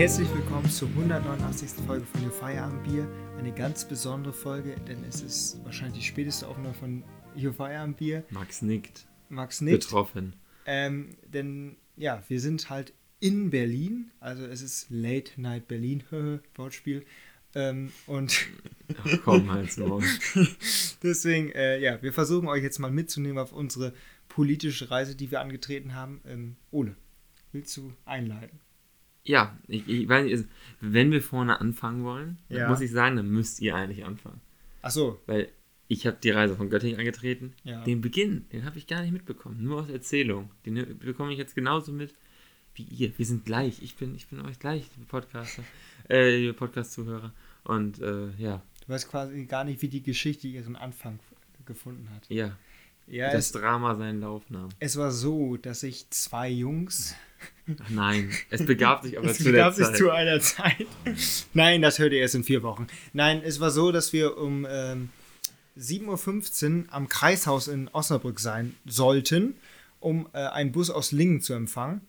Herzlich 0.00 0.32
willkommen 0.32 0.70
zur 0.70 0.88
189. 0.88 1.84
Folge 1.86 2.06
von 2.06 2.22
Ihr 2.22 2.30
Feierabendbier. 2.30 3.06
Eine 3.36 3.52
ganz 3.52 3.84
besondere 3.84 4.32
Folge, 4.32 4.74
denn 4.88 5.04
es 5.04 5.20
ist 5.20 5.62
wahrscheinlich 5.62 5.98
die 5.98 6.08
späteste 6.08 6.48
Aufnahme 6.48 6.72
von 6.72 7.04
Ihr 7.36 7.52
Feierabendbier. 7.52 8.24
Max 8.30 8.62
nickt. 8.62 9.06
Max 9.28 9.60
nickt. 9.60 9.80
Betroffen. 9.80 10.36
Ähm, 10.64 11.18
denn 11.26 11.76
ja, 11.98 12.22
wir 12.28 12.40
sind 12.40 12.70
halt 12.70 12.94
in 13.18 13.50
Berlin, 13.50 14.10
also 14.20 14.46
es 14.46 14.62
ist 14.62 14.86
Late 14.88 15.38
Night 15.38 15.68
Berlin, 15.68 16.02
Wortspiel. 16.54 17.04
Ähm, 17.54 17.92
und 18.06 18.46
Ach 19.04 19.18
komm, 19.22 19.50
halt's 19.52 19.76
Maul. 19.76 20.02
deswegen, 21.02 21.52
äh, 21.52 21.78
ja, 21.78 22.00
wir 22.00 22.14
versuchen 22.14 22.48
euch 22.48 22.62
jetzt 22.62 22.78
mal 22.78 22.90
mitzunehmen 22.90 23.36
auf 23.36 23.52
unsere 23.52 23.92
politische 24.30 24.90
Reise, 24.90 25.14
die 25.14 25.30
wir 25.30 25.42
angetreten 25.42 25.94
haben. 25.94 26.22
Ähm, 26.26 26.56
Ole, 26.70 26.96
willst 27.52 27.76
du 27.76 27.92
einleiten? 28.06 28.60
Ja, 29.24 29.56
ich, 29.68 29.86
ich 29.88 30.08
weiß 30.08 30.24
nicht, 30.24 30.32
also, 30.32 30.44
wenn 30.80 31.10
wir 31.12 31.22
vorne 31.22 31.60
anfangen 31.60 32.04
wollen, 32.04 32.38
Ja. 32.48 32.68
muss 32.68 32.80
ich 32.80 32.90
sagen, 32.90 33.16
dann 33.16 33.28
müsst 33.30 33.60
ihr 33.60 33.74
eigentlich 33.74 34.04
anfangen. 34.04 34.40
Achso, 34.82 35.20
Weil 35.26 35.50
ich 35.88 36.06
habe 36.06 36.16
die 36.22 36.30
Reise 36.30 36.56
von 36.56 36.70
Göttingen 36.70 36.98
angetreten. 36.98 37.52
Ja. 37.64 37.82
Den 37.84 38.00
Beginn, 38.00 38.46
den 38.52 38.64
habe 38.64 38.78
ich 38.78 38.86
gar 38.86 39.02
nicht 39.02 39.12
mitbekommen. 39.12 39.62
Nur 39.62 39.82
aus 39.82 39.90
Erzählung. 39.90 40.50
Den 40.64 40.98
bekomme 40.98 41.32
ich 41.32 41.38
jetzt 41.38 41.54
genauso 41.54 41.92
mit 41.92 42.14
wie 42.74 42.84
ihr. 42.84 43.12
Wir 43.18 43.26
sind 43.26 43.44
gleich. 43.44 43.82
Ich 43.82 43.96
bin, 43.96 44.14
ich 44.14 44.28
bin 44.28 44.40
euch 44.40 44.58
gleich, 44.58 44.84
liebe 44.96 45.08
Podcaster, 45.08 45.64
äh, 46.08 46.36
liebe 46.36 46.54
Podcast-Zuhörer. 46.54 47.32
Und 47.64 48.00
äh, 48.00 48.30
ja, 48.38 48.62
du 48.86 48.92
weißt 48.92 49.10
quasi 49.10 49.44
gar 49.46 49.64
nicht, 49.64 49.82
wie 49.82 49.88
die 49.88 50.02
Geschichte 50.02 50.46
ihren 50.48 50.76
Anfang 50.76 51.18
gefunden 51.66 52.08
hat. 52.14 52.26
ja. 52.30 52.56
Ja, 53.06 53.32
das 53.32 53.46
es, 53.46 53.52
Drama 53.52 53.96
seinen 53.96 54.20
Lauf 54.20 54.48
nahm. 54.50 54.68
es 54.78 54.96
war 54.96 55.10
so, 55.10 55.56
dass 55.56 55.82
ich 55.82 56.08
zwei 56.10 56.48
Jungs 56.48 57.16
Ach 57.82 57.90
nein, 57.90 58.30
es 58.50 58.64
begab 58.66 59.02
sich 59.02 59.16
aber 59.18 59.28
Es 59.30 59.38
zu 59.38 59.44
der 59.44 59.52
begab 59.52 59.74
sich 59.74 59.86
Zeit. 59.86 59.96
zu 59.96 60.10
einer 60.10 60.40
Zeit. 60.40 60.86
Nein, 61.54 61.82
das 61.82 61.98
hört 61.98 62.12
ihr 62.12 62.20
erst 62.20 62.34
in 62.34 62.44
vier 62.44 62.62
Wochen. 62.62 62.86
Nein, 63.12 63.42
es 63.44 63.60
war 63.60 63.70
so, 63.70 63.92
dass 63.92 64.12
wir 64.12 64.36
um 64.38 64.66
ähm, 64.68 65.10
7.15 65.78 66.86
Uhr 66.86 66.92
am 66.92 67.08
Kreishaus 67.08 67.68
in 67.68 67.88
Osnabrück 67.88 68.40
sein 68.40 68.74
sollten, 68.86 69.54
um 70.00 70.28
äh, 70.32 70.38
einen 70.38 70.72
Bus 70.72 70.90
aus 70.90 71.12
Lingen 71.12 71.40
zu 71.40 71.52
empfangen. 71.54 72.00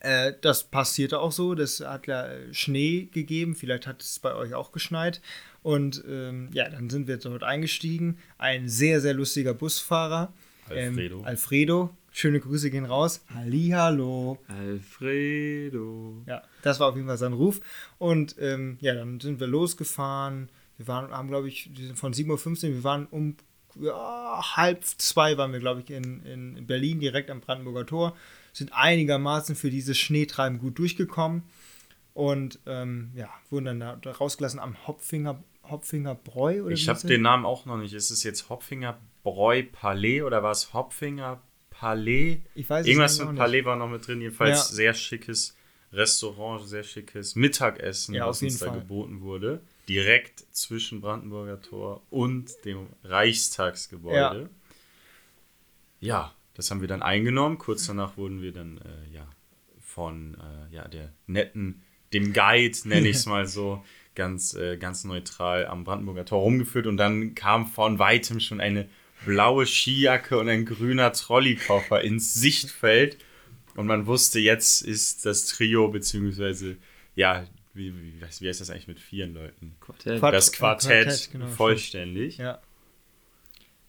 Äh, 0.00 0.32
das 0.40 0.64
passierte 0.64 1.20
auch 1.20 1.30
so. 1.32 1.54
Das 1.54 1.80
hat 1.80 2.06
ja 2.08 2.28
Schnee 2.50 3.08
gegeben. 3.12 3.54
Vielleicht 3.54 3.86
hat 3.86 4.02
es 4.02 4.18
bei 4.18 4.34
euch 4.34 4.54
auch 4.54 4.72
geschneit. 4.72 5.20
Und 5.62 6.02
ähm, 6.08 6.48
ja, 6.52 6.68
dann 6.68 6.90
sind 6.90 7.06
wir 7.06 7.18
dort 7.18 7.44
eingestiegen. 7.44 8.18
Ein 8.36 8.68
sehr, 8.68 9.00
sehr 9.00 9.14
lustiger 9.14 9.54
Busfahrer. 9.54 10.32
Alfredo. 10.68 11.18
Ähm, 11.20 11.24
Alfredo. 11.24 11.96
Schöne 12.14 12.40
Grüße 12.40 12.70
gehen 12.70 12.84
raus. 12.84 13.24
Hallihallo. 13.34 14.38
Alfredo. 14.46 16.22
Ja, 16.26 16.42
das 16.60 16.78
war 16.78 16.88
auf 16.88 16.96
jeden 16.96 17.08
Fall 17.08 17.16
sein 17.16 17.32
Ruf. 17.32 17.60
Und 17.98 18.36
ähm, 18.38 18.76
ja, 18.80 18.94
dann 18.94 19.18
sind 19.18 19.40
wir 19.40 19.46
losgefahren. 19.46 20.50
Wir 20.76 20.86
waren, 20.88 21.10
haben, 21.10 21.28
glaube 21.28 21.48
ich, 21.48 21.70
von 21.94 22.12
7.15 22.12 22.68
Uhr, 22.68 22.74
wir 22.74 22.84
waren 22.84 23.06
um 23.06 23.36
ja, 23.80 24.42
halb 24.56 24.84
zwei 24.84 25.38
waren 25.38 25.52
wir, 25.52 25.60
glaube 25.60 25.80
ich, 25.80 25.90
in, 25.90 26.22
in 26.24 26.66
Berlin, 26.66 27.00
direkt 27.00 27.30
am 27.30 27.40
Brandenburger 27.40 27.86
Tor. 27.86 28.16
Sind 28.52 28.72
einigermaßen 28.74 29.56
für 29.56 29.70
dieses 29.70 29.98
Schneetreiben 29.98 30.58
gut 30.58 30.78
durchgekommen. 30.78 31.44
Und 32.14 32.58
ähm, 32.66 33.12
ja, 33.14 33.30
wurden 33.48 33.64
dann 33.64 33.80
da, 33.80 33.96
da 33.96 34.10
rausgelassen 34.12 34.60
am 34.60 34.76
Hopfinger, 34.86 35.42
Hopfinger 35.64 36.14
Bräu. 36.14 36.62
Oder 36.64 36.72
Ich 36.72 36.88
habe 36.88 37.06
den 37.06 37.22
Namen 37.22 37.46
auch 37.46 37.64
noch 37.64 37.78
nicht. 37.78 37.94
Ist 37.94 38.10
es 38.10 38.22
jetzt 38.22 38.50
Hopfinger 38.50 38.98
Bräu 39.22 39.62
Palais 39.72 40.22
oder 40.22 40.42
war 40.42 40.50
es 40.50 40.74
Hopfinger 40.74 41.40
Palais? 41.82 42.40
Ich 42.54 42.70
weiß 42.70 42.86
Irgendwas 42.86 43.18
mit 43.18 43.34
Palais 43.34 43.64
war 43.64 43.74
noch 43.74 43.88
mit 43.88 44.06
drin. 44.06 44.20
Jedenfalls 44.20 44.70
Ja. 44.70 44.76
sehr 44.76 44.94
schickes 44.94 45.56
Restaurant, 45.92 46.64
sehr 46.68 46.84
schickes 46.84 47.34
Mittagessen, 47.34 48.14
Ja, 48.14 48.28
was 48.28 48.40
uns 48.40 48.60
da 48.60 48.66
Fall. 48.66 48.78
geboten 48.78 49.20
wurde. 49.20 49.60
Direkt 49.88 50.44
zwischen 50.52 51.00
Brandenburger 51.00 51.60
Tor 51.60 52.00
und 52.08 52.52
dem 52.64 52.86
Reichstagsgebäude. 53.02 54.48
Ja, 55.98 56.32
das 56.54 56.70
haben 56.70 56.80
wir 56.82 56.88
dann 56.88 57.02
eingenommen. 57.02 57.58
Kurz 57.58 57.88
danach 57.88 58.16
wurden 58.16 58.42
wir 58.42 58.52
dann 58.52 58.78
äh, 58.78 59.14
ja, 59.14 59.26
von 59.80 60.34
äh, 60.70 60.72
ja, 60.74 60.86
der 60.86 61.12
netten, 61.26 61.82
dem 62.12 62.32
Guide, 62.32 62.78
nenne 62.84 63.08
ich 63.08 63.16
es 63.16 63.26
mal 63.34 63.46
so, 63.48 63.84
ganz, 64.14 64.54
äh, 64.54 64.76
ganz 64.76 65.02
neutral 65.02 65.66
am 65.66 65.82
Brandenburger 65.82 66.24
Tor 66.26 66.42
rumgeführt 66.42 66.86
und 66.86 66.96
dann 66.96 67.34
kam 67.34 67.66
von 67.66 67.98
weitem 67.98 68.38
schon 68.38 68.60
eine 68.60 68.88
blaue 69.24 69.66
Skijacke 69.66 70.38
und 70.38 70.48
ein 70.48 70.64
grüner 70.64 71.12
Trolleykoffer 71.12 72.00
ins 72.02 72.34
Sichtfeld 72.34 73.18
und 73.76 73.86
man 73.86 74.06
wusste, 74.06 74.38
jetzt 74.40 74.82
ist 74.82 75.24
das 75.24 75.46
Trio, 75.46 75.88
beziehungsweise, 75.88 76.76
ja, 77.14 77.46
wie, 77.74 77.92
wie, 77.94 78.20
wie 78.20 78.48
heißt 78.48 78.60
das 78.60 78.68
eigentlich 78.70 78.88
mit 78.88 79.00
vier 79.00 79.26
Leuten? 79.26 79.74
Quartett. 79.80 80.18
Quart- 80.20 80.34
Das 80.34 80.52
Quartett, 80.52 81.04
Quartett, 81.06 81.30
genau, 81.32 81.46
vollständig. 81.46 82.36
Ja. 82.38 82.60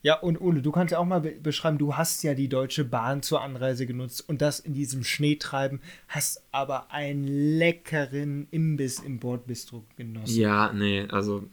Ja, 0.06 0.20
und 0.20 0.42
Ole, 0.42 0.62
du 0.62 0.72
kannst 0.74 0.92
ja 0.92 1.00
auch 1.00 1.06
mal 1.06 1.22
be 1.22 1.32
beschreiben, 1.32 1.78
du 1.78 1.96
hast 1.96 2.24
ja 2.24 2.34
die 2.34 2.50
Deutsche 2.50 2.84
Bahn 2.84 3.24
zur 3.24 3.42
Anreise 3.42 3.86
genutzt 3.86 4.28
und 4.28 4.42
das 4.42 4.60
in 4.60 4.74
diesem 4.74 5.06
Schneetreiben, 5.06 5.80
hast 6.10 6.44
aber 6.52 6.92
einen 6.92 7.26
leckeren 7.58 8.48
Imbiss 8.52 9.00
im 9.00 9.20
Bordbistro 9.20 9.86
genossen. 9.96 10.36
Ja, 10.38 10.74
nee, 10.74 11.06
also. 11.10 11.50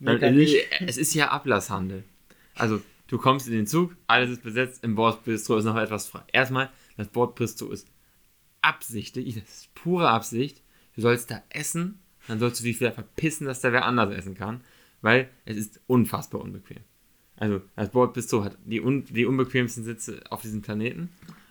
Lecker 0.00 0.32
Äh. 0.32 0.66
Es 0.86 0.96
ist 0.96 1.14
ja 1.14 1.28
Ablasshandel. 1.30 2.02
Also, 2.56 2.80
du 3.08 3.18
kommst 3.18 3.46
in 3.46 3.54
den 3.54 3.66
Zug, 3.66 3.96
alles 4.06 4.30
ist 4.30 4.42
besetzt, 4.42 4.84
im 4.84 4.94
Bordbistro 4.94 5.56
ist 5.56 5.64
noch 5.64 5.76
etwas 5.76 6.08
frei. 6.08 6.22
Erstmal, 6.32 6.70
das 6.96 7.08
Bordbistro 7.08 7.70
ist 7.70 7.88
absichtlich, 8.62 9.34
das 9.34 9.44
ist 9.44 9.74
pure 9.74 10.08
Absicht. 10.08 10.62
Du 10.94 11.02
sollst 11.02 11.30
da 11.30 11.42
essen, 11.50 12.00
dann 12.26 12.38
sollst 12.38 12.60
du 12.60 12.64
dich 12.64 12.80
wieder 12.80 12.92
verpissen, 12.92 13.46
dass 13.46 13.60
da 13.60 13.72
wer 13.72 13.84
anders 13.84 14.12
essen 14.14 14.34
kann, 14.34 14.62
weil 15.02 15.28
es 15.44 15.56
ist 15.56 15.80
unfassbar 15.86 16.40
unbequem. 16.40 16.82
Also, 17.36 17.60
das 17.76 17.90
Bordbistro 17.90 18.44
hat 18.44 18.56
die, 18.64 18.80
un 18.80 19.04
die 19.04 19.26
unbequemsten 19.26 19.84
Sitze 19.84 20.22
auf 20.30 20.40
diesem 20.40 20.62
Planeten 20.62 21.10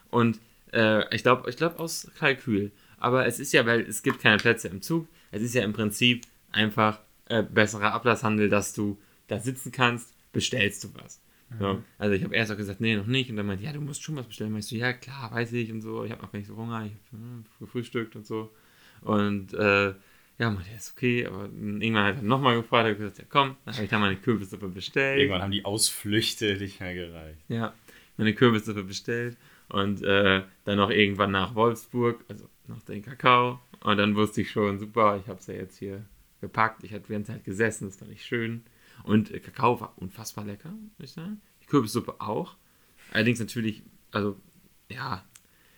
und 0.10 0.40
äh, 0.74 1.14
ich 1.16 1.22
glaube 1.22 1.50
ich 1.50 1.58
glaub 1.58 1.80
aus 1.80 2.12
Kalkül. 2.18 2.72
Aber 2.98 3.28
es 3.28 3.40
ist 3.40 3.54
ja, 3.54 3.66
weil 3.66 3.82
es 3.82 4.02
gibt 4.02 4.20
keine 4.20 4.38
Plätze 4.38 4.68
im 4.68 4.82
Zug, 4.82 5.08
es 5.32 5.44
ist 5.44 5.54
ja 5.54 5.64
im 5.64 5.74
Prinzip 5.74 6.26
einfach 6.52 7.00
äh, 7.26 7.44
besserer 7.44 7.94
Ablasshandel, 7.94 8.50
dass 8.50 8.74
du 8.74 9.00
da 9.28 9.40
sitzen 9.40 9.72
kannst, 9.72 10.14
bestellst 10.32 10.84
du 10.84 10.90
was. 10.96 11.22
So, 11.60 11.84
also 11.98 12.16
ich 12.16 12.24
habe 12.24 12.36
erst 12.36 12.52
auch 12.52 12.58
gesagt, 12.58 12.82
nee, 12.82 12.96
noch 12.96 13.08
nicht. 13.08 13.30
Und 13.30 13.38
dann 13.38 13.46
meinte, 13.46 13.64
ja, 13.64 13.74
du 13.74 13.82
musst 13.82 14.04
schon 14.04 14.16
was 14.16 14.28
bestellen. 14.28 14.52
Meinst 14.52 14.72
du, 14.72 14.76
ja, 14.76 14.94
klar, 14.94 15.32
weiß 15.32 15.54
ich 15.54 15.72
und 15.72 15.82
so. 15.82 16.04
Ich 16.04 16.12
habe 16.12 16.22
noch 16.22 16.32
gar 16.32 16.40
nicht 16.40 16.48
so 16.48 16.56
Hunger, 16.56 16.86
ich 16.86 16.92
habe 17.12 17.24
hm, 17.24 17.46
gefrühstückt 17.60 18.16
und 18.16 18.26
so. 18.26 18.52
Und 19.02 19.54
äh, 19.54 19.94
ja, 20.38 20.50
meinte, 20.50 20.70
ja, 20.70 20.76
ist 20.76 20.94
okay. 20.96 21.26
Aber 21.26 21.46
irgendwann 21.46 22.06
hat 22.06 22.18
er 22.18 22.24
nochmal 22.24 22.56
gefragt, 22.56 22.86
habe 22.86 22.96
gesagt, 22.96 23.20
ja 23.20 23.26
komm, 23.30 23.56
dann 23.66 23.74
habe 23.74 23.84
ich 23.84 23.90
da 23.90 24.00
meine 24.00 24.18
Kürbissuppe 24.18 24.68
bestellt. 24.68 25.20
Irgendwann 25.20 25.42
haben 25.42 25.52
die 25.52 25.66
Ausflüchte 25.66 26.58
nicht 26.58 26.80
mehr 26.80 26.94
gereicht. 26.94 27.40
Ja, 27.48 27.74
meine 28.18 28.34
Kürbissuppe 28.34 28.84
bestellt 28.84 29.38
und 29.70 30.04
äh, 30.04 30.44
dann 30.66 30.78
noch 30.78 30.90
irgendwann 30.90 31.32
nach 31.32 31.56
Wolfsburg, 31.56 32.24
also 32.28 32.48
noch 32.68 32.82
den 32.84 33.02
Kakao. 33.02 33.60
Und 33.84 33.98
dann 33.98 34.16
wusste 34.16 34.42
ich 34.42 34.52
schon, 34.52 34.80
super, 34.80 35.20
ich 35.22 35.28
habe 35.28 35.40
es 35.40 35.48
ja 35.48 35.54
jetzt 35.54 35.78
hier 35.78 36.04
gepackt. 36.42 36.84
Ich 36.84 36.92
hatte 36.92 37.06
die 37.08 37.14
ganze 37.14 37.34
Zeit 37.34 37.44
gesessen, 37.44 37.86
das 37.86 37.98
fand 37.98 38.12
ich 38.12 38.26
schön. 38.26 38.64
Und 39.04 39.32
Kakao 39.44 39.80
war 39.80 39.94
unfassbar 39.98 40.46
lecker, 40.46 40.70
muss 40.70 41.10
ich 41.10 41.12
sagen. 41.12 41.42
Die 41.62 41.68
Kürbissuppe 41.68 42.20
auch. 42.22 42.56
Allerdings 43.12 43.40
natürlich, 43.40 43.84
also 44.12 44.40
ja, 44.90 45.24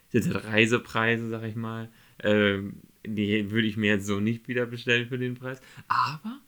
sind 0.09 0.33
halt 0.33 0.45
Reisepreise, 0.45 1.29
sag 1.29 1.44
ich 1.44 1.55
mal. 1.55 1.89
Ähm, 2.19 2.81
die 3.05 3.51
würde 3.51 3.67
ich 3.67 3.78
mir 3.78 3.94
jetzt 3.94 4.05
so 4.05 4.19
nicht 4.19 4.47
wieder 4.47 4.66
bestellen 4.66 5.07
für 5.07 5.17
den 5.17 5.35
Preis. 5.35 5.61
Aber 5.88 6.39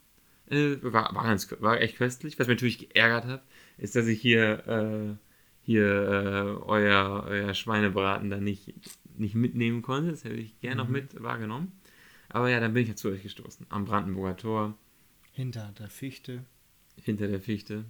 äh, 0.46 0.76
war, 0.82 1.14
war, 1.14 1.24
ganz, 1.24 1.54
war 1.60 1.80
echt 1.80 1.96
köstlich. 1.96 2.38
Was 2.38 2.48
mich 2.48 2.56
natürlich 2.56 2.90
geärgert 2.90 3.26
hat, 3.26 3.44
ist, 3.78 3.96
dass 3.96 4.06
ich 4.06 4.20
hier, 4.20 4.66
äh, 4.66 5.16
hier 5.62 5.86
äh, 5.86 6.64
euer, 6.64 7.24
euer 7.28 7.54
Schweinebraten 7.54 8.30
dann 8.30 8.44
nicht, 8.44 8.74
nicht 9.16 9.34
mitnehmen 9.34 9.82
konnte. 9.82 10.10
Das 10.10 10.24
hätte 10.24 10.36
ich 10.36 10.58
gerne 10.60 10.76
noch 10.76 10.88
mit 10.88 11.22
wahrgenommen. 11.22 11.72
Aber 12.28 12.48
ja, 12.48 12.60
dann 12.60 12.72
bin 12.72 12.84
ich 12.84 12.88
ja 12.88 12.96
zu 12.96 13.08
euch 13.08 13.22
gestoßen. 13.22 13.66
Am 13.70 13.84
Brandenburger 13.84 14.36
Tor, 14.36 14.78
Hinter 15.32 15.72
der 15.78 15.88
Fichte. 15.88 16.44
Hinter 16.96 17.28
der 17.28 17.40
Fichte. 17.40 17.84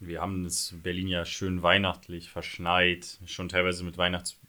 Wir 0.00 0.20
haben 0.20 0.44
das 0.44 0.74
Berlin 0.82 1.08
ja 1.08 1.24
schön 1.24 1.62
weihnachtlich 1.62 2.30
verschneit, 2.30 3.18
schon 3.26 3.48
teilweise 3.48 3.84
mit 3.84 3.98
Weihnachtsdekoration, 3.98 4.48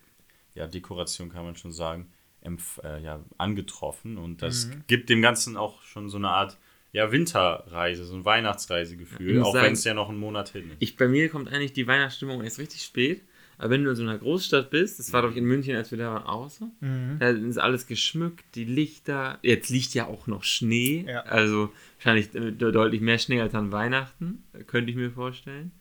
ja, 0.55 0.67
Dekoration 0.67 1.29
kann 1.29 1.45
man 1.45 1.55
schon 1.55 1.71
sagen, 1.71 2.11
empf 2.41 2.79
äh, 2.83 3.01
ja, 3.01 3.23
angetroffen. 3.37 4.17
Und 4.17 4.41
das 4.41 4.67
Mhm. 4.67 4.83
gibt 4.87 5.09
dem 5.09 5.21
Ganzen 5.21 5.57
auch 5.57 5.81
schon 5.83 6.09
so 6.09 6.17
eine 6.17 6.29
Art 6.29 6.57
ja, 6.91 7.11
Winterreise, 7.11 8.03
so 8.03 8.15
ein 8.15 8.25
Weihnachtsreisegefühl, 8.25 9.43
auch 9.43 9.53
wenn 9.53 9.73
es 9.73 9.83
ja 9.83 9.93
noch 9.93 10.09
einen 10.09 10.17
Monat 10.17 10.49
hin 10.49 10.71
ist. 10.71 10.77
Ich, 10.79 10.95
bei 10.97 11.07
mir 11.07 11.29
kommt 11.29 11.47
eigentlich 11.49 11.73
die 11.73 11.85
Weihnachtsstimmung 11.85 12.43
erst 12.43 12.57
richtig 12.57 12.81
spät. 12.81 13.21
Aber 13.59 13.69
wenn 13.71 13.83
du 13.83 13.89
in 13.91 13.95
so 13.95 14.01
einer 14.03 14.17
Großstadt 14.17 14.71
bist, 14.71 14.97
das 14.99 15.13
war 15.13 15.21
doch 15.21 15.35
in 15.35 15.43
München, 15.45 15.75
als 15.75 15.91
wir 15.91 15.97
da 15.99 16.13
waren, 16.13 16.23
auch 16.23 16.49
so, 16.49 16.71
Mhm. 16.79 17.17
da 17.19 17.29
ist 17.29 17.57
alles 17.59 17.85
geschmückt, 17.85 18.43
die 18.55 18.63
Lichter. 18.65 19.37
Jetzt 19.43 19.69
liegt 19.69 19.93
ja 19.93 20.07
auch 20.07 20.25
noch 20.27 20.43
Schnee. 20.43 21.05
Ja. 21.07 21.21
Also 21.23 21.71
wahrscheinlich 21.97 22.33
äh, 22.33 22.51
de- 22.51 22.71
deutlich 22.71 23.01
mehr 23.01 23.19
Schnee 23.19 23.41
als 23.41 23.53
an 23.53 23.71
Weihnachten, 23.71 24.43
könnte 24.65 24.89
ich 24.91 24.97
mir 24.97 25.11
vorstellen. 25.11 25.71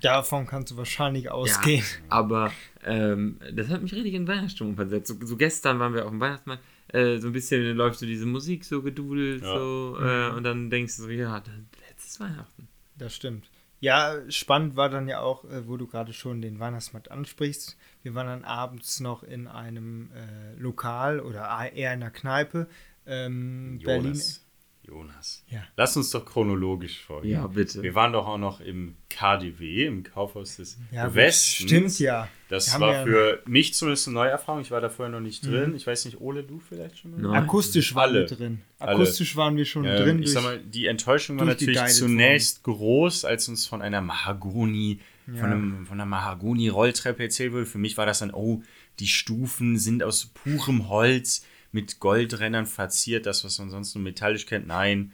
Davon 0.00 0.46
kannst 0.46 0.72
du 0.72 0.76
wahrscheinlich 0.76 1.30
ausgehen. 1.30 1.84
Aber 2.08 2.52
ähm, 2.84 3.38
das 3.52 3.68
hat 3.68 3.82
mich 3.82 3.92
richtig 3.92 4.14
in 4.14 4.26
Weihnachtsstimmung 4.28 4.74
versetzt. 4.76 5.08
So, 5.08 5.26
so 5.26 5.36
gestern 5.36 5.78
waren 5.80 5.92
wir 5.94 6.04
auf 6.04 6.10
dem 6.10 6.20
Weihnachtsmarkt. 6.20 6.62
äh, 6.88 7.18
so 7.18 7.26
ein 7.28 7.32
bisschen 7.32 7.74
läuft 7.76 7.98
so 7.98 8.06
diese 8.06 8.26
Musik 8.26 8.64
so 8.64 8.82
gedudelt 8.82 9.42
Ja. 9.42 9.48
so 9.58 9.96
äh, 10.00 10.30
und 10.36 10.44
dann 10.44 10.68
denkst 10.70 10.96
du 10.96 11.02
so, 11.04 11.08
ja, 11.10 11.40
dann 11.40 11.66
letztes 11.88 12.20
Weihnachten. 12.20 12.68
Das 12.98 13.14
stimmt. 13.16 13.48
Ja, 13.82 14.14
spannend 14.28 14.76
war 14.76 14.88
dann 14.88 15.08
ja 15.08 15.22
auch, 15.22 15.44
äh, 15.44 15.66
wo 15.66 15.76
du 15.76 15.88
gerade 15.88 16.12
schon 16.12 16.40
den 16.40 16.60
Weihnachtsmarkt 16.60 17.10
ansprichst. 17.10 17.76
Wir 18.04 18.14
waren 18.14 18.28
dann 18.28 18.44
abends 18.44 19.00
noch 19.00 19.24
in 19.24 19.48
einem 19.48 20.12
äh, 20.12 20.54
Lokal 20.56 21.18
oder 21.18 21.48
eher 21.74 21.92
in 21.92 22.00
einer 22.00 22.12
Kneipe. 22.12 22.68
Ähm, 23.06 23.80
Berlin. 23.84 24.22
Jonas. 24.86 25.44
Ja. 25.48 25.62
Lass 25.76 25.96
uns 25.96 26.10
doch 26.10 26.24
chronologisch 26.26 27.00
vorgehen. 27.04 27.32
Ja, 27.34 27.46
bitte. 27.46 27.82
Wir 27.82 27.94
waren 27.94 28.12
doch 28.12 28.26
auch 28.26 28.36
noch 28.38 28.60
im 28.60 28.96
KDW, 29.08 29.86
im 29.86 30.02
Kaufhaus 30.02 30.56
des 30.56 30.76
Ja, 30.90 31.14
Westens. 31.14 31.68
stimmt 31.68 31.98
ja. 32.00 32.28
Das 32.48 32.72
Wir 32.74 32.80
war 32.80 32.96
haben 32.96 33.06
für 33.10 33.42
mich 33.46 33.74
zumindest 33.74 34.08
eine 34.08 34.14
Neuerfahrung. 34.14 34.60
Ich 34.60 34.70
war 34.70 34.80
da 34.80 34.88
vorher 34.88 35.12
noch 35.12 35.20
nicht 35.24 35.46
drin. 35.46 35.70
Mhm. 35.70 35.76
Ich 35.76 35.86
weiß 35.86 36.04
nicht, 36.04 36.20
Ole, 36.20 36.42
du 36.42 36.58
vielleicht 36.58 36.98
schon 36.98 37.12
mal? 37.12 37.20
Nein. 37.20 37.44
Akustisch 37.44 37.94
waren 37.94 38.10
Alle. 38.10 38.28
wir 38.30 38.36
drin. 38.36 38.60
Alle. 38.78 38.92
Akustisch 38.96 39.36
waren 39.36 39.56
wir 39.56 39.64
schon 39.64 39.84
Ähm, 39.84 39.96
drin. 39.96 40.18
ich 40.18 40.24
durch- 40.24 40.34
sag 40.34 40.42
mal, 40.42 40.58
die 40.60 40.86
Enttäuschung 40.86 41.38
war 41.38 41.46
natürlich 41.46 41.78
zunächst 41.86 42.62
groß, 42.64 43.24
als 43.24 43.48
uns 43.48 43.66
von 43.66 43.82
einer 43.82 44.00
Mahagoni, 44.00 44.98
Ja. 45.28 45.34
von, 45.36 45.50
einem, 45.52 45.86
von 45.86 46.00
einer 46.00 46.06
Mahagoni-Rolltreppe 46.06 47.22
erzählt 47.22 47.52
wurde. 47.52 47.66
Für 47.66 47.78
mich 47.78 47.96
war 47.96 48.06
das 48.06 48.18
dann, 48.18 48.32
oh, 48.34 48.62
die 48.98 49.06
Stufen 49.06 49.78
sind 49.78 50.02
aus 50.02 50.26
purem 50.26 50.88
Holz 50.88 51.46
mit 51.72 52.00
Goldrändern 52.00 52.66
verziert, 52.66 53.26
das, 53.26 53.44
was 53.44 53.58
man 53.58 53.70
sonst 53.70 53.94
nur 53.94 54.04
metallisch 54.04 54.46
kennt. 54.46 54.66
Nein, 54.66 55.12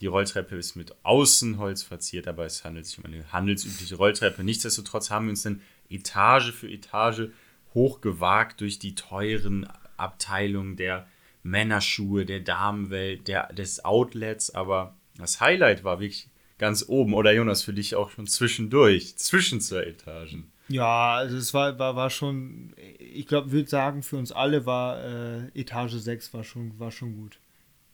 die 0.00 0.06
Rolltreppe 0.06 0.56
ist 0.56 0.76
mit 0.76 0.94
Außenholz 1.04 1.82
verziert, 1.82 2.28
aber 2.28 2.44
es 2.44 2.64
handelt 2.64 2.86
sich 2.86 2.98
um 2.98 3.04
eine 3.04 3.30
handelsübliche 3.32 3.96
Rolltreppe. 3.96 4.42
Nichtsdestotrotz 4.42 5.10
haben 5.10 5.26
wir 5.26 5.30
uns 5.30 5.42
dann 5.42 5.60
Etage 5.90 6.52
für 6.52 6.70
Etage 6.70 7.30
hochgewagt 7.74 8.60
durch 8.60 8.78
die 8.78 8.94
teuren 8.94 9.68
Abteilungen 9.96 10.76
der 10.76 11.06
Männerschuhe, 11.42 12.24
der 12.24 12.40
Damenwelt, 12.40 13.28
der, 13.28 13.52
des 13.52 13.84
Outlets, 13.84 14.54
aber 14.54 14.96
das 15.16 15.40
Highlight 15.40 15.84
war 15.84 16.00
wirklich 16.00 16.28
ganz 16.58 16.84
oben. 16.88 17.14
Oder 17.14 17.32
Jonas, 17.32 17.62
für 17.62 17.72
dich 17.72 17.96
auch 17.96 18.10
schon 18.10 18.26
zwischendurch, 18.26 19.16
zwischen 19.16 19.60
zwei 19.60 19.82
Etagen. 19.84 20.52
Ja, 20.68 21.14
also 21.14 21.36
es 21.36 21.54
war, 21.54 21.78
war, 21.78 21.96
war 21.96 22.10
schon, 22.10 22.74
ich 23.18 23.26
glaube, 23.26 23.50
würde 23.52 23.68
sagen, 23.68 24.02
für 24.02 24.16
uns 24.16 24.32
alle 24.32 24.64
war 24.66 25.02
äh, 25.04 25.48
Etage 25.54 25.94
6 25.94 26.32
war 26.34 26.44
schon, 26.44 26.78
war 26.78 26.90
schon 26.90 27.16
gut. 27.16 27.38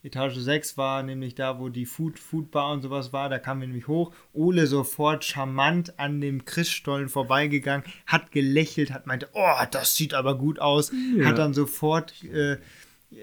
Etage 0.02 0.36
6 0.36 0.76
war 0.76 1.02
nämlich 1.02 1.34
da, 1.34 1.58
wo 1.58 1.70
die 1.70 1.86
Food, 1.86 2.18
Foodbar 2.18 2.70
und 2.72 2.82
sowas 2.82 3.14
war, 3.14 3.30
da 3.30 3.38
kamen 3.38 3.62
wir 3.62 3.68
nämlich 3.68 3.88
hoch. 3.88 4.12
Ole 4.34 4.66
sofort 4.66 5.24
charmant 5.24 5.98
an 5.98 6.20
dem 6.20 6.44
Christstollen 6.44 7.08
vorbeigegangen, 7.08 7.84
hat 8.06 8.30
gelächelt, 8.30 8.92
hat 8.92 9.06
meinte, 9.06 9.30
oh, 9.32 9.64
das 9.70 9.96
sieht 9.96 10.12
aber 10.12 10.36
gut 10.36 10.58
aus, 10.58 10.92
Ja. 11.16 11.26
hat 11.28 11.38
dann 11.38 11.54
sofort, 11.54 12.22
äh, 12.24 12.58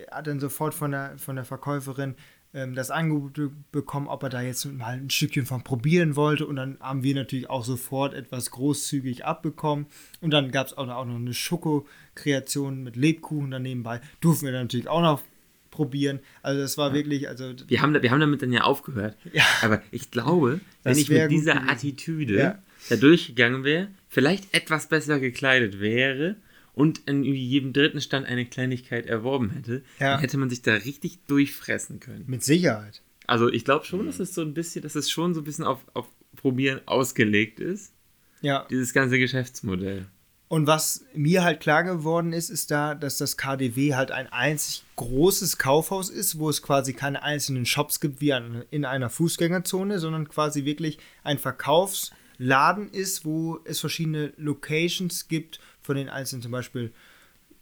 hat 0.09 0.25
dann 0.25 0.39
sofort 0.39 0.73
von 0.73 0.89
der, 0.91 1.19
von 1.19 1.35
der 1.35 1.45
Verkäuferin 1.45 2.15
ähm, 2.53 2.75
das 2.75 2.91
Angebot 2.91 3.51
bekommen, 3.71 4.07
ob 4.07 4.23
er 4.23 4.29
da 4.29 4.41
jetzt 4.41 4.65
mal 4.65 4.93
ein 4.93 5.09
Stückchen 5.09 5.45
von 5.45 5.63
probieren 5.63 6.15
wollte. 6.15 6.45
Und 6.45 6.57
dann 6.57 6.77
haben 6.79 7.03
wir 7.03 7.15
natürlich 7.15 7.49
auch 7.49 7.63
sofort 7.63 8.13
etwas 8.13 8.51
großzügig 8.51 9.25
abbekommen. 9.25 9.85
Und 10.19 10.31
dann 10.31 10.51
gab 10.51 10.67
es 10.67 10.77
auch, 10.77 10.87
auch 10.87 11.05
noch 11.05 11.15
eine 11.15 11.33
Schoko-Kreation 11.33 12.83
mit 12.83 12.95
Lebkuchen 12.95 13.51
dann 13.51 13.63
nebenbei. 13.63 14.01
Durften 14.19 14.45
wir 14.45 14.51
dann 14.53 14.63
natürlich 14.63 14.87
auch 14.87 15.01
noch 15.01 15.21
probieren. 15.69 16.19
Also 16.41 16.59
das 16.61 16.77
war 16.77 16.93
wirklich, 16.93 17.29
also 17.29 17.53
Wir 17.67 17.81
haben, 17.81 17.99
wir 17.99 18.11
haben 18.11 18.19
damit 18.19 18.41
dann 18.41 18.51
ja 18.51 18.63
aufgehört. 18.63 19.15
Ja. 19.31 19.43
Aber 19.61 19.81
ich 19.91 20.11
glaube, 20.11 20.59
wenn 20.83 20.97
ich 20.97 21.09
mit 21.09 21.31
dieser 21.31 21.53
gewesen. 21.53 21.69
Attitüde 21.69 22.37
Ja. 22.37 22.59
da 22.89 22.97
durchgegangen 22.97 23.63
wäre, 23.63 23.87
vielleicht 24.09 24.53
etwas 24.53 24.87
besser 24.87 25.19
gekleidet 25.19 25.79
wäre 25.79 26.35
und 26.81 26.99
in 27.07 27.23
jedem 27.23 27.73
dritten 27.73 28.01
Stand 28.01 28.25
eine 28.25 28.45
Kleinigkeit 28.45 29.05
erworben 29.05 29.49
hätte, 29.51 29.83
Ja. 29.99 30.11
dann 30.13 30.19
hätte 30.21 30.37
man 30.37 30.49
sich 30.49 30.61
da 30.61 30.73
richtig 30.73 31.19
durchfressen 31.27 31.99
können. 31.99 32.23
mit 32.27 32.43
Sicherheit. 32.43 33.01
Also 33.27 33.49
ich 33.49 33.63
glaube 33.65 33.85
schon, 33.85 34.05
dass 34.07 34.19
es 34.19 34.33
so 34.33 34.41
ein 34.41 34.53
bisschen, 34.53 34.81
dass 34.81 34.95
es 34.95 35.09
schon 35.11 35.33
so 35.33 35.41
ein 35.41 35.43
bisschen 35.43 35.65
auf, 35.65 35.79
auf 35.93 36.07
Probieren 36.35 36.81
ausgelegt 36.87 37.59
ist, 37.59 37.93
Ja. 38.41 38.65
dieses 38.69 38.93
ganze 38.93 39.19
Geschäftsmodell. 39.19 40.07
Und 40.47 40.67
was 40.67 41.05
mir 41.13 41.43
halt 41.43 41.61
klar 41.61 41.83
geworden 41.85 42.33
ist, 42.33 42.49
ist 42.49 42.71
da, 42.71 42.93
dass 42.95 43.17
das 43.17 43.37
KDW 43.37 43.95
halt 43.95 44.11
ein 44.11 44.27
einzig 44.27 44.83
großes 44.97 45.57
Kaufhaus 45.57 46.09
ist, 46.09 46.39
wo 46.39 46.49
es 46.49 46.61
quasi 46.61 46.91
keine 46.93 47.23
einzelnen 47.23 47.65
Shops 47.65 47.99
gibt 48.01 48.19
wie 48.19 48.33
an, 48.33 48.63
in 48.69 48.83
einer 48.83 49.09
Fußgängerzone, 49.09 49.99
sondern 49.99 50.27
quasi 50.27 50.65
wirklich 50.65 50.97
ein 51.23 51.37
Verkaufsladen 51.37 52.89
ist, 52.91 53.23
wo 53.25 53.59
es 53.63 53.79
verschiedene 53.79 54.33
Locations 54.37 55.27
gibt 55.27 55.59
von 55.81 55.95
den 55.95 56.09
einzelnen, 56.09 56.41
zum 56.41 56.51
Beispiel 56.51 56.91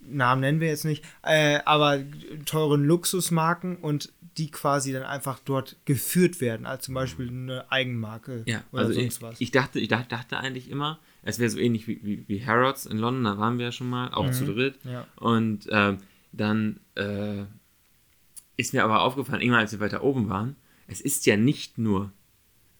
Namen 0.01 0.42
nennen 0.42 0.60
wir 0.60 0.69
jetzt 0.69 0.86
nicht, 0.86 1.04
äh, 1.24 1.60
aber 1.66 2.00
teuren 2.45 2.86
Luxusmarken 2.86 3.77
und 3.77 4.13
die 4.38 4.50
quasi 4.50 4.94
dann 4.94 5.04
einfach 5.04 5.39
dort 5.44 5.75
geführt 5.86 6.39
werden, 6.39 6.66
als 6.66 6.86
zum 6.86 6.94
Beispiel 6.94 7.27
eine 7.27 7.69
Eigenmarke 7.71 8.44
Ja, 8.45 8.63
oder 8.71 8.83
also 8.83 8.94
sonst 8.94 9.18
ich, 9.18 9.21
was. 9.21 9.42
ich 9.42 9.51
dachte, 9.51 9.80
ich 9.80 9.89
dachte, 9.89 10.38
eigentlich 10.38 10.69
immer, 10.69 11.00
es 11.24 11.39
wäre 11.39 11.50
so 11.50 11.60
ähnlich 11.60 11.88
wie, 11.88 12.00
wie, 12.04 12.24
wie 12.27 12.45
Harrods 12.45 12.86
in 12.86 12.98
London, 12.98 13.25
da 13.25 13.38
waren 13.38 13.57
wir 13.57 13.66
ja 13.66 13.71
schon 13.71 13.89
mal, 13.89 14.13
auch 14.13 14.31
zu 14.31 14.45
dritt. 14.45 14.80
ja. 14.86 15.06
Und 15.18 15.68
ähm, 15.69 15.98
dann 16.31 16.80
äh, 16.95 17.44
ist 18.56 18.74
mir 18.74 18.83
aber 18.83 19.01
aufgefallen, 19.01 19.42
irgendwann 19.42 19.62
als 19.62 19.71
wir 19.71 19.80
weiter 19.80 20.04
oben 20.04 20.30
waren, 20.30 20.56
es 20.88 21.01
ist 21.01 21.25
ja 21.25 21.36
nicht 21.38 21.77
nur 21.77 22.12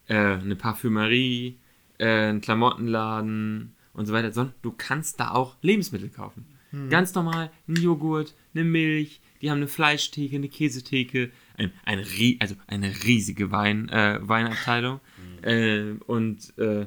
äh, 0.08 0.16
eine 0.16 0.56
Parfümerie, 0.56 1.60
äh, 1.98 2.30
ein 2.30 2.42
Klamottenladen 2.42 3.76
und 4.00 4.06
so 4.06 4.13
weiter, 4.13 4.31
sondern 4.31 4.56
du 4.62 4.72
kannst 4.72 5.19
da 5.19 5.31
auch 5.31 5.57
Lebensmittel 5.62 6.10
kaufen. 6.10 6.46
Ganz 6.90 7.16
normal, 7.16 7.50
ein 7.68 7.75
Joghurt, 7.78 8.36
eine 8.54 8.63
Milch, 8.63 9.22
die 9.42 9.50
haben 9.50 9.57
eine 9.57 9.68
Fleischtheke, 9.68 10.36
eine 10.36 10.50
Käsetheke, 10.50 11.31
ein, 11.57 11.72
ein, 11.84 12.06
also 12.40 12.56
eine 12.68 12.94
riesige 13.04 13.51
Wein, 13.51 13.90
äh, 13.90 14.19
Weinabteilung. 14.22 15.00
Äh, 15.42 15.94
und 16.06 16.57
äh, 16.60 16.86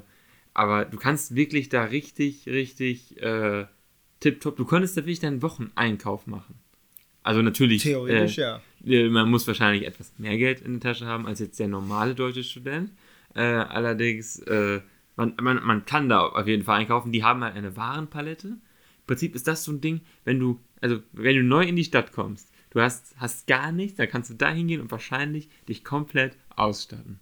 aber 0.55 0.85
du 0.85 0.99
kannst 0.99 1.35
wirklich 1.35 1.69
da 1.69 1.85
richtig, 1.85 2.47
richtig 2.47 3.20
äh, 3.20 3.67
tipptopp, 4.20 4.56
du 4.56 4.65
könntest 4.65 4.97
da 4.97 5.03
wirklich 5.03 5.20
deinen 5.20 5.43
Wocheneinkauf 5.43 6.26
machen. 6.26 6.55
Also 7.25 7.43
natürlich, 7.43 7.82
Theoretisch, 7.82 8.38
äh, 8.38 8.43
ja. 8.43 8.61
äh, 8.85 9.08
man 9.08 9.31
muss 9.31 9.47
wahrscheinlich 9.47 9.87
etwas 9.87 10.12
mehr 10.19 10.37
Geld 10.38 10.61
in 10.61 10.81
der 10.81 10.93
Tasche 10.93 11.06
haben 11.06 11.26
als 11.26 11.41
jetzt 11.41 11.58
der 11.58 11.69
normale 11.69 12.15
deutsche 12.15 12.44
Student. 12.44 12.93
Äh, 13.35 13.41
allerdings, 13.41 14.39
äh, 14.41 14.81
man, 15.17 15.35
man, 15.41 15.63
man 15.63 15.85
kann 15.85 16.09
da 16.09 16.27
auf 16.27 16.47
jeden 16.47 16.65
Fall 16.65 16.81
einkaufen. 16.81 17.13
Die 17.13 17.25
haben 17.25 17.43
halt 17.43 17.57
eine 17.57 17.77
Warenpalette. 17.77 18.49
Im 18.49 19.07
Prinzip 19.07 19.35
ist 19.35 19.49
das 19.49 19.65
so 19.65 19.73
ein 19.73 19.81
Ding, 19.81 20.01
wenn 20.25 20.39
du, 20.39 20.61
also 20.81 21.01
wenn 21.13 21.37
du 21.37 21.43
neu 21.43 21.65
in 21.65 21.77
die 21.77 21.85
Stadt 21.85 22.13
kommst, 22.13 22.51
du 22.71 22.81
hast, 22.81 23.15
hast 23.19 23.47
gar 23.47 23.73
nichts, 23.73 23.97
dann 23.97 24.09
kannst 24.09 24.31
du 24.31 24.35
da 24.35 24.51
hingehen 24.51 24.81
und 24.81 24.91
wahrscheinlich 24.91 25.49
dich 25.69 25.85
komplett 25.85 26.37
ausstatten. 26.57 27.21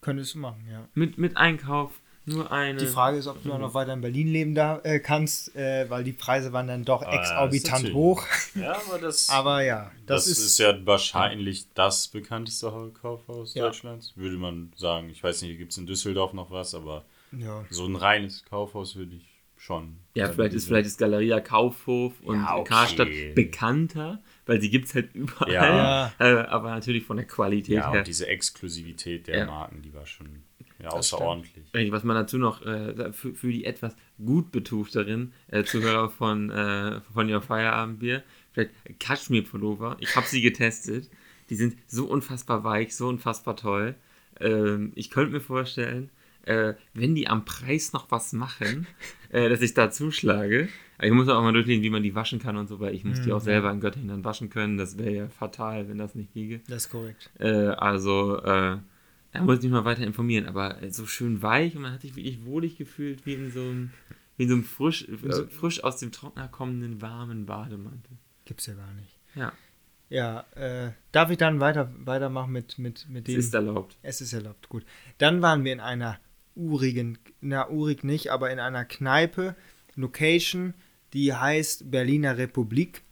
Könntest 0.00 0.34
du 0.34 0.38
machen, 0.40 0.66
ja. 0.68 0.88
Mit, 0.94 1.18
mit 1.18 1.36
Einkauf, 1.36 2.01
nur 2.24 2.50
eine. 2.52 2.78
Die 2.78 2.86
Frage 2.86 3.18
ist, 3.18 3.26
ob 3.26 3.42
du 3.42 3.52
auch 3.52 3.58
noch 3.58 3.74
weiter 3.74 3.92
in 3.92 4.00
Berlin 4.00 4.28
leben 4.28 4.54
da, 4.54 4.80
äh, 4.84 5.00
kannst, 5.00 5.54
äh, 5.56 5.88
weil 5.90 6.04
die 6.04 6.12
Preise 6.12 6.52
waren 6.52 6.68
dann 6.68 6.84
doch 6.84 7.02
Ah, 7.02 7.12
exorbitant 7.12 7.92
hoch. 7.92 8.24
Ja, 8.54 8.76
aber 8.86 8.98
das, 8.98 9.28
Aber 9.30 9.62
ja, 9.62 9.90
das, 10.06 10.24
das, 10.24 10.38
ist, 10.38 10.46
ist, 10.46 10.58
ja 10.58 10.86
wahrscheinlich 10.86 11.66
das 11.74 12.08
bekannteste 12.08 12.70
Kaufhaus 13.00 13.54
Ja. 13.54 13.64
Deutschlands, 13.64 14.12
würde 14.16 14.36
man 14.36 14.72
sagen. 14.76 15.08
Ich 15.10 15.22
weiß 15.22 15.42
nicht, 15.42 15.58
gibt 15.58 15.72
es 15.72 15.78
in 15.78 15.86
Düsseldorf 15.86 16.32
noch 16.32 16.50
was, 16.50 16.74
aber 16.74 17.04
ja. 17.32 17.64
so 17.70 17.86
ein 17.86 17.96
reines 17.96 18.44
Kaufhaus 18.44 18.94
würde 18.96 19.16
ich 19.16 19.26
schon. 19.56 19.96
Ja, 20.14 20.28
vielleicht 20.30 20.54
ist 20.54 20.66
vielleicht 20.66 20.86
ist 20.86 20.98
Galeria 20.98 21.40
Kaufhof 21.40 22.12
und 22.22 22.40
Ja, 22.40 22.56
okay. 22.56 22.68
Karstadt 22.68 23.08
bekannter, 23.34 24.20
weil 24.44 24.60
sie 24.60 24.70
gibt 24.70 24.86
es 24.88 24.94
halt 24.94 25.14
überall. 25.14 25.52
Ja. 25.52 26.12
Äh, 26.18 26.46
aber 26.46 26.70
natürlich 26.70 27.04
von 27.04 27.16
der 27.16 27.26
Qualität 27.26 27.76
Ja, 27.76 27.90
her. 27.90 28.00
und 28.00 28.06
diese 28.06 28.26
Exklusivität 28.26 29.28
der 29.28 29.38
Ja. 29.38 29.46
Marken, 29.46 29.80
die 29.82 29.94
war 29.94 30.04
schon 30.04 30.42
ja, 30.82 30.90
außerordentlich. 30.90 31.92
Was 31.92 32.04
man 32.04 32.16
dazu 32.16 32.38
noch 32.38 32.64
äh, 32.66 33.12
für, 33.12 33.34
für 33.34 33.52
die 33.52 33.64
etwas 33.64 33.96
gut 34.24 34.50
betuchteren 34.50 35.32
äh, 35.48 35.64
Zuhörer 35.64 36.10
von, 36.18 36.50
äh, 36.50 37.00
von 37.12 37.32
Your 37.32 37.42
Feierabendbier, 37.42 38.22
vielleicht 38.52 38.72
Kaschmir-Pullover. 38.98 39.96
Ich 40.00 40.14
habe 40.16 40.26
sie 40.26 40.42
getestet. 40.42 41.08
Die 41.50 41.54
sind 41.54 41.76
so 41.86 42.06
unfassbar 42.06 42.64
weich, 42.64 42.96
so 42.96 43.08
unfassbar 43.08 43.56
toll. 43.56 43.94
Ähm, 44.40 44.92
ich 44.94 45.10
könnte 45.10 45.32
mir 45.32 45.40
vorstellen, 45.40 46.10
äh, 46.44 46.74
wenn 46.94 47.14
die 47.14 47.28
am 47.28 47.44
Preis 47.44 47.92
noch 47.92 48.10
was 48.10 48.32
machen, 48.32 48.86
äh, 49.30 49.48
dass 49.48 49.60
ich 49.60 49.74
da 49.74 49.90
zuschlage. 49.90 50.68
Ich 51.00 51.10
muss 51.10 51.28
auch 51.28 51.42
mal 51.42 51.52
durchlesen, 51.52 51.82
wie 51.82 51.90
man 51.90 52.02
die 52.02 52.14
waschen 52.14 52.38
kann 52.38 52.56
und 52.56 52.68
so, 52.68 52.78
weil 52.78 52.94
ich 52.94 53.04
muss 53.04 53.20
die 53.20 53.32
auch 53.32 53.40
selber 53.40 53.70
in 53.72 53.80
Göttingen 53.80 54.08
dann 54.08 54.24
waschen 54.24 54.50
können. 54.50 54.78
Das 54.78 54.98
wäre 54.98 55.10
ja 55.10 55.28
fatal, 55.28 55.88
wenn 55.88 55.98
das 55.98 56.14
nicht 56.14 56.32
ginge. 56.32 56.60
Das 56.68 56.84
ist 56.84 56.90
korrekt. 56.90 57.28
Äh, 57.40 57.48
also, 57.48 58.40
äh, 58.40 58.76
da 59.32 59.42
muss 59.42 59.58
ich 59.58 59.64
mich 59.64 59.72
mal 59.72 59.84
weiter 59.84 60.02
informieren, 60.02 60.46
aber 60.46 60.82
äh, 60.82 60.90
so 60.90 61.06
schön 61.06 61.42
weich 61.42 61.74
und 61.74 61.82
man 61.82 61.92
hat 61.92 62.02
sich 62.02 62.16
wirklich 62.16 62.44
wohlig 62.44 62.76
gefühlt, 62.76 63.24
wie 63.26 63.34
in 63.34 63.50
so 63.50 63.60
einem, 63.60 63.90
wie 64.36 64.44
in 64.44 64.48
so 64.48 64.54
einem 64.56 64.64
frisch, 64.64 65.08
äh, 65.08 65.46
frisch 65.48 65.82
aus 65.82 65.98
dem 65.98 66.12
Trockner 66.12 66.48
kommenden 66.48 67.00
warmen 67.00 67.46
Bademantel. 67.46 68.18
Gibt's 68.44 68.66
ja 68.66 68.74
gar 68.74 68.92
nicht. 68.94 69.18
Ja, 69.34 69.52
Ja, 70.10 70.40
äh, 70.54 70.92
darf 71.12 71.30
ich 71.30 71.38
dann 71.38 71.60
weiter, 71.60 71.90
weitermachen 71.96 72.52
mit, 72.52 72.78
mit, 72.78 73.08
mit 73.08 73.28
dem? 73.28 73.38
ist 73.38 73.54
erlaubt. 73.54 73.96
Es 74.02 74.20
ist 74.20 74.32
erlaubt, 74.32 74.68
gut. 74.68 74.84
Dann 75.18 75.40
waren 75.40 75.64
wir 75.64 75.72
in 75.72 75.80
einer 75.80 76.18
urigen, 76.54 77.18
na, 77.40 77.68
urig 77.70 78.04
nicht, 78.04 78.30
aber 78.30 78.50
in 78.50 78.58
einer 78.58 78.84
Kneipe, 78.84 79.56
Location, 79.94 80.74
die 81.14 81.32
heißt 81.32 81.90
Berliner 81.90 82.36
Republik. 82.36 83.02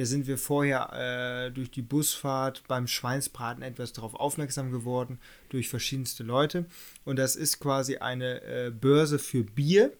Da 0.00 0.06
sind 0.06 0.26
wir 0.26 0.38
vorher 0.38 0.94
äh, 0.94 1.50
durch 1.50 1.70
die 1.70 1.82
Busfahrt 1.82 2.62
beim 2.66 2.86
Schweinsbraten 2.86 3.62
etwas 3.62 3.92
darauf 3.92 4.14
aufmerksam 4.14 4.72
geworden, 4.72 5.18
durch 5.50 5.68
verschiedenste 5.68 6.22
Leute. 6.22 6.64
Und 7.04 7.18
das 7.18 7.36
ist 7.36 7.60
quasi 7.60 7.98
eine 7.98 8.40
äh, 8.40 8.70
Börse 8.70 9.18
für 9.18 9.44
Bier. 9.44 9.92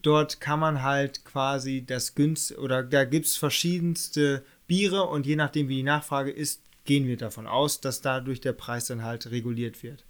Dort 0.00 0.40
kann 0.40 0.58
man 0.58 0.82
halt 0.82 1.26
quasi 1.26 1.84
das 1.84 2.14
günst 2.14 2.56
oder 2.56 2.82
da 2.82 3.04
gibt 3.04 3.26
es 3.26 3.36
verschiedenste 3.36 4.42
Biere 4.66 5.02
und 5.02 5.26
je 5.26 5.36
nachdem 5.36 5.68
wie 5.68 5.76
die 5.76 5.82
Nachfrage 5.82 6.30
ist, 6.30 6.62
gehen 6.86 7.06
wir 7.06 7.18
davon 7.18 7.46
aus, 7.46 7.82
dass 7.82 8.00
dadurch 8.00 8.40
der 8.40 8.54
Preis 8.54 8.86
dann 8.86 9.02
halt 9.02 9.30
reguliert 9.30 9.82
wird. 9.82 10.06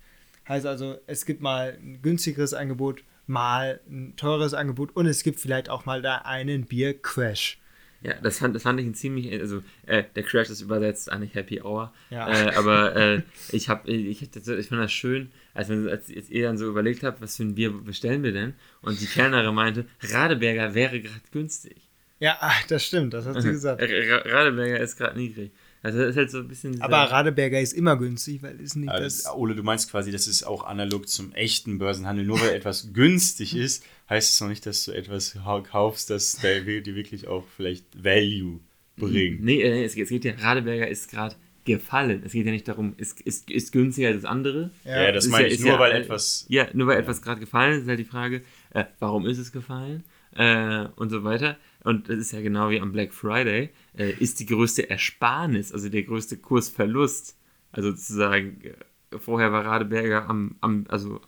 Heißt 0.46 0.66
also, 0.66 0.98
es 1.08 1.26
gibt 1.26 1.40
mal 1.40 1.76
ein 1.82 2.00
günstigeres 2.00 2.54
Angebot, 2.54 3.02
mal 3.26 3.80
ein 3.90 4.14
teures 4.14 4.54
Angebot 4.54 4.94
und 4.94 5.06
es 5.06 5.24
gibt 5.24 5.40
vielleicht 5.40 5.68
auch 5.68 5.84
mal 5.84 6.00
da 6.00 6.18
einen 6.18 6.66
Bier-Crash. 6.66 7.58
Ja, 8.00 8.14
das 8.22 8.38
fand, 8.38 8.54
das 8.54 8.62
fand 8.62 8.78
ich 8.80 8.86
ein 8.86 8.94
ziemlich, 8.94 9.32
also 9.40 9.62
äh, 9.86 10.04
der 10.14 10.22
Crash 10.22 10.50
ist 10.50 10.60
übersetzt 10.60 11.10
eigentlich 11.10 11.34
Happy 11.34 11.60
Hour. 11.62 11.92
Ja. 12.10 12.28
Äh, 12.30 12.54
aber 12.56 12.94
äh, 12.94 13.22
ich 13.50 13.68
habe, 13.68 13.90
ich, 13.90 14.22
ich, 14.22 14.36
ich 14.36 14.68
fand 14.68 14.80
das 14.80 14.92
schön, 14.92 15.30
als, 15.52 15.68
wenn, 15.68 15.88
als, 15.88 16.08
als 16.14 16.30
ihr 16.30 16.46
dann 16.46 16.58
so 16.58 16.68
überlegt 16.68 17.02
habt, 17.02 17.20
was 17.20 17.36
für 17.36 17.42
ein 17.42 17.56
Bier 17.56 17.72
bestellen 17.72 18.22
wir 18.22 18.32
denn? 18.32 18.54
Und 18.82 19.00
die 19.00 19.06
Kellnerin 19.06 19.52
meinte, 19.54 19.84
Radeberger 20.00 20.74
wäre 20.74 21.00
gerade 21.00 21.20
günstig. 21.32 21.76
Ja, 22.20 22.36
ach, 22.40 22.66
das 22.68 22.84
stimmt, 22.84 23.14
das 23.14 23.26
hast 23.26 23.44
du 23.44 23.50
gesagt. 23.52 23.82
Ra- 23.82 24.22
Radeberger 24.24 24.78
ist 24.80 24.96
gerade 24.96 25.18
niedrig. 25.18 25.50
Also 25.82 25.98
das 25.98 26.10
ist 26.10 26.16
halt 26.16 26.30
so 26.30 26.38
ein 26.38 26.48
bisschen. 26.48 26.80
Aber 26.82 26.96
Radeberger 26.98 27.60
ist 27.60 27.72
immer 27.72 27.96
günstig, 27.96 28.42
weil 28.42 28.60
ist 28.60 28.74
nicht 28.76 28.88
Also, 28.88 29.04
das. 29.04 29.34
Ole, 29.36 29.54
du 29.54 29.62
meinst 29.62 29.90
quasi, 29.90 30.10
das 30.10 30.26
ist 30.26 30.42
auch 30.44 30.64
analog 30.66 31.08
zum 31.08 31.32
echten 31.32 31.78
Börsenhandel. 31.78 32.24
Nur 32.26 32.40
weil 32.40 32.50
etwas 32.50 32.92
günstig 32.92 33.54
ist, 33.56 33.84
heißt 34.10 34.34
es 34.34 34.40
noch 34.40 34.48
nicht, 34.48 34.66
dass 34.66 34.84
du 34.84 34.92
etwas 34.92 35.36
kaufst, 35.70 36.10
das 36.10 36.32
dir 36.40 36.84
wirklich 36.84 37.28
auch 37.28 37.44
vielleicht 37.56 37.84
Value 38.02 38.60
bringt. 38.96 39.42
Nee, 39.42 39.62
äh, 39.62 39.84
es, 39.84 39.94
geht- 39.94 40.04
es 40.04 40.10
geht 40.10 40.24
ja, 40.24 40.34
Radeberger 40.38 40.88
ist 40.88 41.10
gerade 41.10 41.36
gefallen. 41.64 42.22
Es 42.24 42.32
geht 42.32 42.46
ja 42.46 42.52
nicht 42.52 42.66
darum, 42.66 42.94
ist, 42.96 43.20
ist, 43.20 43.48
ist 43.50 43.70
günstiger 43.72 44.08
als 44.08 44.22
das 44.22 44.30
andere. 44.30 44.70
Ja, 44.84 45.12
das 45.12 45.26
Ist 45.26 45.30
meine 45.30 45.46
ja- 45.48 45.54
ich 45.54 45.60
nur, 45.60 45.68
ja, 45.70 45.78
weil 45.78 45.92
äh, 45.92 45.98
etwas. 46.00 46.46
Ja, 46.48 46.66
nur 46.72 46.86
weil 46.88 46.98
etwas 46.98 47.22
gerade 47.22 47.40
gefallen 47.40 47.74
ist, 47.74 47.82
ist 47.82 47.88
halt 47.88 47.98
die 48.00 48.04
Frage, 48.04 48.42
äh, 48.74 48.84
warum 48.98 49.26
ist 49.26 49.38
es 49.38 49.52
gefallen? 49.52 50.02
Äh, 50.34 50.86
und 50.96 51.10
so 51.10 51.24
weiter. 51.24 51.56
Und 51.84 52.08
das 52.08 52.18
ist 52.18 52.32
ja 52.32 52.40
genau 52.40 52.70
wie 52.70 52.80
am 52.80 52.92
Black 52.92 53.14
Friday, 53.14 53.70
äh, 53.98 54.12
ist 54.12 54.40
die 54.40 54.46
größte 54.46 54.88
Ersparnis, 54.88 55.72
also 55.72 55.88
der 55.88 56.04
größte 56.04 56.38
Kursverlust. 56.38 57.36
Also 57.70 57.90
sozusagen, 57.90 58.62
äh, 58.62 59.18
vorher 59.18 59.52
war 59.52 59.64
Radeberger 59.64 60.28
am, 60.28 60.56
am 60.60 60.86
also 60.88 61.20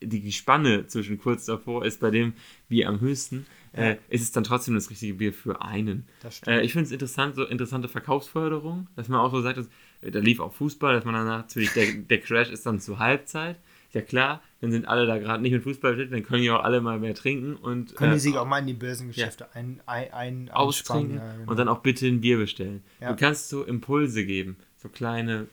die 0.00 0.32
Spanne 0.32 0.86
zwischen 0.86 1.18
kurz 1.18 1.44
davor 1.46 1.84
ist 1.84 2.00
bei 2.00 2.10
dem 2.10 2.34
Bier 2.68 2.88
am 2.88 3.00
höchsten, 3.00 3.46
äh, 3.72 3.96
ist 4.08 4.22
es 4.22 4.32
dann 4.32 4.44
trotzdem 4.44 4.74
das 4.74 4.90
richtige 4.90 5.14
Bier 5.14 5.32
für 5.32 5.62
einen. 5.62 6.06
Äh, 6.46 6.64
ich 6.64 6.72
finde 6.72 6.86
es 6.86 6.92
interessant, 6.92 7.34
so 7.34 7.44
interessante 7.44 7.88
Verkaufsförderung, 7.88 8.86
dass 8.96 9.08
man 9.08 9.20
auch 9.20 9.32
so 9.32 9.40
sagt, 9.40 9.58
dass, 9.58 9.68
äh, 10.00 10.10
da 10.10 10.20
lief 10.20 10.40
auch 10.40 10.52
Fußball, 10.52 10.94
dass 10.94 11.04
man 11.04 11.14
danach 11.14 11.38
natürlich, 11.38 11.72
der, 11.72 11.92
der 11.92 12.20
Crash 12.20 12.50
ist 12.50 12.64
dann 12.66 12.80
zur 12.80 12.98
Halbzeit. 12.98 13.58
Ja 13.92 14.02
klar, 14.02 14.42
dann 14.60 14.72
sind 14.72 14.88
alle 14.88 15.06
da 15.06 15.18
gerade 15.18 15.42
nicht 15.42 15.52
mit 15.52 15.62
Fußball 15.62 15.92
beschäftigt, 15.92 16.14
dann 16.14 16.26
können 16.28 16.42
die 16.42 16.50
auch 16.50 16.64
alle 16.64 16.80
mal 16.80 16.98
mehr 16.98 17.14
trinken 17.14 17.54
und 17.54 17.94
Können 17.94 18.12
die 18.12 18.16
äh, 18.16 18.20
sich 18.20 18.36
auch 18.36 18.46
mal 18.46 18.58
in 18.58 18.66
die 18.66 18.74
Börsengeschäfte 18.74 19.54
ein, 19.54 19.80
ein, 19.86 20.12
ein, 20.12 20.50
austrinken 20.50 21.16
ja, 21.18 21.32
genau. 21.36 21.50
und 21.50 21.56
dann 21.58 21.68
auch 21.68 21.78
bitte 21.78 22.06
ein 22.06 22.20
Bier 22.20 22.38
bestellen. 22.38 22.82
Ja. 23.00 23.10
Du 23.12 23.16
kannst 23.16 23.48
so 23.50 23.62
Impulse 23.64 24.24
geben, 24.26 24.56
so 24.76 24.88
kleine, 24.88 25.46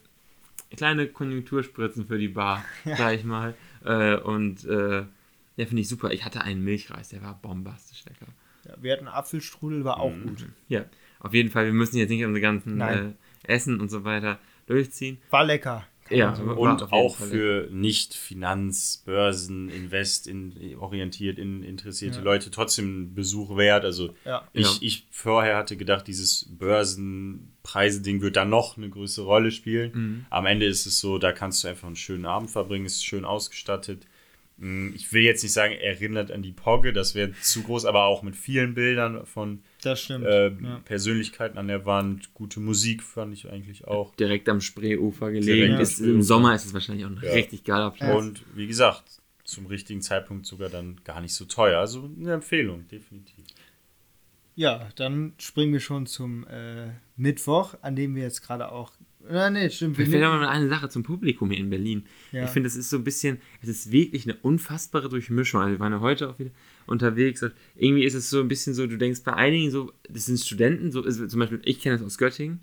kleine 0.76 1.08
Konjunkturspritzen 1.08 2.08
für 2.08 2.18
die 2.18 2.30
Bar, 2.30 2.66
sag 2.98 3.14
ich 3.14 3.24
mal. 3.24 3.54
Äh, 3.84 4.16
und 4.18 4.66
äh, 4.66 5.04
ja, 5.58 5.66
finde 5.66 5.82
ich 5.82 5.88
super. 5.88 6.12
Ich 6.12 6.26
hatte 6.26 6.42
einen 6.42 6.64
Milchreis, 6.64 7.10
der 7.10 7.22
war 7.22 7.40
bombastisch 7.42 8.04
lecker. 8.06 8.28
ja, 8.68 8.74
wir 8.82 8.94
hatten 8.94 9.08
Apfelstrudel, 9.08 9.84
war 9.86 10.00
auch 10.00 10.12
Mhm. 10.14 10.24
gut. 10.24 10.46
Ja, 10.68 10.86
auf 11.20 11.34
jeden 11.34 11.50
Fall, 11.52 11.66
wir 11.66 11.74
müssen 11.74 11.98
jetzt 11.98 12.10
nicht 12.10 12.26
unsere 12.26 12.42
ganzen 12.42 12.82
äh. 12.82 13.12
Essen 13.44 13.80
und 13.80 13.90
so 13.90 14.04
weiter 14.04 14.40
durchziehen. 14.66 15.20
War 15.30 15.44
lecker. 15.46 15.86
Ja, 16.10 16.36
so- 16.36 16.44
Und 16.44 16.92
auch 16.94 17.16
Fall 17.18 17.28
für 17.30 17.68
nicht 17.72 18.14
Finanz-, 18.14 19.02
Börsen-, 19.06 19.70
Invest- 19.70 20.28
in, 20.28 20.78
orientiert, 20.78 21.40
in, 21.40 21.64
interessierte 21.64 22.20
Ja. 22.20 22.24
Leute 22.24 22.52
trotzdem 22.52 23.16
Besuch 23.16 23.58
wert. 23.58 23.86
Also 23.86 24.14
Ja. 24.24 24.48
ich, 24.54 24.82
ich 24.84 25.08
vorher 25.10 25.58
hatte 25.58 25.78
gedacht, 25.78 26.06
dieses 26.08 26.46
Börsenpreise-Ding 26.60 28.22
wird 28.22 28.36
da 28.36 28.46
noch 28.46 28.78
eine 28.78 28.90
größere 28.90 29.26
Rolle 29.26 29.52
spielen. 29.52 29.92
Mhm. 29.94 30.26
Am 30.30 30.46
Ende 30.46 30.66
ist 30.66 30.86
es 30.86 31.00
so, 31.00 31.18
da 31.18 31.32
kannst 31.32 31.64
du 31.64 31.68
einfach 31.70 31.88
einen 31.88 31.96
schönen 31.96 32.26
Abend 32.26 32.52
verbringen, 32.52 32.86
ist 32.86 33.04
schön 33.06 33.26
ausgestattet. 33.26 34.06
Mm, 34.58 34.94
Ich 34.96 35.12
will 35.12 35.24
jetzt 35.24 35.44
nicht 35.44 35.52
sagen, 35.54 35.74
erinnert 35.74 36.32
an 36.32 36.42
die 36.42 36.54
Pogge, 36.54 36.94
das 36.94 37.14
wäre 37.16 37.34
zu 37.42 37.64
groß, 37.64 37.86
aber 37.86 38.06
auch 38.06 38.24
mit 38.24 38.36
vielen 38.36 38.74
Bildern 38.74 39.26
von 39.26 39.64
Das 39.82 40.02
stimmt. 40.02 40.26
äh, 40.26 40.48
ja. 40.50 40.82
Persönlichkeiten 40.86 41.58
an 41.58 41.68
der 41.68 41.86
Wand. 41.86 42.34
Gute 42.34 42.60
Musik 42.60 43.04
fand 43.04 43.34
ich 43.34 43.50
eigentlich 43.50 43.86
auch. 43.86 44.16
Direkt 44.16 44.48
am 44.50 44.62
Spreeufer 44.62 45.32
gelegen. 45.32 45.76
Am 45.76 45.82
ist, 45.82 46.00
Im. 46.00 46.22
Sommer 46.22 46.56
ist 46.56 46.66
es 46.66 46.74
wahrscheinlich 46.74 47.06
auch 47.06 47.10
ein 47.10 47.20
Ja. 47.22 47.32
richtig 47.34 47.64
geiler 47.66 47.92
Platz. 47.92 48.16
Und 48.16 48.44
wie 48.56 48.68
gesagt, 48.68 49.04
zum 49.44 49.66
richtigen 49.68 50.02
Zeitpunkt 50.02 50.46
sogar 50.46 50.70
dann 50.70 51.02
gar 51.04 51.20
nicht 51.22 51.34
so 51.34 51.46
teuer. 51.46 51.80
Also 51.80 52.10
eine 52.20 52.34
Empfehlung, 52.34 52.88
definitiv. 52.88 53.46
ja, 54.56 54.88
dann 54.96 55.34
springen 55.38 55.74
wir 55.74 55.80
schon 55.82 56.06
zum 56.08 56.48
äh, 56.48 56.88
Mittwoch, 57.18 57.76
an 57.82 57.96
dem 57.96 58.16
wir 58.16 58.24
jetzt 58.24 58.42
gerade 58.42 58.72
auch. 58.72 58.94
Na, 59.30 59.50
nee, 59.50 59.70
stimmt. 59.70 59.98
Ich 60.00 60.14
aber 60.16 60.38
mal 60.38 60.48
eine 60.48 60.70
Sache 60.70 60.90
zum 60.90 61.04
Publikum 61.04 61.50
hier 61.50 61.60
in 61.60 61.70
Berlin. 61.70 62.06
Ja. 62.32 62.44
Ich 62.46 62.52
finde, 62.52 62.68
es 62.68 62.76
ist 62.76 62.90
so 62.90 62.98
ein 62.98 63.04
bisschen, 63.04 63.40
es 63.62 63.70
ist 63.70 63.92
wirklich 63.92 64.26
eine 64.26 64.36
unfassbare 64.42 65.10
Durchmischung. 65.10 65.62
Also 65.62 65.74
wir 65.74 65.80
waren 65.80 65.94
ja 65.94 66.00
heute 66.00 66.30
auch 66.30 66.38
wieder 66.40 66.52
unterwegs 66.86 67.42
und 67.42 67.54
irgendwie 67.76 68.04
ist 68.04 68.14
es 68.14 68.30
so 68.30 68.40
ein 68.40 68.48
bisschen 68.48 68.74
so, 68.74 68.86
du 68.88 68.98
denkst 68.98 69.22
bei 69.24 69.34
einigen 69.34 69.72
so, 69.72 69.92
das 70.10 70.26
sind 70.26 70.40
Studenten, 70.40 70.92
so 70.92 71.02
ist, 71.04 71.30
zum 71.30 71.40
Beispiel, 71.40 71.62
ich 71.66 71.80
kenne 71.82 71.98
das 71.98 72.06
aus 72.06 72.18
Göttingen. 72.18 72.60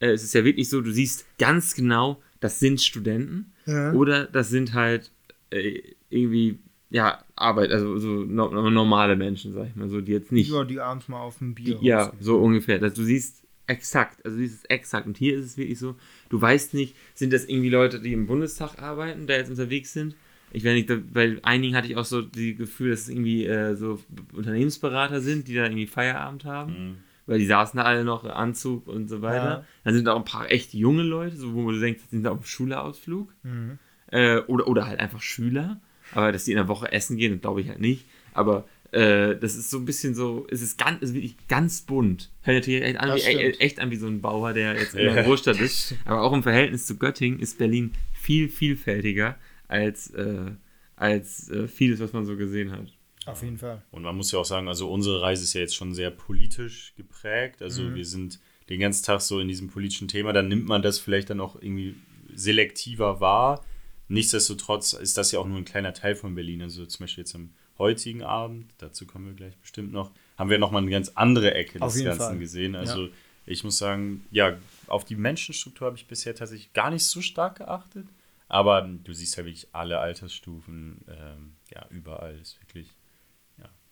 Äh, 0.00 0.08
es 0.10 0.22
ist 0.22 0.34
ja 0.34 0.44
wirklich 0.44 0.68
so, 0.68 0.80
du 0.80 0.90
siehst 0.92 1.24
ganz 1.38 1.74
genau, 1.74 2.20
das 2.40 2.58
sind 2.60 2.80
Studenten 2.80 3.52
Ja. 3.66 3.92
oder 3.92 4.24
das 4.26 4.50
sind 4.50 4.74
halt 4.74 5.10
äh, 5.50 5.80
irgendwie, 6.10 6.58
ja, 6.90 7.24
Arbeit, 7.36 7.70
also 7.70 7.98
so 7.98 8.08
no, 8.24 8.50
normale 8.70 9.16
Menschen, 9.16 9.52
sag 9.54 9.68
ich 9.68 9.76
mal, 9.76 9.88
so, 9.88 10.00
die 10.02 10.12
jetzt 10.12 10.30
nicht 10.32 10.50
Ja, 10.50 10.64
die 10.64 10.78
abends 10.80 11.08
mal 11.08 11.20
auf 11.20 11.40
ein 11.40 11.54
Bier. 11.54 11.78
ja, 11.80 12.02
rausgehen. 12.02 12.22
so 12.22 12.36
ungefähr. 12.38 12.78
Das, 12.78 12.92
du 12.94 13.02
siehst 13.02 13.41
exakt, 13.72 14.24
also 14.24 14.36
du 14.36 14.42
siehst 14.42 14.58
es 14.64 14.70
exakt. 14.70 15.06
Und 15.06 15.16
hier 15.16 15.36
ist 15.36 15.44
es 15.46 15.56
wirklich 15.56 15.78
so, 15.78 15.96
du 16.28 16.40
weißt 16.40 16.74
nicht, 16.74 16.94
sind 17.14 17.32
das 17.32 17.44
irgendwie 17.46 17.70
Leute, 17.70 18.00
die 18.00 18.12
im 18.12 18.26
Bundestag 18.26 18.80
arbeiten, 18.80 19.26
da 19.26 19.34
jetzt 19.34 19.50
unterwegs 19.50 19.92
sind? 19.92 20.14
Ich 20.52 20.64
weiß 20.64 20.74
nicht, 20.74 20.90
da- 20.90 20.98
bei 21.12 21.38
einigen 21.42 21.74
hatte 21.74 21.88
ich 21.88 21.96
auch 21.96 22.04
so 22.04 22.20
das 22.22 22.32
Gefühl, 22.56 22.90
dass 22.90 23.00
es 23.00 23.08
irgendwie 23.08 23.46
äh, 23.46 23.74
so 23.74 23.98
Unternehmensberater 24.34 25.20
sind, 25.20 25.48
die 25.48 25.54
da 25.54 25.64
irgendwie 25.64 25.86
Feierabend 25.86 26.44
haben. 26.44 26.98
Weil 27.26 27.38
die 27.38 27.46
saßen 27.46 27.78
da 27.78 27.84
alle 27.84 28.04
noch 28.04 28.24
Anzug 28.24 28.88
und 28.88 29.08
so 29.08 29.22
weiter. 29.22 29.44
Ja. 29.44 29.64
Dann 29.84 29.94
sind 29.94 30.08
auch 30.08 30.16
ein 30.16 30.24
paar 30.24 30.50
echt 30.50 30.74
junge 30.74 31.04
Leute, 31.04 31.36
so, 31.36 31.54
wo 31.54 31.70
du 31.70 31.78
denkst, 31.80 32.02
die 32.10 32.16
sind 32.16 32.26
auf 32.26 32.38
dem 32.38 32.44
Schulausflug. 32.44 33.32
Mhm. 33.44 33.78
Äh, 34.08 34.38
oder, 34.40 34.66
oder 34.66 34.86
halt 34.86 34.98
einfach 35.00 35.22
Schüler. 35.22 35.80
Aber 36.14 36.32
dass 36.32 36.44
die 36.44 36.50
in 36.50 36.56
der 36.58 36.68
Woche 36.68 36.90
essen 36.92 37.16
gehen, 37.16 37.40
glaube 37.40 37.60
ich 37.60 37.68
halt 37.68 37.80
nicht. 37.80 38.04
Aber 38.34 38.66
äh, 38.92 39.38
das 39.38 39.56
ist 39.56 39.70
so 39.70 39.78
ein 39.78 39.86
bisschen 39.86 40.14
so, 40.14 40.46
es 40.50 40.60
ist 40.60 40.76
ganz, 40.76 40.98
es 41.00 41.10
ist 41.10 41.14
wirklich 41.14 41.36
ganz 41.48 41.80
bunt. 41.80 42.30
Hört 42.42 42.58
natürlich 42.58 42.82
echt 42.82 43.00
an, 43.00 43.16
wie, 43.16 43.22
echt, 43.22 43.60
echt 43.60 43.80
an 43.80 43.90
wie 43.90 43.96
so 43.96 44.06
ein 44.06 44.20
Bauer, 44.20 44.52
der 44.52 44.74
jetzt 44.74 44.94
in 44.94 45.04
der 45.14 45.24
Großstadt 45.24 45.58
ist. 45.60 45.94
Aber 46.04 46.22
auch 46.22 46.32
im 46.32 46.42
Verhältnis 46.42 46.86
zu 46.86 46.98
Göttingen 46.98 47.40
ist 47.40 47.58
Berlin 47.58 47.92
viel 48.12 48.50
vielfältiger 48.50 49.38
als, 49.66 50.10
äh, 50.10 50.50
als 50.94 51.48
äh, 51.48 51.68
vieles, 51.68 52.00
was 52.00 52.12
man 52.12 52.26
so 52.26 52.36
gesehen 52.36 52.70
hat. 52.70 52.92
Auf 53.24 53.42
jeden 53.42 53.56
Fall. 53.56 53.82
Und 53.92 54.02
man 54.02 54.14
muss 54.14 54.30
ja 54.30 54.38
auch 54.38 54.44
sagen, 54.44 54.68
also 54.68 54.90
unsere 54.90 55.22
Reise 55.22 55.44
ist 55.44 55.54
ja 55.54 55.62
jetzt 55.62 55.76
schon 55.76 55.94
sehr 55.94 56.10
politisch 56.10 56.92
geprägt. 56.96 57.62
Also 57.62 57.94
wir 57.94 58.04
sind 58.04 58.40
den 58.68 58.80
ganzen 58.80 59.04
Tag 59.04 59.20
so 59.20 59.38
in 59.38 59.48
diesem 59.48 59.68
politischen 59.68 60.08
Thema. 60.08 60.32
Dann 60.32 60.48
nimmt 60.48 60.66
man 60.66 60.82
das 60.82 60.98
vielleicht 60.98 61.30
dann 61.30 61.40
auch 61.40 61.54
irgendwie 61.54 61.94
selektiver 62.34 63.20
wahr. 63.20 63.64
Nichtsdestotrotz 64.08 64.92
ist 64.92 65.16
das 65.16 65.30
ja 65.30 65.38
auch 65.38 65.46
nur 65.46 65.58
ein 65.58 65.64
kleiner 65.64 65.94
Teil 65.94 66.16
von 66.16 66.34
Berlin. 66.34 66.62
Also 66.62 66.84
zum 66.84 67.04
Beispiel 67.04 67.22
jetzt 67.22 67.34
am 67.34 67.50
heutigen 67.78 68.22
Abend, 68.22 68.72
dazu 68.78 69.06
kommen 69.06 69.26
wir 69.26 69.34
gleich 69.34 69.56
bestimmt 69.58 69.92
noch, 69.92 70.10
haben 70.38 70.50
wir 70.50 70.58
nochmal 70.58 70.82
eine 70.82 70.90
ganz 70.90 71.10
andere 71.14 71.54
Ecke 71.54 71.80
Auf 71.82 71.94
des 71.94 72.04
Ganzen 72.04 72.18
Fall. 72.20 72.38
gesehen. 72.38 72.74
Also 72.76 73.08
ich 73.46 73.64
muss 73.64 73.78
sagen, 73.78 74.24
ja, 74.30 74.56
auf 74.86 75.04
die 75.04 75.16
Menschenstruktur 75.16 75.86
habe 75.86 75.96
ich 75.96 76.06
bisher 76.06 76.34
tatsächlich 76.34 76.72
gar 76.72 76.90
nicht 76.90 77.04
so 77.04 77.20
stark 77.20 77.56
geachtet. 77.58 78.06
Aber 78.48 78.82
du 78.82 79.12
siehst 79.12 79.36
ja 79.36 79.44
wirklich 79.44 79.68
alle 79.72 79.98
Altersstufen, 79.98 81.00
ähm, 81.08 81.54
ja, 81.74 81.86
überall 81.90 82.38
ist 82.38 82.60
wirklich 82.60 82.88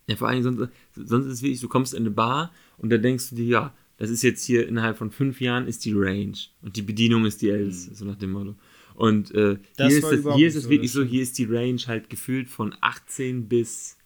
Ja, 0.07 0.17
vor 0.17 0.29
allem 0.29 0.43
sonst, 0.43 0.71
sonst 0.95 1.27
ist 1.27 1.33
es 1.35 1.43
wirklich, 1.43 1.61
du 1.61 1.69
kommst 1.69 1.95
in 1.95 2.03
eine 2.03 2.11
Bar 2.11 2.53
und 2.79 2.91
da 2.91 2.99
denkst 2.99 3.31
du 3.31 3.37
dir, 3.37 3.45
ja, 3.47 3.75
das 4.01 4.09
ist 4.09 4.23
jetzt 4.23 4.43
hier 4.47 4.67
innerhalb 4.67 4.97
von 4.97 5.11
fünf 5.11 5.43
Jahren 5.43 5.69
ist 5.69 5.85
die 5.85 5.93
Range 5.95 6.33
und 6.63 6.75
die 6.75 6.81
Bedienung 6.81 7.27
ist 7.27 7.43
die 7.43 7.51
älteste, 7.51 7.95
so 7.95 8.07
nach 8.07 8.17
dem 8.17 8.31
Motto. 8.31 8.55
Und 8.95 9.31
äh, 9.35 9.59
Das 9.77 9.89
hier, 9.93 9.99
ist 9.99 10.25
das, 10.25 10.35
hier 10.37 10.49
ist 10.49 10.55
es 10.55 10.65
so, 10.65 10.71
wirklich 10.71 10.91
das 10.91 11.03
so, 11.03 11.05
hier 11.05 11.23
ist 11.23 11.37
die 11.37 11.45
Range 11.45 11.81
halt 11.87 12.09
gefühlt 12.09 12.49
von 12.49 12.75
18 12.81 13.47
bis, 13.47 13.99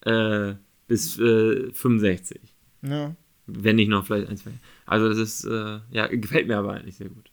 äh, 0.00 0.54
bis 0.88 1.20
äh, 1.20 1.70
65. 1.70 2.40
Ja, 2.82 3.14
Wenn 3.46 3.76
nicht 3.76 3.88
noch 3.88 4.06
vielleicht 4.06 4.28
ein, 4.28 4.36
zwei. 4.36 4.50
Also 4.86 5.08
das 5.08 5.18
ist, 5.18 5.44
äh, 5.44 5.78
ja, 5.92 6.08
gefällt 6.08 6.48
mir 6.48 6.58
aber 6.58 6.72
eigentlich 6.72 6.96
sehr 6.96 7.08
gut. 7.08 7.30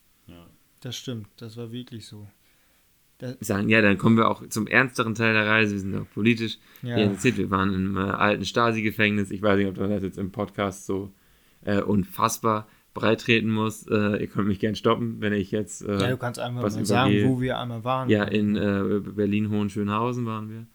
das 0.82 0.96
stimmt. 0.96 1.28
Das 1.38 1.58
war 1.58 1.72
wirklich 1.72 2.06
so. 2.06 2.28
sagen, 3.40 3.68
ja, 3.68 3.82
dann 3.82 3.98
kommen 3.98 4.18
wir 4.18 4.30
auch 4.30 4.48
zum 4.50 4.68
ernsteren 4.68 5.16
Teil 5.16 5.34
der 5.34 5.48
Reise. 5.48 5.74
Wir 5.74 5.80
sind 5.80 5.96
auch 5.96 6.10
politisch. 6.14 6.60
Ja. 6.84 7.00
Ja. 7.00 7.06
erzählt, 7.06 7.38
wir 7.38 7.50
waren 7.50 7.74
im 7.74 7.98
äh, 7.98 8.02
alten 8.02 8.46
Stasi-Gefängnis. 8.46 9.32
Ich 9.32 9.42
weiß 9.42 9.58
nicht, 9.58 9.70
ob 9.70 9.80
wir 9.80 9.88
das 9.88 10.04
jetzt 10.04 10.20
im 10.20 10.32
Podcast 10.32 10.86
so 10.86 11.12
äh, 11.66 11.82
unfassbar 11.82 12.68
breit 12.94 13.22
treten 13.22 13.50
muss. 13.52 13.86
Äh, 13.88 14.22
ihr 14.22 14.28
könnt 14.28 14.48
mich 14.48 14.60
gern 14.60 14.76
stoppen, 14.76 15.20
wenn 15.20 15.34
ich 15.34 15.52
jetzt. 15.52 15.82
Äh, 15.82 16.00
Ja, 16.00 16.10
du 16.12 16.18
kannst 16.18 16.40
einfach 16.40 16.64
was 16.64 16.76
mal 16.78 16.86
sagen, 16.86 17.14
wo 17.28 17.42
wir 17.42 17.60
einmal 17.60 17.84
waren. 17.84 18.10
Ja, 18.10 18.24
in 18.24 18.56
äh, 18.56 19.02
Berlin-Hohenschönhausen 19.04 20.26
waren 20.26 20.50
wir. 20.50 20.66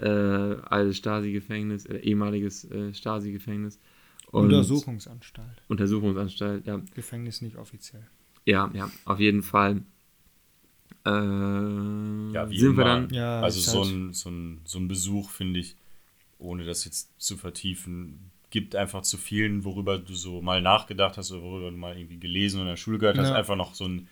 Äh, 0.00 0.60
altes 0.62 0.96
Stasi-Gefängnis, 0.96 1.84
äh, 1.86 1.98
ehemaliges 1.98 2.64
äh, 2.70 2.94
Stasi-Gefängnis. 2.94 3.78
Untersuchungsanstalt. 4.30 5.62
Untersuchungsanstalt, 5.68 6.66
ja. 6.66 6.80
Gefängnis 6.94 7.42
nicht 7.42 7.56
offiziell. 7.56 8.06
Ja, 8.44 8.70
ja, 8.74 8.90
auf 9.04 9.18
jeden 9.20 9.42
Fall. 9.42 9.82
Äh, 11.04 11.10
Ja, 11.10 12.50
wie 12.50 12.58
sind 12.58 12.76
wir 12.76 12.84
immer. 12.84 12.84
dann. 12.84 13.10
Ja, 13.10 13.40
also 13.40 13.60
so 13.60 13.80
halt- 13.84 13.92
ein, 13.92 14.12
so, 14.12 14.30
ein, 14.30 14.60
so 14.64 14.78
ein 14.78 14.88
Besuch, 14.88 15.30
finde 15.30 15.60
ich, 15.60 15.76
ohne 16.38 16.64
das 16.64 16.84
jetzt 16.84 17.10
zu 17.20 17.36
vertiefen, 17.36 18.30
gibt 18.50 18.74
einfach 18.76 19.02
zu 19.02 19.18
vielen, 19.18 19.64
worüber 19.64 19.98
du 19.98 20.14
so 20.14 20.40
mal 20.42 20.62
nachgedacht 20.62 21.16
hast 21.18 21.32
oder 21.32 21.42
worüber 21.42 21.70
du 21.70 21.76
mal 21.76 21.96
irgendwie 21.96 22.18
gelesen 22.18 22.56
oder 22.60 22.70
in 22.70 22.72
der 22.72 22.76
Schule 22.76 22.98
gehört 22.98 23.18
hast, 23.18 23.28
Ja. 23.28 23.36
einfach 23.36 23.56
noch 23.56 23.74
so, 23.74 23.86
ein, 23.86 24.08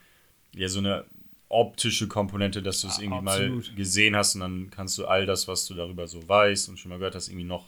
ja, 0.55 0.69
so 0.69 0.79
eine 0.81 1.05
optische 1.49 2.09
Komponente, 2.09 2.63
dass 2.63 2.81
du 2.83 2.89
es 2.89 2.99
Ja, 2.99 3.05
irgendwie 3.05 3.27
absolut. 3.29 3.67
mal 3.69 3.77
gesehen 3.77 4.17
hast 4.17 4.35
und 4.35 4.41
dann 4.43 4.71
kannst 4.71 4.99
du 4.99 5.07
all 5.07 5.27
das, 5.27 5.49
was 5.49 5.67
du 5.67 5.75
darüber 5.75 6.07
so 6.07 6.27
weißt 6.29 6.69
und 6.69 6.79
schon 6.79 6.91
mal 6.91 6.99
gehört 6.99 7.15
hast, 7.15 7.29
irgendwie 7.29 7.47
noch 7.47 7.67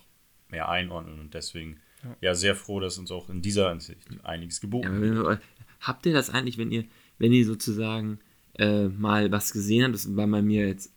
mehr 0.50 0.68
einordnen 0.68 1.20
und 1.20 1.34
deswegen 1.34 1.78
ja, 2.20 2.34
sehr 2.34 2.54
froh, 2.56 2.80
dass 2.80 2.98
uns 2.98 3.10
auch 3.10 3.28
in 3.28 3.42
dieser 3.42 3.68
Hinsicht 3.70 4.00
einiges 4.24 4.56
Ja, 4.56 4.62
geboten 4.62 5.00
wird. 5.00 5.40
habt 5.80 6.06
ihr 6.06 6.12
das 6.12 6.30
eigentlich, 6.30 6.58
wenn 6.58 6.70
ihr, 6.72 6.84
wenn 7.18 7.32
ihr 7.32 7.44
sozusagen 7.44 8.18
äh, 8.54 8.88
mal 8.88 9.30
was 9.30 9.52
gesehen 9.52 9.84
habt, 9.84 9.94
das 9.94 10.16
war 10.16 10.26
bei 10.26 10.42
mir 10.42 10.66
jetzt 10.66 10.92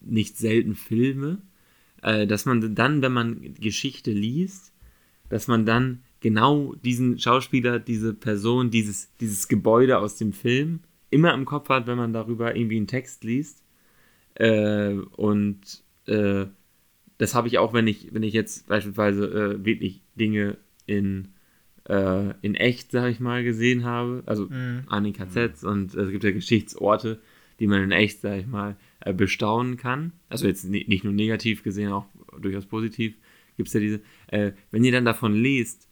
nicht 0.00 0.36
selten 0.38 0.74
Filme, 0.74 1.38
äh, 2.02 2.26
dass 2.26 2.44
man 2.44 2.74
dann, 2.74 3.02
wenn 3.02 3.12
man 3.12 3.54
Geschichte 3.54 4.10
liest, 4.10 4.72
dass 5.28 5.46
man 5.46 5.66
dann 5.66 6.02
genau 6.20 6.74
diesen 6.84 7.18
Schauspieler, 7.18 7.78
diese 7.78 8.14
Person, 8.14 8.70
dieses, 8.70 9.14
dieses 9.20 9.48
Gebäude 9.48 9.98
aus 9.98 10.16
dem 10.16 10.32
Film 10.32 10.80
immer 11.10 11.32
im 11.34 11.44
Kopf 11.44 11.68
hat, 11.68 11.86
wenn 11.86 11.96
man 11.96 12.12
darüber 12.12 12.56
irgendwie 12.56 12.76
einen 12.76 12.86
Text 12.86 13.24
liest. 13.24 13.62
Äh, 14.34 14.94
und 15.16 15.82
äh, 16.06 16.46
das 17.18 17.34
habe 17.34 17.48
ich 17.48 17.58
auch, 17.58 17.72
wenn 17.72 17.86
ich, 17.86 18.12
wenn 18.12 18.22
ich 18.22 18.32
jetzt 18.32 18.68
beispielsweise 18.68 19.26
äh, 19.26 19.64
wirklich 19.64 20.02
Dinge 20.14 20.56
in, 20.86 21.28
äh, 21.84 22.34
in 22.42 22.54
echt, 22.54 22.92
sag 22.92 23.10
ich 23.10 23.20
mal, 23.20 23.42
gesehen 23.42 23.84
habe, 23.84 24.22
also 24.26 24.46
Mhm. 24.46 24.84
an 24.86 25.04
den 25.04 25.12
KZs 25.12 25.64
und 25.64 25.94
es 25.94 26.10
gibt 26.10 26.24
ja 26.24 26.30
Geschichtsorte, 26.30 27.20
die 27.58 27.66
man 27.66 27.82
in 27.82 27.90
echt, 27.90 28.20
sag 28.20 28.38
ich 28.38 28.46
mal, 28.46 28.76
bestaunen 29.14 29.76
kann. 29.76 30.12
Also 30.28 30.46
jetzt 30.46 30.64
ni- 30.64 30.84
nicht 30.88 31.04
nur 31.04 31.12
negativ 31.12 31.62
gesehen, 31.62 31.92
auch 31.92 32.06
durchaus 32.40 32.66
positiv 32.66 33.14
gibt 33.56 33.68
es 33.68 33.74
ja 33.74 33.80
diese. 33.80 34.00
Äh, 34.28 34.52
wenn 34.70 34.84
ihr 34.84 34.92
dann 34.92 35.04
davon 35.04 35.34
lest, 35.34 35.88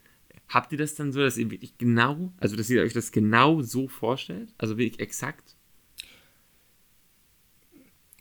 habt 0.49 0.73
ihr 0.73 0.79
das 0.79 0.95
dann 0.95 1.13
so, 1.13 1.21
dass 1.21 1.37
ihr 1.39 1.51
wirklich 1.51 1.77
genau, 1.79 2.33
also 2.39 2.57
dass 2.57 2.71
ihr 2.71 2.83
euch 2.83 2.93
das 2.93 3.11
genau 3.13 3.63
so 3.63 3.89
vorstellt? 3.89 4.53
Also 4.59 4.79
wirklich 4.79 5.01
exakt? 5.01 5.55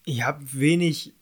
Ich 0.06 0.24
habe 0.24 0.44
wenig 0.54 1.14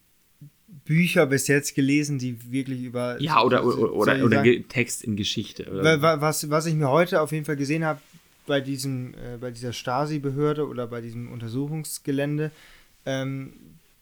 Bücher 0.85 1.25
bis 1.25 1.47
jetzt 1.47 1.75
gelesen, 1.75 2.19
die 2.19 2.51
wirklich 2.51 2.83
über. 2.83 3.21
Ja, 3.21 3.41
oder, 3.43 3.65
oder, 3.65 3.93
oder, 3.93 4.23
oder 4.25 4.29
sagen, 4.37 4.43
Ge- 4.43 4.63
Text 4.67 5.03
in 5.03 5.15
Geschichte. 5.15 5.69
Oder 5.71 5.83
Wa- 5.83 6.01
wa- 6.01 6.21
Was, 6.21 6.49
was 6.49 6.65
ich 6.65 6.75
mir 6.75 6.89
heute 6.89 7.21
auf 7.21 7.31
jeden 7.31 7.45
Fall 7.45 7.55
gesehen 7.55 7.85
habe, 7.85 8.01
bei, 8.45 8.59
diesem, 8.59 9.13
äh, 9.13 9.37
bei 9.39 9.51
dieser 9.51 9.71
Stasi-Behörde 9.71 10.67
oder 10.67 10.87
bei 10.87 10.99
diesem 10.99 11.31
Untersuchungsgelände, 11.31 12.51
ähm, 13.05 13.53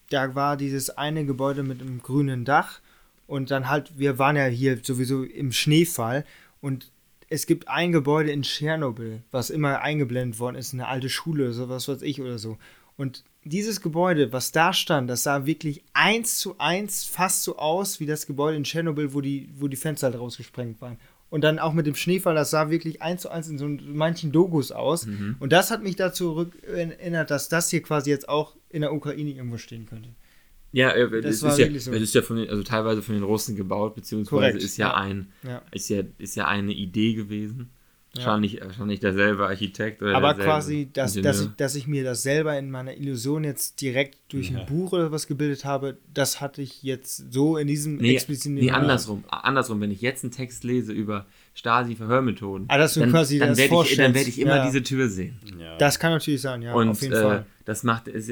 da 0.10 0.36
war 0.36 0.58
dieses 0.58 0.90
eine 0.90 1.26
Gebäude 1.26 1.64
mit 1.64 1.82
einem 1.82 2.02
grünen 2.02 2.46
Dach 2.46 2.80
und 3.28 3.50
dann 3.52 3.70
halt, 3.70 3.98
wir 3.98 4.20
waren 4.20 4.36
ja 4.36 4.46
hier 4.46 4.80
sowieso 4.84 5.24
im 5.24 5.52
Schneefall 5.52 6.26
und 6.60 6.92
es 7.30 7.46
gibt 7.46 7.70
ein 7.70 7.94
Gebäude 7.94 8.30
in 8.30 8.42
Tschernobyl, 8.42 9.22
was 9.32 9.50
immer 9.50 9.82
eingeblendet 9.82 10.40
worden 10.40 10.58
ist, 10.58 10.74
eine 10.74 10.88
alte 10.88 11.10
Schule 11.10 11.54
sowas, 11.54 11.88
was 11.88 12.02
ich 12.02 12.20
oder 12.20 12.38
so. 12.38 12.58
Und 12.98 13.24
dieses 13.46 13.82
Gebäude, 13.82 14.34
was 14.34 14.52
da 14.52 14.74
stand, 14.74 15.10
das 15.10 15.24
sah 15.24 15.46
wirklich 15.46 15.82
eins 15.94 16.38
zu 16.40 16.60
eins 16.60 17.06
fast 17.06 17.44
so 17.44 17.58
aus 17.58 18.00
wie 18.02 18.06
das 18.06 18.28
Gebäude 18.28 18.58
in 18.58 18.66
Tschernobyl, 18.66 19.14
wo 19.14 19.22
die, 19.22 19.50
wo 19.58 19.70
die 19.70 19.78
Fenster 19.78 20.08
halt 20.08 20.20
rausgesprengt 20.20 20.82
waren. 20.82 21.00
Und 21.32 21.46
dann 21.46 21.60
auch 21.60 21.72
mit 21.72 21.88
dem 21.88 21.96
Schneefall, 21.96 22.36
das 22.36 22.52
sah 22.52 22.70
wirklich 22.70 23.02
eins 23.02 23.22
zu 23.22 23.30
eins 23.30 23.48
in 23.48 23.58
so 23.58 23.66
manchen 23.68 24.34
Dokus 24.34 24.72
aus. 24.74 25.06
Mhm. 25.08 25.38
Und 25.40 25.54
das 25.54 25.72
hat 25.72 25.82
mich 25.82 25.96
dazu 25.96 26.52
erinnert, 26.62 27.32
dass 27.32 27.48
das 27.48 27.70
hier 27.70 27.82
quasi 27.82 28.10
jetzt 28.10 28.28
auch 28.28 28.58
in 28.70 28.82
der 28.82 28.94
Ukraine 28.94 29.32
irgendwo 29.32 29.58
stehen 29.58 29.86
könnte. 29.86 30.10
Ja, 30.74 30.92
äh, 30.92 31.10
Das 31.10 31.40
das, 31.40 31.44
war 31.44 31.52
ist 31.52 31.58
ja, 31.58 31.80
so. 31.80 31.92
das 31.92 32.02
ist 32.02 32.14
ja 32.16 32.22
von 32.22 32.36
den, 32.36 32.50
also 32.50 32.64
teilweise 32.64 33.02
von 33.02 33.16
den 33.16 33.24
Russen 33.24 33.56
gebaut, 33.56 33.96
beziehungsweise 33.96 34.30
Korrekt, 34.30 34.62
ist 34.64 34.76
ja, 34.78 34.90
ja. 34.90 34.96
ein, 34.96 35.32
Ja. 35.44 35.62
ist 35.72 35.90
ja, 35.90 36.04
ist 36.18 36.36
ja 36.36 36.48
eine 36.48 36.74
Idee 36.74 37.14
gewesen. 37.14 37.72
Ja. 38.14 38.26
Wahrscheinlich, 38.26 38.60
wahrscheinlich 38.60 39.00
derselbe 39.00 39.48
Architekt 39.48 40.02
oder 40.02 40.16
Aber 40.18 40.34
derselbe 40.34 40.52
quasi, 40.52 40.90
dass, 40.92 41.16
Ingenieur. 41.16 41.32
dass, 41.32 41.42
ich, 41.44 41.50
dass 41.56 41.76
ich 41.76 41.88
mir 41.88 42.04
das 42.04 42.24
selber 42.24 42.58
in 42.60 42.70
meiner 42.70 42.98
Illusion 42.98 43.46
jetzt 43.46 43.80
direkt 43.80 44.18
durch 44.34 44.50
Ja. 44.50 44.60
ein 44.60 44.66
Buch 44.66 44.92
oder 44.92 45.14
was 45.14 45.28
gebildet 45.28 45.64
habe, 45.64 45.98
das 46.14 46.42
hatte 46.42 46.62
ich 46.62 46.84
jetzt 46.84 47.32
so 47.32 47.56
in 47.56 47.68
diesem 47.68 47.96
Nee, 47.98 48.14
expliziten 48.16 48.56
nee 48.56 48.70
andersrum. 48.70 49.24
Andersrum, 49.30 49.80
wenn 49.80 49.92
ich 49.92 50.02
jetzt 50.02 50.26
einen 50.26 50.32
Text 50.32 50.66
lese 50.66 50.92
über 50.92 51.26
Stasi-Verhörmethoden, 51.54 52.66
Ah, 52.70 52.78
dass 52.78 52.94
du 52.96 53.00
dann, 53.00 53.12
quasi 53.12 53.40
dann 53.40 53.56
werde 53.58 53.76
ich, 53.84 53.98
werd 53.98 54.16
ich 54.28 54.40
immer 54.42 54.58
Ja. 54.58 54.66
diese 54.66 54.84
Tür 54.84 55.08
sehen. 55.10 55.40
Ja. 55.60 55.78
Das 55.78 55.98
kann 56.00 56.12
natürlich 56.12 56.42
sein, 56.42 56.62
ja, 56.62 56.74
und 56.74 56.90
auf 56.90 57.02
jeden 57.02 57.14
äh, 57.14 57.22
Fall. 57.22 57.46
das 57.66 57.84
macht, 57.84 58.08
es- 58.08 58.30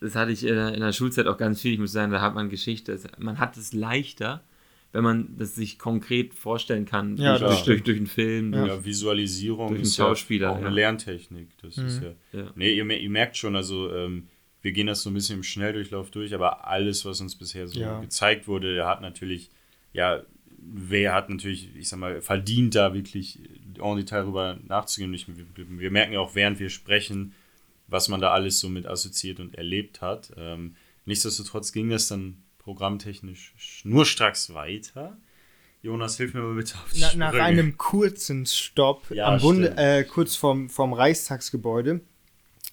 das 0.00 0.14
hatte 0.14 0.32
ich 0.32 0.44
in 0.44 0.54
der, 0.54 0.92
Schulzeit 0.92 1.26
auch 1.26 1.36
ganz 1.36 1.60
viel. 1.60 1.72
Ich 1.74 1.78
muss 1.78 1.92
sagen, 1.92 2.12
da 2.12 2.20
hat 2.20 2.34
man 2.34 2.48
Geschichte. 2.48 2.92
Es- 2.92 3.04
Man 3.18 3.38
hat 3.38 3.56
es 3.56 3.72
leichter, 3.72 4.42
wenn 4.92 5.04
man 5.04 5.36
das 5.36 5.54
sich 5.54 5.78
konkret 5.78 6.34
vorstellen 6.34 6.86
kann, 6.86 7.16
Ja, 7.16 7.38
durch, 7.38 7.62
durch, 7.62 7.82
durch, 7.82 7.98
einen 7.98 8.06
Film. 8.06 8.54
Ja, 8.54 8.66
Durch, 8.66 8.84
Visualisierung 8.84 9.68
durch 9.68 9.78
einen 9.78 9.86
ist 9.86 9.96
Schauspieler, 9.96 10.46
ja 10.48 10.52
auch 10.52 10.56
eine 10.56 10.66
ja. 10.66 10.72
Lerntechnik. 10.72 11.48
Das 11.60 11.76
ist 11.76 12.02
ja. 12.02 12.14
Ja. 12.32 12.50
Nee, 12.54 12.72
ihr, 12.72 12.88
ihr 12.90 13.10
merkt 13.10 13.36
schon, 13.36 13.54
also 13.54 13.92
ähm, 13.94 14.28
wir 14.62 14.72
gehen 14.72 14.86
das 14.86 15.02
so 15.02 15.10
ein 15.10 15.14
bisschen 15.14 15.36
im 15.36 15.42
Schnelldurchlauf 15.42 16.10
durch, 16.10 16.34
aber 16.34 16.66
alles, 16.66 17.04
was 17.04 17.20
uns 17.20 17.36
bisher 17.36 17.68
so 17.68 17.78
Ja. 17.78 18.00
gezeigt 18.00 18.48
wurde, 18.48 18.74
der 18.74 18.86
hat 18.86 19.02
natürlich, 19.02 19.50
ja, 19.92 20.22
wer 20.58 21.14
hat 21.14 21.28
natürlich, 21.30 21.68
ich 21.76 21.88
sag 21.88 21.98
mal, 21.98 22.20
verdient 22.20 22.74
da 22.74 22.94
wirklich 22.94 23.38
en 23.80 23.96
Detail 23.96 24.22
darüber 24.22 24.58
nachzugehen. 24.66 25.12
Ich, 25.14 25.28
wir, 25.28 25.46
wir 25.54 25.90
merken 25.90 26.14
ja 26.14 26.20
auch, 26.20 26.34
während 26.34 26.58
wir 26.58 26.70
sprechen, 26.70 27.34
was 27.86 28.08
man 28.08 28.20
da 28.20 28.32
alles 28.32 28.58
so 28.58 28.68
mit 28.68 28.86
assoziiert 28.86 29.38
und 29.40 29.54
erlebt 29.54 30.00
hat. 30.00 30.32
Ähm, 30.36 30.74
nichtsdestotrotz 31.04 31.72
ging 31.72 31.88
das 31.90 32.08
dann 32.08 32.42
programmtechnisch 32.68 33.54
schnurstracks 33.56 34.52
weiter. 34.52 35.16
Jonas, 35.80 36.18
hilf 36.18 36.34
mir 36.34 36.42
mal 36.42 36.54
bitte 36.54 36.74
auf 36.74 36.92
die 36.92 37.00
Na, 37.00 37.14
nach 37.14 37.32
einem 37.32 37.78
kurzen 37.78 38.44
Stopp 38.44 39.10
Ja, 39.10 39.28
am 39.28 39.40
Bunde, 39.40 39.74
äh, 39.78 40.04
kurz 40.04 40.36
vorm, 40.36 40.68
vorm 40.68 40.92
Reichstagsgebäude 40.92 42.02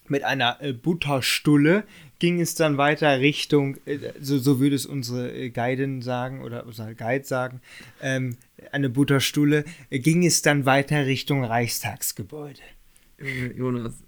mit 0.09 0.25
einer 0.25 0.61
äh, 0.61 0.73
Butterstulle 0.73 1.85
ging 2.19 2.41
es 2.41 2.55
dann 2.55 2.77
weiter 2.77 3.21
Richtung, 3.21 3.77
äh, 3.85 3.99
so, 4.19 4.37
so 4.37 4.59
würde 4.59 4.75
es 4.75 4.85
unsere 4.85 5.31
äh, 5.31 5.49
Guidin 5.49 6.01
sagen 6.01 6.43
oder 6.43 6.65
unser 6.65 6.93
Guide 6.93 7.23
sagen, 7.23 7.61
ähm, 8.01 8.35
eine 8.73 8.89
Butterstulle, 8.89 9.63
äh, 9.89 9.99
ging 9.99 10.25
es 10.25 10.41
dann 10.41 10.65
weiter 10.65 11.05
Richtung 11.05 11.45
Reichstagsgebäude. 11.45 12.59
Jonas, 13.55 14.03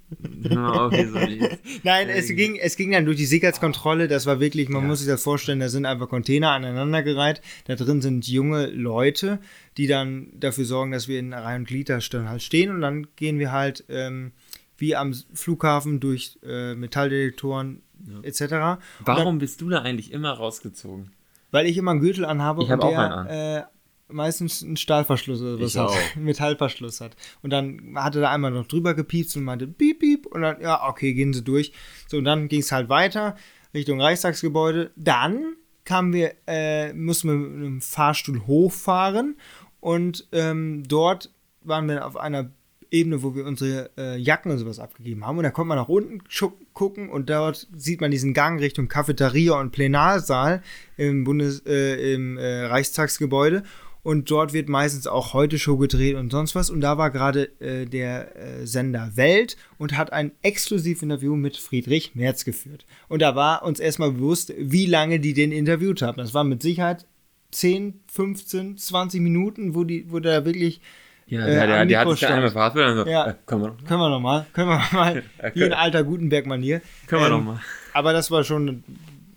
auf, 0.52 0.94
so. 0.94 1.20
Nein, 1.84 2.10
es 2.10 2.28
ging, 2.28 2.58
es 2.58 2.76
ging 2.76 2.92
dann 2.92 3.06
durch 3.06 3.18
die 3.18 3.26
Sicherheitskontrolle. 3.26 4.08
Das 4.08 4.26
war 4.26 4.40
wirklich, 4.40 4.68
man 4.68 4.86
muss 4.86 5.00
sich 5.00 5.08
das 5.08 5.24
vorstellen, 5.24 5.62
da 5.62 5.70
sind 5.70 5.86
einfach 5.86 6.10
Container 6.10 6.52
aneinandergereiht. 6.52 7.42
Da 7.66 7.76
drin 7.76 8.02
sind 8.02 8.28
junge 8.28 8.68
Leute, 8.68 9.40
die 9.78 9.88
dann 9.88 10.28
dafür 10.38 10.66
sorgen, 10.66 10.92
dass 10.92 11.08
wir 11.08 11.20
in 11.20 11.34
Reihe 11.34 11.58
und 11.58 11.68
Glied 11.68 11.90
dann 11.90 12.30
halt 12.30 12.42
stehen. 12.42 12.70
Und 12.70 12.82
dann 12.82 13.08
gehen 13.16 13.40
wir 13.40 13.54
halt 13.54 13.86
ähm, 13.88 14.34
wie 14.78 14.96
am 14.96 15.14
Flughafen 15.34 16.00
durch 16.00 16.38
äh, 16.44 16.76
Metalldetektoren 16.76 17.82
etc. 18.24 18.80
Warum 19.00 19.40
bist 19.40 19.62
du 19.62 19.70
da 19.70 19.82
eigentlich 19.82 20.12
immer 20.12 20.32
rausgezogen? 20.32 21.12
Weil 21.52 21.66
ich 21.66 21.78
immer 21.78 21.92
einen 21.92 22.02
Gürtel 22.02 22.26
anhabe 22.26 22.64
Ich 22.64 22.70
und 22.70 22.84
auch 22.84 22.98
einen 22.98 23.28
äh, 23.28 23.64
meistens 24.10 24.64
einen 24.64 24.78
Stahlverschluss 24.78 25.42
oder 25.42 25.60
was 25.60 25.76
hat, 25.76 25.92
einen 26.16 26.26
Metallverschluss 26.26 27.02
hat. 27.02 27.16
Und 27.42 27.52
dann 27.52 27.96
hat 27.96 28.16
er 28.16 28.22
da 28.22 28.32
einmal 28.32 28.52
noch 28.52 28.68
drüber 28.68 28.94
gepiepst 28.94 29.36
und 29.38 29.44
meinte 29.44 29.68
piep, 29.68 30.00
piep 30.00 30.26
und 30.26 30.42
dann, 30.42 30.62
ja, 30.62 30.88
okay, 30.88 31.14
gehen 31.14 31.34
sie 31.34 31.44
durch. 31.44 31.74
So, 32.08 32.18
und 32.18 32.24
dann 32.24 32.48
ging 32.48 32.62
es 32.62 32.72
halt 32.72 32.90
weiter 32.90 33.36
Richtung 33.74 34.02
Reichstagsgebäude. 34.02 34.92
Dann 34.96 35.56
kamen 35.86 36.14
wir, 36.14 36.34
äh, 36.48 36.94
mussten 36.94 37.30
wir 37.30 37.36
mit 37.36 37.66
einem 37.66 37.82
Fahrstuhl 37.82 38.46
hochfahren 38.46 39.38
und 39.80 40.28
ähm, 40.32 40.84
dort 40.88 41.32
waren 41.62 41.88
wir 41.88 42.06
auf 42.06 42.18
einer 42.18 42.52
Ebene, 42.90 43.22
wo 43.22 43.36
wir 43.36 43.46
unsere 43.46 43.90
äh, 43.98 44.18
Jacken 44.18 44.52
und 44.52 44.60
sowas 44.60 44.80
abgegeben 44.80 45.26
haben. 45.26 45.38
Und 45.38 45.44
da 45.44 45.52
konnte 45.52 45.70
man 45.70 45.78
nach 45.78 45.90
unten 45.90 46.22
gucken 46.74 47.10
und 47.10 47.30
dort 47.30 47.68
sieht 47.76 48.00
man 48.02 48.12
diesen 48.12 48.34
Gang 48.34 48.62
Richtung 48.62 48.88
Cafeteria 48.88 49.60
und 49.60 49.72
Plenarsaal 49.72 50.62
im 50.96 51.24
Bundes 51.26 51.66
äh, 51.66 52.14
im 52.14 52.38
äh, 52.38 52.66
Reichstagsgebäude. 52.66 53.64
Und 54.08 54.32
dort 54.32 54.54
wird 54.54 54.70
meistens 54.70 55.06
auch 55.06 55.34
heute 55.34 55.60
Show 55.60 55.76
gedreht 55.76 56.16
und 56.16 56.32
sonst 56.32 56.56
was. 56.56 56.70
Und 56.70 56.80
da 56.80 56.98
war 56.98 57.12
gerade 57.12 57.50
äh, 57.60 57.86
der 57.86 58.38
äh, 58.38 58.66
Sender 58.66 59.12
Welt 59.16 59.58
und 59.78 59.98
hat 59.98 60.14
ein 60.14 60.32
Exklusivinterview 60.44 61.36
mit 61.36 61.58
Friedrich 61.58 62.16
Merz 62.16 62.46
geführt. 62.46 62.86
Und 63.10 63.22
da 63.22 63.36
war 63.36 63.64
uns 63.64 63.82
erstmal 63.82 64.12
bewusst, 64.14 64.54
wie 64.58 64.86
lange 64.86 65.20
die 65.20 65.34
den 65.34 65.52
interviewt 65.52 66.02
haben. 66.02 66.18
Das 66.20 66.34
war 66.34 66.46
mit 66.46 66.62
Sicherheit 66.62 67.06
10, 67.52 68.00
15, 68.10 68.78
20 68.78 69.20
Minuten, 69.20 69.76
wo, 69.76 69.84
die, 69.84 70.06
wo 70.10 70.20
der 70.20 70.46
wirklich. 70.46 70.80
Ja, 71.26 71.42
äh, 71.46 71.52
der, 71.52 71.68
der, 71.68 71.86
der 71.86 72.00
hat 72.00 72.10
sich 72.12 72.22
dann 72.22 72.32
einmal 72.32 72.52
verhaftet 72.52 72.82
und 72.84 72.96
dann 72.96 73.06
so, 73.06 73.12
Ja. 73.12 73.28
äh, 73.32 73.36
können 73.46 73.62
wir 73.62 73.68
noch, 73.72 73.84
Können 73.84 74.00
wir 74.00 74.10
nochmal, 74.10 74.46
können 74.54 74.70
wir 74.70 74.82
mal, 74.94 75.24
hier 75.54 75.66
in 75.66 75.74
alter 75.74 76.06
Gutenberg-Manier. 76.06 76.82
können 77.08 77.22
wir 77.24 77.28
Ähm, 77.28 77.34
noch 77.34 77.44
mal. 77.44 77.62
Aber 77.92 78.14
das 78.14 78.32
war 78.32 78.46
schon, 78.46 78.86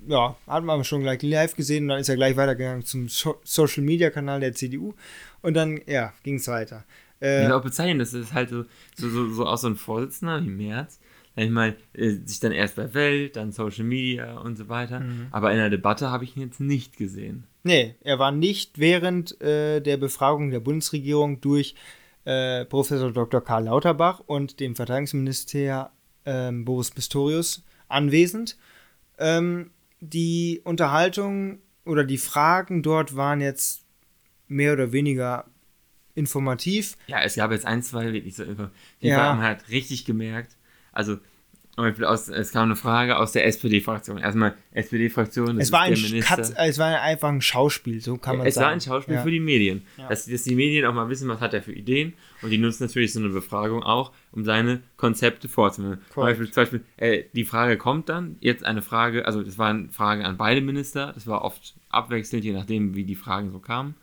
ja, 0.07 0.37
hat 0.47 0.65
man 0.65 0.85
schon 0.85 1.03
gleich 1.03 1.23
live 1.23 1.55
gesehen 1.55 1.85
und 1.85 1.89
dann 1.89 2.01
ist 2.01 2.09
er 2.09 2.17
gleich 2.17 2.37
weitergegangen 2.37 2.85
zum 2.85 3.09
so 3.09 3.41
Social 3.45 3.83
Media 3.83 4.11
Kanal 4.11 4.41
der 4.41 4.55
CDU 4.55 4.95
und 5.43 5.55
dann, 5.55 5.81
ja, 5.87 6.13
ging 6.23 6.37
es 6.37 6.49
weiter. 6.49 6.85
Äh, 7.21 7.43
Ich 7.43 7.49
will 7.49 7.55
auch 7.55 7.63
bezeichnen, 7.63 7.99
das 7.99 8.15
ist 8.15 8.33
halt 8.33 8.51
so, 8.51 8.65
so, 8.97 9.09
so, 9.09 9.31
so 9.33 9.47
auch 9.47 9.59
so 9.59 9.69
ein 9.69 9.77
Vorsitzender 9.77 10.43
wie 10.43 10.51
Merz, 10.51 11.01
ich 11.37 11.51
mal, 11.51 11.77
äh, 11.95 12.17
sich 12.25 12.41
dann 12.41 12.53
erst 12.53 12.77
bei 12.77 12.93
Welt, 12.95 13.37
dann 13.37 13.53
Social 13.53 13.85
Media 13.85 14.39
und 14.39 14.57
so 14.57 14.69
weiter. 14.69 15.01
Mhm. 15.01 15.29
Aber 15.31 15.53
in 15.53 15.59
der 15.59 15.71
Debatte 15.71 16.11
habe 16.11 16.25
ich 16.25 16.37
ihn 16.37 16.43
jetzt 16.43 16.61
nicht 16.61 16.97
gesehen. 16.97 17.45
Nee, 17.63 17.95
er 18.03 18.19
war 18.19 18.33
nicht 18.33 18.79
während 18.79 19.41
äh, 19.41 19.81
der 19.81 19.97
Befragung 19.97 20.51
der 20.51 20.61
Bundesregierung 20.61 21.41
durch 21.41 21.75
äh, 22.25 22.65
Professor 22.65 23.13
Dr. 23.13 23.43
Karl 23.43 23.65
Lauterbach 23.65 24.21
und 24.21 24.61
dem 24.61 24.77
Verteidigungsminister 24.77 25.93
ähm, 26.27 26.65
Boris 26.65 26.91
Pistorius 26.91 27.65
anwesend. 27.89 28.57
Ähm, 29.19 29.71
die 30.01 30.61
Unterhaltung 30.65 31.61
oder 31.85 32.05
die 32.05 32.19
Fragen 32.19 32.83
dort 32.83 33.17
waren 33.17 33.41
jetzt 33.41 33.85
mehr 34.49 34.73
oder 34.73 34.93
weniger 34.93 35.47
informativ. 36.15 36.97
Ja, 37.07 37.23
es 37.23 37.37
gab 37.37 37.51
jetzt 37.53 37.67
ein, 37.67 37.83
zwei 37.83 38.13
wirklich 38.13 38.35
so. 38.35 38.45
Die 38.45 39.09
Ja. 39.09 39.17
haben 39.19 39.41
halt 39.41 39.69
richtig 39.69 40.05
gemerkt, 40.05 40.57
also 40.93 41.19
aus, 41.77 42.29
es 42.29 42.53
kam 42.53 42.65
eine 42.65 42.77
Frage 42.77 43.17
aus 43.17 43.33
der 43.33 43.47
SPD-Fraktion. 43.47 44.19
Erstmal 44.19 44.55
SPD-Fraktion, 44.73 45.59
Es 45.59 45.73
war, 45.73 45.83
ein. 45.83 45.95
Katz, 46.21 46.53
es 46.57 46.79
war 46.79 47.01
einfach 47.01 47.29
ein 47.29 47.41
Schauspiel, 47.41 48.01
so 48.01 48.17
kann 48.17 48.39
man 48.39 48.47
es 48.47 48.55
sagen. 48.55 48.65
war 48.67 48.73
ein 48.73 48.81
Schauspiel 48.81 49.15
Ja. 49.15 49.23
für 49.23 49.31
die 49.31 49.41
Medien. 49.41 49.83
Ja. 49.97 50.09
Dass, 50.09 50.27
dass 50.27 50.43
die 50.43 50.55
Medien 50.55 50.85
auch 50.87 50.95
mal 50.95 51.09
wissen, 51.09 51.29
was 51.29 51.41
hat 51.41 51.55
er 51.55 51.63
für 51.63 51.73
Ideen. 51.73 52.15
Und 52.43 52.51
die 52.51 52.59
nutzen 52.59 52.85
natürlich 52.85 53.13
so 53.13 53.21
eine 53.21 53.29
Befragung 53.31 53.83
auch, 53.83 54.13
um 54.33 54.45
seine 54.45 54.81
Konzepte 54.97 55.49
vorzunehmen. 55.49 55.99
Zum. 56.13 56.23
Beispiel, 56.23 56.51
zum 56.51 56.63
Beispiel 56.63 56.85
äh, 56.97 57.25
die 57.35 57.45
Frage 57.45 57.77
kommt 57.77 58.09
dann, 58.09 58.37
jetzt 58.41 58.65
eine 58.65 58.83
Frage, 58.83 59.27
also 59.27 59.43
das 59.43 59.59
war 59.59 59.69
eine 59.69 59.89
Frage 59.89 60.25
an 60.25 60.37
beide 60.37 60.61
Minister, 60.61 61.13
das 61.15 61.27
war 61.27 61.43
oft 61.43 61.75
abwechselnd, 61.91 62.45
je 62.45 62.53
nachdem, 62.53 62.95
wie 62.95 63.05
die 63.05 63.17
Fragen 63.17 63.51
so 63.51 63.59
kamen. 63.59 63.95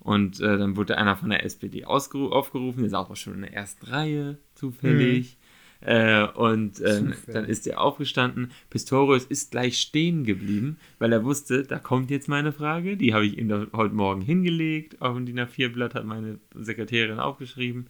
Und 0.00 0.40
äh, 0.40 0.56
dann 0.56 0.76
wurde 0.76 0.96
einer 0.96 1.16
von 1.16 1.28
der 1.30 1.44
SPD 1.44 1.84
aufgerufen, 1.84 2.80
der 2.82 2.90
saß 2.90 3.10
auch 3.10 3.16
schon 3.16 3.34
in 3.34 3.40
der 3.42 3.52
ersten 3.52 3.86
Reihe, 3.86 4.38
zufällig. 4.54 5.37
Äh, 5.80 6.24
und 6.34 6.80
ähm, 6.84 7.14
dann 7.26 7.44
ist 7.44 7.66
er 7.66 7.80
aufgestanden. 7.80 8.50
Pistorius 8.68 9.24
ist 9.24 9.52
gleich 9.52 9.78
stehen 9.78 10.24
geblieben, 10.24 10.78
weil 10.98 11.12
er 11.12 11.24
wusste, 11.24 11.62
da 11.62 11.78
kommt 11.78 12.10
jetzt 12.10 12.28
meine 12.28 12.52
Frage. 12.52 12.96
Die 12.96 13.14
habe 13.14 13.26
ich 13.26 13.38
ihm 13.38 13.68
heute 13.72 13.94
Morgen 13.94 14.20
hingelegt. 14.20 15.00
Auf 15.00 15.14
dem 15.14 15.24
DIN 15.26 15.38
A4-Blatt 15.38 15.94
hat 15.94 16.04
meine 16.04 16.38
Sekretärin 16.54 17.20
aufgeschrieben 17.20 17.86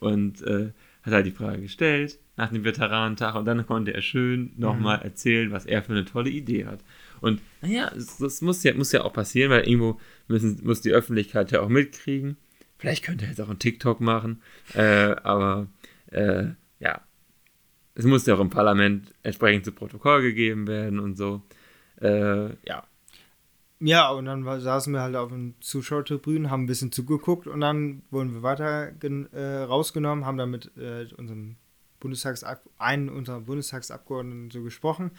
und 0.00 0.42
äh, 0.42 0.72
hat 1.02 1.14
halt 1.14 1.26
die 1.26 1.30
Frage 1.30 1.62
gestellt 1.62 2.18
nach 2.36 2.50
dem 2.50 2.64
Veteranentag. 2.64 3.34
Und 3.34 3.46
dann 3.46 3.66
konnte 3.66 3.94
er 3.94 4.02
schön 4.02 4.52
nochmal 4.56 4.98
Mhm. 4.98 5.04
erzählen, 5.04 5.50
was 5.50 5.64
er 5.64 5.82
für 5.82 5.92
eine 5.92 6.04
tolle 6.04 6.28
Idee 6.30 6.66
hat. 6.66 6.80
Und 7.22 7.40
naja, 7.62 7.90
das, 7.94 8.18
das 8.18 8.42
muss, 8.42 8.62
ja, 8.64 8.74
muss 8.74 8.92
ja 8.92 9.02
auch 9.02 9.12
passieren, 9.14 9.50
weil 9.50 9.66
irgendwo 9.66 9.98
müssen, 10.28 10.60
muss 10.62 10.82
die 10.82 10.92
Öffentlichkeit 10.92 11.50
ja 11.52 11.60
auch 11.62 11.68
mitkriegen. 11.70 12.36
Vielleicht 12.78 13.04
könnte 13.04 13.24
er 13.24 13.30
jetzt 13.30 13.40
auch 13.40 13.48
einen 13.50 13.58
TikTok 13.58 14.00
machen. 14.00 14.42
Äh, 14.74 15.16
aber 15.22 15.68
äh, 16.10 16.44
ja, 16.80 17.00
es 17.94 18.04
muss 18.04 18.26
ja 18.26 18.34
auch 18.34 18.40
im 18.40 18.50
Parlament 18.50 19.12
entsprechend 19.22 19.64
zu 19.64 19.72
Protokoll 19.72 20.22
gegeben 20.22 20.66
werden 20.66 20.98
und 20.98 21.16
so. 21.16 21.42
Äh, 22.00 22.50
ja. 22.66 22.84
Ja, 23.82 24.10
und 24.10 24.26
dann 24.26 24.44
saßen 24.60 24.92
wir 24.92 25.00
halt 25.00 25.16
auf 25.16 25.30
den 25.30 25.54
Zuschauertribünen, 25.60 26.50
haben 26.50 26.64
ein 26.64 26.66
bisschen 26.66 26.92
zugeguckt 26.92 27.46
und 27.46 27.60
dann 27.60 28.02
wurden 28.10 28.34
wir 28.34 28.42
weiter 28.42 28.92
äh, 29.02 29.62
rausgenommen, 29.62 30.26
haben 30.26 30.36
dann 30.36 30.50
mit 30.50 30.70
äh, 30.76 31.06
unserem 31.16 31.56
Bundestagsab 31.98 32.62
einen 32.78 33.08
unserer 33.08 33.40
Bundestagsabgeordneten 33.40 34.50
so 34.50 34.62
gesprochen 34.62 35.12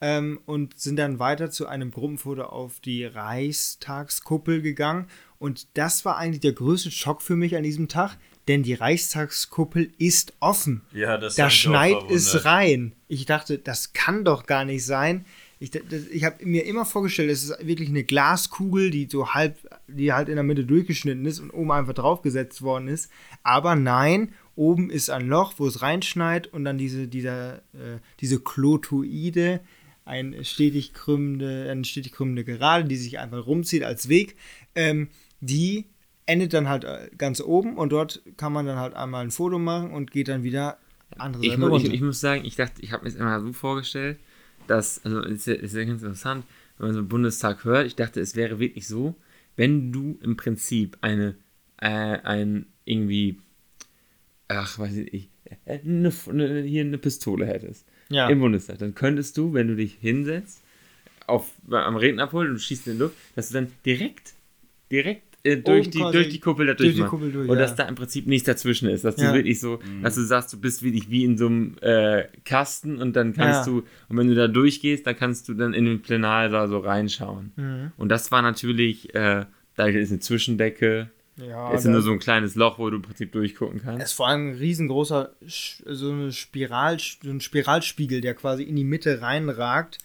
ähm, 0.00 0.40
und 0.46 0.78
sind 0.78 0.96
dann 0.96 1.18
weiter 1.18 1.50
zu 1.50 1.66
einem 1.66 1.90
Gruppenfoto 1.90 2.42
auf 2.42 2.80
die 2.80 3.04
Reichstagskuppel 3.04 4.62
gegangen. 4.62 5.06
Und 5.38 5.76
das 5.76 6.04
war 6.04 6.16
eigentlich 6.16 6.40
der 6.40 6.52
größte 6.52 6.90
Schock 6.90 7.22
für 7.22 7.36
mich 7.36 7.56
an 7.56 7.62
diesem 7.62 7.88
Tag, 7.88 8.16
denn 8.48 8.62
die 8.62 8.74
Reichstagskuppel 8.74 9.90
ist 9.98 10.32
offen. 10.40 10.82
Ja, 10.92 11.16
das 11.18 11.36
Da 11.36 11.44
schneit 11.50 11.96
es 12.10 12.44
rein. 12.44 12.92
Ich 13.08 13.26
dachte, 13.26 13.58
das 13.58 13.92
kann 13.92 14.24
doch 14.24 14.46
gar 14.46 14.64
nicht 14.64 14.84
sein. 14.84 15.24
Ich, 15.60 15.70
das- 15.70 16.08
ich 16.12 16.24
habe 16.24 16.44
mir 16.44 16.66
immer 16.66 16.84
vorgestellt, 16.84 17.30
es 17.30 17.44
ist 17.44 17.66
wirklich 17.66 17.88
eine 17.88 18.04
Glaskugel, 18.04 18.90
die 18.90 19.08
so 19.10 19.28
halb, 19.32 19.56
die 19.88 20.12
halt 20.12 20.28
in 20.28 20.34
der 20.34 20.44
Mitte 20.44 20.64
durchgeschnitten 20.64 21.24
ist 21.24 21.40
und 21.40 21.50
oben 21.50 21.70
einfach 21.72 21.94
draufgesetzt 21.94 22.60
worden 22.60 22.88
ist. 22.88 23.10
Aber 23.42 23.74
nein, 23.76 24.34
oben 24.56 24.90
ist 24.90 25.08
ein 25.10 25.26
Loch, 25.26 25.54
wo 25.56 25.66
es 25.66 25.80
reinschneit 25.80 26.46
und 26.48 26.64
dann 26.64 26.76
diese, 26.76 27.08
dieser, 27.08 27.56
äh, 27.72 27.98
diese 28.20 28.40
Klotoide, 28.40 29.60
ein 30.04 30.44
stetig 30.44 30.92
krümmende, 30.92 31.68
eine 31.70 31.84
stetig 31.84 32.12
krümmende 32.12 32.44
Gerade, 32.44 32.84
die 32.84 32.96
sich 32.96 33.18
einfach 33.18 33.46
rumzieht 33.46 33.84
als 33.84 34.08
Weg, 34.10 34.36
ähm, 34.74 35.08
die 35.40 35.86
endet 36.26 36.54
dann 36.54 36.68
halt 36.68 36.84
äh, 36.84 37.10
ganz 37.16 37.40
oben 37.40 37.76
und 37.76 37.90
dort 37.92 38.22
kann 38.36 38.52
man 38.52 38.66
dann 38.66 38.78
halt 38.78 38.94
einmal 38.94 39.24
ein 39.24 39.30
Foto 39.30 39.58
machen 39.58 39.92
und 39.92 40.10
geht 40.10 40.28
dann 40.28 40.42
wieder 40.42 40.78
andere 41.18 41.44
Ich, 41.44 41.56
Seite 41.56 41.76
ich, 41.76 41.92
ich 41.94 42.00
muss 42.00 42.20
sagen, 42.20 42.44
ich 42.44 42.56
dachte, 42.56 42.82
ich 42.82 42.92
habe 42.92 43.04
mir 43.04 43.10
es 43.10 43.16
immer 43.16 43.40
so 43.40 43.52
vorgestellt, 43.52 44.18
dass, 44.66 45.04
also 45.04 45.20
es 45.20 45.32
ist, 45.32 45.46
ja, 45.46 45.54
ist 45.54 45.74
ja 45.74 45.84
ganz 45.84 46.02
interessant, 46.02 46.44
wenn 46.78 46.86
man 46.86 46.94
so 46.94 47.00
einen 47.00 47.08
Bundestag 47.08 47.64
hört, 47.64 47.86
ich 47.86 47.96
dachte, 47.96 48.20
es 48.20 48.34
wäre 48.36 48.58
wirklich 48.58 48.88
so, 48.88 49.14
wenn 49.56 49.92
du 49.92 50.18
im 50.22 50.36
Prinzip 50.36 50.96
eine, 51.02 51.36
äh, 51.80 51.86
ein 51.88 52.66
irgendwie, 52.84 53.38
ach, 54.48 54.78
weiß 54.78 54.96
ich 54.96 55.12
nicht, 55.12 55.28
äh, 55.66 55.78
eine, 55.84 56.12
eine, 56.28 56.62
hier 56.62 56.82
eine 56.82 56.98
Pistole 56.98 57.46
hättest 57.46 57.86
Ja. 58.08 58.28
im 58.28 58.40
Bundestag, 58.40 58.78
dann 58.78 58.94
könntest 58.94 59.36
du, 59.36 59.52
wenn 59.52 59.68
du 59.68 59.76
dich 59.76 59.98
hinsetzt, 60.00 60.62
auf, 61.26 61.52
am 61.70 61.96
Rednerpult 61.96 62.50
und 62.50 62.58
schießt 62.58 62.86
in 62.88 62.94
die 62.94 62.98
Luft, 62.98 63.16
dass 63.34 63.48
du 63.48 63.54
dann 63.54 63.72
direkt, 63.86 64.34
direkt 64.90 65.33
äh, 65.44 65.56
durch, 65.58 65.90
die, 65.90 65.98
durch 65.98 66.30
die 66.30 66.40
Kuppel 66.40 66.66
da 66.66 66.74
durch 66.74 66.90
die 66.94 67.00
durchmachst. 67.00 67.10
Kuppel 67.10 67.30
durch, 67.32 67.48
und 67.48 67.56
ja. 67.56 67.62
dass 67.62 67.74
da 67.76 67.84
im 67.84 67.94
Prinzip 67.94 68.26
nichts 68.26 68.46
dazwischen 68.46 68.88
ist. 68.88 69.04
Dass 69.04 69.16
Ja. 69.20 69.28
du 69.30 69.34
wirklich 69.36 69.60
so, 69.60 69.78
dass 70.02 70.14
du 70.16 70.22
sagst, 70.22 70.52
du 70.52 70.60
bist 70.60 70.82
wirklich 70.82 71.10
wie 71.10 71.24
in 71.24 71.38
so 71.38 71.46
einem 71.46 71.76
äh, 71.80 72.24
Kasten 72.44 73.00
und 73.00 73.14
dann 73.14 73.34
kannst 73.34 73.66
Ja. 73.66 73.72
du, 73.72 73.78
und 74.08 74.16
wenn 74.16 74.28
du 74.28 74.34
da 74.34 74.48
durchgehst, 74.48 75.06
dann 75.06 75.16
kannst 75.16 75.48
du 75.48 75.54
dann 75.54 75.74
in 75.74 75.84
den 75.84 76.02
Plenarsaal 76.02 76.68
so 76.68 76.78
reinschauen. 76.78 77.52
Mhm. 77.56 77.92
Und 77.96 78.08
das 78.08 78.32
war 78.32 78.42
natürlich, 78.42 79.14
äh, 79.14 79.44
da 79.76 79.86
ist 79.86 80.10
eine 80.10 80.20
Zwischendecke, 80.20 81.10
Ja, 81.36 81.72
es 81.72 81.84
ist 81.84 81.90
nur 81.90 82.00
so 82.00 82.12
ein 82.12 82.20
kleines 82.20 82.54
Loch, 82.54 82.78
wo 82.78 82.88
du 82.90 82.96
im 82.96 83.02
Prinzip 83.02 83.32
durchgucken 83.32 83.78
es 83.78 83.82
kannst. 83.84 84.04
ist 84.04 84.12
vor 84.12 84.28
allem 84.28 84.50
ein 84.50 84.54
riesengroßer, 84.54 85.32
so, 85.46 86.10
eine 86.12 86.30
Spiral, 86.32 86.98
so 87.00 87.28
ein 87.28 87.40
Spiralspiegel, 87.40 88.20
der 88.20 88.34
quasi 88.34 88.62
in 88.62 88.76
die 88.76 88.84
Mitte 88.84 89.20
reinragt 89.20 89.98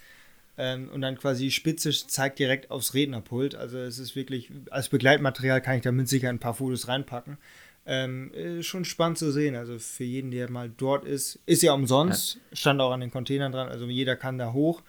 ähm, 0.60 0.90
und 0.94 1.02
dann 1.02 1.18
quasi 1.18 1.46
die 1.46 1.52
Spitze 1.52 1.90
zeigt 1.92 2.38
direkt 2.38 2.70
aufs 2.70 2.94
Rednerpult. 2.94 3.56
Also 3.56 3.78
es 3.80 3.98
ist 3.98 4.16
wirklich, 4.16 4.52
als 4.70 4.90
Begleitmaterial 4.90 5.62
kann 5.62 5.78
ich 5.78 5.82
da 5.82 5.92
mit 5.92 6.08
Sicherheit 6.10 6.36
ein 6.36 6.40
paar 6.40 6.54
Fotos 6.54 6.88
reinpacken. 6.88 7.38
Ähm, 7.86 8.32
ist 8.34 8.68
schon 8.68 8.86
spannend 8.86 9.18
zu 9.18 9.32
sehen. 9.32 9.56
Also 9.56 9.80
für 9.80 10.04
jeden, 10.04 10.30
der 10.32 10.52
mal 10.52 10.70
dort 10.70 11.06
ist, 11.06 11.40
ist 11.48 11.64
ja 11.64 11.74
umsonst, 11.74 12.38
stand 12.54 12.82
auch 12.82 12.92
an 12.92 13.00
den 13.00 13.10
Containern 13.10 13.52
dran. 13.52 13.70
Also 13.70 13.86
jeder 13.88 14.16
kann 14.16 14.38
da 14.38 14.52
hoch, 14.54 14.84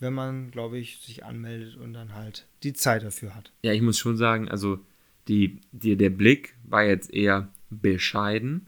wenn 0.00 0.14
man, 0.14 0.50
glaube 0.50 0.78
ich, 0.78 0.98
sich 1.02 1.24
anmeldet 1.24 1.76
und 1.76 1.92
dann 1.92 2.14
halt 2.14 2.46
die 2.62 2.72
Zeit 2.72 3.02
dafür 3.04 3.34
hat. 3.36 3.52
Ja, 3.62 3.72
ich 3.72 3.82
muss 3.82 3.98
schon 3.98 4.16
sagen, 4.16 4.48
also 4.48 4.80
die, 5.28 5.60
die, 5.70 5.96
der 5.96 6.10
Blick 6.10 6.54
war 6.64 6.82
jetzt 6.82 7.12
eher 7.12 7.48
bescheiden. 7.68 8.66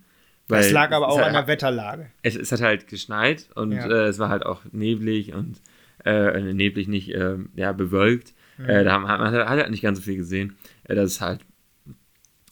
Das 0.49 0.67
weil 0.67 0.73
lag 0.73 0.93
aber 0.93 1.09
auch 1.09 1.19
hat- 1.19 1.27
an 1.29 1.33
der 1.33 1.47
Wetterlage. 1.47 2.11
es, 2.23 2.37
es 2.37 2.53
hat 2.53 2.61
halt 2.61 2.87
geschneit 2.89 3.49
und 3.55 3.73
Ja. 3.73 3.87
äh, 3.89 4.09
es 4.09 4.19
war 4.19 4.29
halt 4.29 4.45
auch 4.45 4.61
neblig 4.71 5.33
und 5.33 5.61
äh, 6.05 6.53
neblig 6.53 6.89
nicht 6.89 7.11
äh, 7.11 7.37
ja, 7.55 7.73
bewölkt. 7.73 8.35
Äh, 8.59 8.85
da 8.85 8.93
haben, 8.93 9.09
hat 9.09 9.21
man 9.21 9.33
hat 9.33 9.49
halt 9.49 9.71
nicht 9.71 9.83
ganz 9.83 9.99
so 9.99 10.05
viel 10.05 10.17
gesehen. 10.17 10.57
Äh, 10.85 10.95
das 10.95 11.13
ist 11.13 11.21
halt 11.21 11.41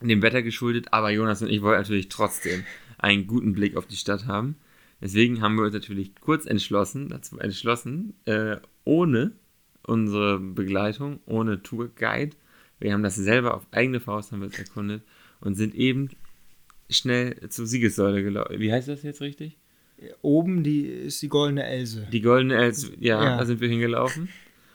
dem 0.00 0.22
Wetter 0.22 0.42
geschuldet, 0.42 0.88
aber 0.92 1.10
Jonas 1.10 1.42
und 1.42 1.50
ich 1.50 1.62
wollten 1.62 1.82
natürlich 1.82 2.08
trotzdem 2.08 2.64
einen 2.98 3.26
guten 3.26 3.52
Blick 3.52 3.76
auf 3.76 3.86
die 3.86 3.96
Stadt 3.96 4.26
haben. 4.26 4.56
Deswegen 5.00 5.40
haben 5.40 5.56
wir 5.56 5.64
uns 5.64 5.74
natürlich 5.74 6.14
kurz 6.20 6.46
entschlossen, 6.46 7.08
dazu 7.08 7.38
entschlossen, 7.38 8.14
äh, 8.26 8.56
ohne 8.84 9.32
unsere 9.82 10.38
Begleitung, 10.38 11.20
ohne 11.26 11.62
Tourguide. 11.62 12.36
Wir 12.78 12.92
haben 12.92 13.02
das 13.02 13.16
selber 13.16 13.54
auf 13.54 13.66
eigene 13.72 14.00
Faust 14.00 14.32
haben 14.32 14.40
wir 14.40 14.48
es 14.48 14.58
erkundet 14.58 15.02
und 15.40 15.54
sind 15.54 15.74
eben 15.74 16.10
schnell 16.88 17.48
zur 17.48 17.66
Siegessäule 17.66 18.22
gelaufen. 18.22 18.58
Wie 18.58 18.72
heißt 18.72 18.88
das 18.88 19.02
jetzt 19.02 19.20
richtig? 19.20 19.59
Oben 20.22 20.62
die, 20.62 20.86
ist 20.86 21.20
die 21.22 21.28
goldene 21.28 21.64
Else. 21.64 22.06
Die 22.12 22.20
goldene 22.20 22.56
Els, 22.56 22.90
ja, 23.00 23.22
Ja. 23.22 23.36
da 23.38 23.44
sind 23.46 23.60
wir 23.60 23.68
hingelaufen. 23.68 24.28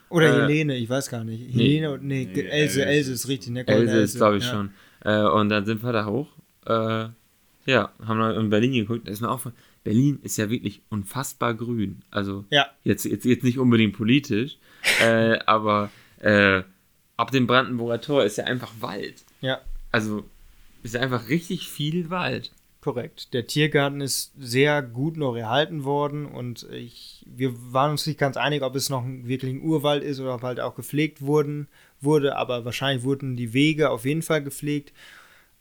Oder 0.08 0.28
Äh, 0.28 0.40
Helene, 0.42 0.76
ich 0.76 0.88
weiß 0.88 1.10
gar 1.10 1.24
nicht. 1.24 1.54
nee. 1.54 1.62
Helene, 1.64 1.92
und- 1.92 2.04
nee, 2.04 2.28
Nee, 2.32 2.40
Else, 2.42 2.50
Else 2.50 2.84
Else 2.86 3.12
ist- 3.12 3.28
richtig, 3.28 3.50
ne? 3.52 3.64
Goldene 3.64 3.90
Else 3.90 4.02
ist, 4.02 4.16
glaube 4.16 4.36
ich, 4.38 4.44
ja. 4.44 4.50
schon. 4.50 4.70
Äh, 5.04 5.22
und 5.28 5.48
dann 5.48 5.66
sind 5.66 5.82
wir 5.82 5.92
da 5.92 6.06
hoch. 6.06 6.28
Äh, 6.66 7.08
ja, 7.70 7.92
haben 8.04 8.20
dann 8.20 8.36
in 8.36 8.50
Berlin 8.50 8.72
geguckt. 8.72 9.08
Da 9.08 9.12
ist 9.12 9.20
mir 9.20 9.30
auch 9.30 9.44
Berlin 9.82 10.18
ist 10.22 10.36
ja 10.36 10.50
wirklich 10.50 10.82
unfassbar 10.90 11.54
grün. 11.54 12.02
Also 12.10 12.44
Ja. 12.50 12.66
jetzt, 12.84 13.04
jetzt, 13.04 13.24
jetzt 13.24 13.44
nicht 13.44 13.58
unbedingt 13.58 13.96
politisch, 13.96 14.58
äh, 15.00 15.38
aber 15.46 15.90
äh, 16.20 16.62
ab 17.16 17.30
dem 17.30 17.46
Brandenburger 17.46 18.00
Tor 18.00 18.24
ist 18.24 18.36
ja 18.38 18.44
einfach 18.44 18.72
Wald. 18.80 19.24
Ja, 19.40 19.60
Also 19.92 20.24
ist 20.82 20.94
ja 20.94 21.00
einfach 21.00 21.28
richtig 21.28 21.68
viel 21.68 22.10
Wald. 22.10 22.52
Korrekt. 22.86 23.34
Der 23.34 23.48
Tiergarten 23.48 24.00
ist 24.00 24.32
sehr 24.38 24.80
gut 24.80 25.16
noch 25.16 25.34
erhalten 25.34 25.82
worden 25.82 26.24
und 26.24 26.68
ich, 26.70 27.26
wir 27.28 27.52
waren 27.72 27.90
uns 27.90 28.06
nicht 28.06 28.16
ganz 28.16 28.36
einig, 28.36 28.62
ob 28.62 28.76
es 28.76 28.90
noch 28.90 29.04
wirklich 29.04 29.52
ein 29.54 29.60
Urwald 29.60 30.04
ist 30.04 30.20
oder 30.20 30.36
ob 30.36 30.42
halt 30.42 30.60
auch 30.60 30.76
gepflegt 30.76 31.20
wurden, 31.20 31.66
wurde, 32.00 32.36
aber 32.36 32.64
wahrscheinlich 32.64 33.02
wurden 33.02 33.36
die 33.36 33.52
Wege 33.52 33.90
auf 33.90 34.04
jeden 34.04 34.22
Fall 34.22 34.40
gepflegt. 34.40 34.92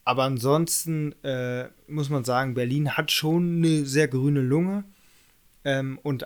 Aber 0.04 0.22
ansonsten 0.22 1.16
äh, 1.24 1.70
muss 1.88 2.12
man 2.12 2.24
sagen, 2.24 2.54
Berlin 2.54 2.92
hat 2.92 3.12
schon 3.12 3.58
eine 3.58 3.86
sehr 3.86 4.08
grüne 4.08 4.42
Lunge. 4.42 4.84
Ähm, 5.64 5.98
und 6.04 6.24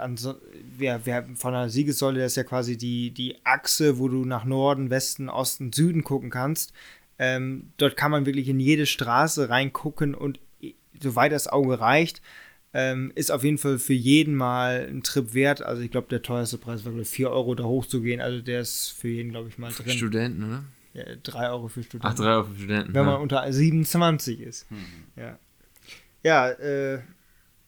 wer, 0.78 1.06
wer 1.06 1.30
von 1.36 1.54
der 1.54 1.70
Siegessäule, 1.70 2.20
das 2.20 2.34
ist 2.34 2.36
ja 2.36 2.44
quasi 2.44 2.78
die, 2.78 3.12
die 3.12 3.38
Achse, 3.46 4.00
wo 4.00 4.10
du 4.10 4.26
nach 4.26 4.44
Norden, 4.44 4.90
Westen, 4.90 5.30
Osten, 5.30 5.72
Süden 5.72 6.04
gucken 6.04 6.30
kannst. 6.30 6.74
Ähm, 7.18 7.72
dort 7.78 7.96
kann 7.96 8.12
man 8.12 8.26
wirklich 8.26 8.50
in 8.50 8.60
jede 8.60 8.86
Straße 8.86 9.50
reingucken 9.50 10.14
und 10.14 10.42
soweit 11.02 11.32
das 11.32 11.48
Auge 11.48 11.80
reicht, 11.80 12.22
ähm, 12.74 13.12
ist 13.16 13.32
auf 13.32 13.44
jeden 13.44 13.58
Fall 13.58 13.80
für 13.80 13.94
jeden 13.94 14.36
mal 14.36 14.88
ein 14.90 15.02
Trip 15.02 15.34
wert. 15.34 15.62
Also 15.62 15.82
ich 15.82 15.92
glaube, 15.92 16.08
der 16.10 16.22
teuerste 16.22 16.58
Preis 16.58 16.86
war 16.86 16.92
glaube 16.92 17.04
ich 17.04 17.10
4 17.10 17.32
Euro 17.32 17.56
da 17.56 17.64
hochzugehen. 17.64 18.22
Also 18.22 18.42
der 18.42 18.62
ist 18.62 18.90
für 18.90 19.08
jeden, 19.08 19.32
glaube 19.32 19.50
ich, 19.50 19.58
mal 19.58 19.72
drin. 19.72 19.90
Studenten, 19.90 20.44
oder? 20.44 20.64
Ja, 20.94 21.04
3 21.24 21.50
Euro 21.50 21.68
für 21.68 21.84
Studenten. 21.84 22.08
Ach, 22.08 22.16
drei 22.16 22.32
Euro 22.32 22.46
für 22.46 22.56
Studenten. 22.56 22.94
Wenn 22.94 23.06
ja. 23.06 23.12
man 23.12 23.22
unter 23.22 23.52
27 23.52 24.42
ist. 24.42 24.68
Ja, 25.16 25.40
ja 26.24 26.50
äh, 26.50 27.00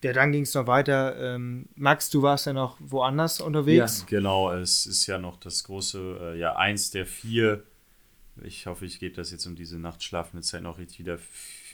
ja 0.03 0.13
dann 0.13 0.31
ging 0.31 0.43
es 0.43 0.53
noch 0.53 0.67
weiter. 0.67 1.35
Ähm, 1.35 1.67
Max, 1.75 2.09
du 2.09 2.21
warst 2.21 2.45
ja 2.45 2.53
noch 2.53 2.77
woanders 2.79 3.41
unterwegs. 3.41 4.05
Genau, 4.07 4.51
es 4.51 4.85
ist 4.85 5.07
ja 5.07 5.17
noch 5.17 5.37
das 5.37 5.63
große, 5.63 6.33
äh, 6.35 6.39
ja, 6.39 6.55
eins 6.55 6.91
der 6.91 7.05
vier. 7.05 7.63
Ich 8.43 8.65
hoffe, 8.65 8.85
ich 8.85 8.99
gebe 8.99 9.15
das 9.15 9.31
jetzt 9.31 9.45
um 9.45 9.55
diese 9.55 9.77
nachtschlafende 9.77 10.43
Zeit 10.43 10.63
noch 10.63 10.77
richtig 10.77 10.99
wieder. 10.99 11.19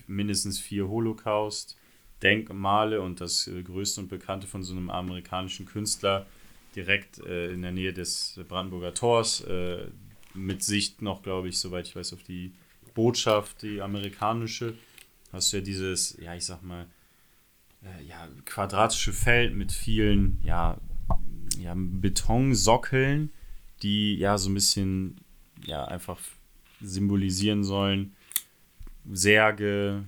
Mindestens 0.07 0.59
vier 0.59 0.87
Holocaust-Denkmale 0.87 3.01
und 3.01 3.21
das 3.21 3.47
äh, 3.47 3.63
größte 3.63 4.01
und 4.01 4.07
bekannte 4.07 4.47
von 4.47 4.63
so 4.63 4.73
einem 4.73 4.89
amerikanischen 4.89 5.65
Künstler 5.65 6.25
direkt 6.75 7.19
äh, 7.19 7.53
in 7.53 7.61
der 7.61 7.71
Nähe 7.71 7.93
des 7.93 8.39
Brandenburger 8.47 8.93
Tors. 8.93 9.41
Äh, 9.41 9.87
mit 10.33 10.63
Sicht 10.63 11.01
noch, 11.01 11.23
glaube 11.23 11.49
ich, 11.49 11.59
soweit 11.59 11.87
ich 11.87 11.95
weiß, 11.95 12.13
auf 12.13 12.23
die 12.23 12.53
Botschaft, 12.93 13.63
die 13.63 13.81
amerikanische. 13.81 14.75
Hast 15.31 15.51
du 15.51 15.57
ja 15.57 15.63
dieses, 15.63 16.17
ja, 16.21 16.35
ich 16.35 16.45
sag 16.45 16.63
mal, 16.63 16.85
äh, 17.83 18.03
ja, 18.07 18.27
quadratische 18.45 19.13
Feld 19.13 19.55
mit 19.55 19.71
vielen, 19.71 20.39
ja, 20.43 20.77
ja, 21.59 21.73
Betonsockeln, 21.75 23.31
die 23.81 24.15
ja 24.15 24.37
so 24.37 24.49
ein 24.49 24.53
bisschen 24.53 25.17
ja 25.65 25.85
einfach 25.85 26.19
symbolisieren 26.81 27.63
sollen. 27.63 28.15
Särge, 29.11 30.03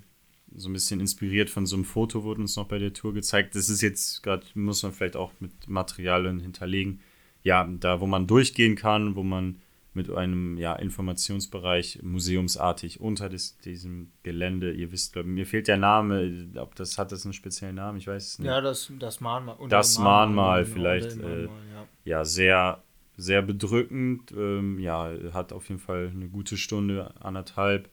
so 0.56 0.70
ein 0.70 0.74
bisschen 0.74 1.00
inspiriert 1.00 1.50
von 1.50 1.66
so 1.66 1.76
einem 1.76 1.86
Foto 1.86 2.24
wurde 2.24 2.42
uns 2.42 2.56
noch 2.56 2.68
bei 2.68 2.80
der 2.80 2.94
Tour 2.94 3.14
gezeigt. 3.14 3.56
Das 3.56 3.70
ist 3.70 3.82
jetzt 3.82 4.24
gerade, 4.24 4.46
muss 4.56 4.84
man 4.84 4.92
vielleicht 4.92 5.16
auch 5.16 5.32
mit 5.40 5.52
Materialien 5.68 6.40
hinterlegen. 6.40 7.02
Ja, 7.44 7.68
da 7.80 8.02
wo 8.02 8.08
man 8.08 8.28
durchgehen 8.28 8.76
kann, 8.76 9.16
wo 9.16 9.24
man 9.24 9.62
mit 9.94 10.10
einem 10.12 10.58
ja, 10.58 10.76
Informationsbereich 10.76 12.00
museumsartig 12.04 13.02
unter 13.02 13.28
des, 13.28 13.58
diesem 13.60 14.12
Gelände, 14.24 14.72
ihr 14.72 14.92
wisst, 14.92 15.14
glaub, 15.14 15.26
mir 15.26 15.46
fehlt 15.46 15.68
der 15.68 15.78
Name, 15.78 16.48
ob 16.56 16.76
das 16.76 16.98
hat 16.98 17.12
das 17.12 17.26
einen 17.26 17.34
speziellen 17.34 17.76
Namen, 17.76 17.98
ich 17.98 18.08
weiß 18.08 18.28
es 18.28 18.40
nicht 18.40 18.48
Ja, 18.48 18.62
das, 18.62 18.92
das 19.00 19.20
Mahnmal. 19.20 19.58
Das 19.68 19.98
Mahnmal 19.98 20.66
vielleicht, 20.66 21.14
dem 21.14 21.22
äh, 21.22 21.24
Mahnmal, 21.24 21.62
ja. 21.74 21.88
ja, 22.06 22.26
sehr, 22.26 22.84
sehr 23.18 23.42
bedrückend. 23.42 24.32
Ähm, 24.32 24.80
ja, 24.80 25.12
hat 25.34 25.54
auf 25.54 25.68
jeden 25.70 25.82
Fall 25.82 26.12
eine 26.14 26.30
gute 26.30 26.56
Stunde, 26.56 27.14
anderthalb, 27.20 27.90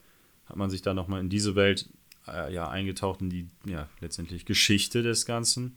hat 0.47 0.57
man 0.57 0.71
sich 0.71 0.83
da 0.83 0.95
nochmal 0.95 1.21
in 1.21 1.29
diese 1.29 1.55
Welt 1.55 1.89
äh, 2.27 2.53
ja, 2.53 2.69
eingetaucht, 2.69 3.21
in 3.21 3.31
die 3.31 3.49
ja, 3.65 3.89
letztendlich 4.01 4.45
Geschichte 4.47 5.03
des 5.03 5.27
Ganzen, 5.27 5.77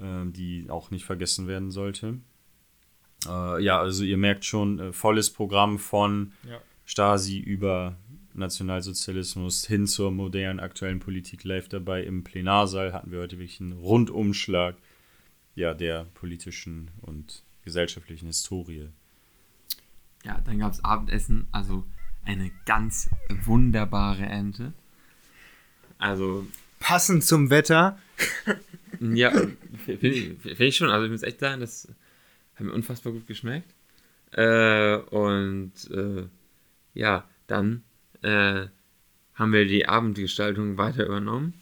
ähm, 0.00 0.32
die 0.32 0.66
auch 0.68 0.90
nicht 0.90 1.04
vergessen 1.04 1.46
werden 1.46 1.70
sollte. 1.70 2.18
Äh, 3.26 3.62
ja, 3.62 3.78
also 3.78 4.04
ihr 4.04 4.16
merkt 4.16 4.44
schon, 4.44 4.78
äh, 4.78 4.92
volles 4.92 5.30
Programm 5.30 5.78
von 5.78 6.32
Ja. 6.48 6.60
Stasi 6.84 7.38
über 7.38 7.96
Nationalsozialismus 8.34 9.66
hin 9.66 9.86
zur 9.86 10.12
modernen 10.12 10.60
aktuellen 10.60 11.00
Politik 11.00 11.42
live 11.42 11.68
dabei. 11.68 12.04
Im 12.04 12.22
Plenarsaal 12.22 12.92
hatten 12.92 13.10
wir 13.10 13.20
heute 13.20 13.38
wirklich 13.38 13.60
einen 13.60 13.72
Rundumschlag 13.72 14.76
ja, 15.56 15.74
der 15.74 16.04
politischen 16.14 16.90
und 17.00 17.42
gesellschaftlichen 17.64 18.26
Historie. 18.26 18.88
Ja, 20.24 20.40
dann 20.44 20.58
gab 20.58 20.72
es 20.72 20.84
Abendessen, 20.84 21.46
also 21.50 21.84
eine 22.26 22.50
ganz 22.66 23.08
wunderbare 23.28 24.24
Ente. 24.24 24.72
Also, 25.98 26.46
Passend 26.78 27.24
zum 27.24 27.50
Wetter. 27.50 27.98
ja, 29.00 29.30
finde 29.84 30.08
ich, 30.08 30.38
find 30.40 30.60
ich 30.60 30.76
schon. 30.76 30.90
Also, 30.90 31.06
ich 31.06 31.12
muss 31.12 31.22
echt 31.22 31.40
sagen, 31.40 31.60
das 31.60 31.88
hat 32.56 32.66
mir 32.66 32.72
unfassbar 32.72 33.12
gut 33.12 33.26
geschmeckt. 33.26 33.74
Äh, 34.32 34.96
und 34.96 35.72
äh, 35.90 36.24
ja, 36.94 37.24
dann 37.46 37.82
äh, 38.22 38.66
haben 39.34 39.52
wir 39.52 39.66
die 39.66 39.88
Abendgestaltung 39.88 40.78
weiter 40.78 41.06
übernommen. 41.06 41.54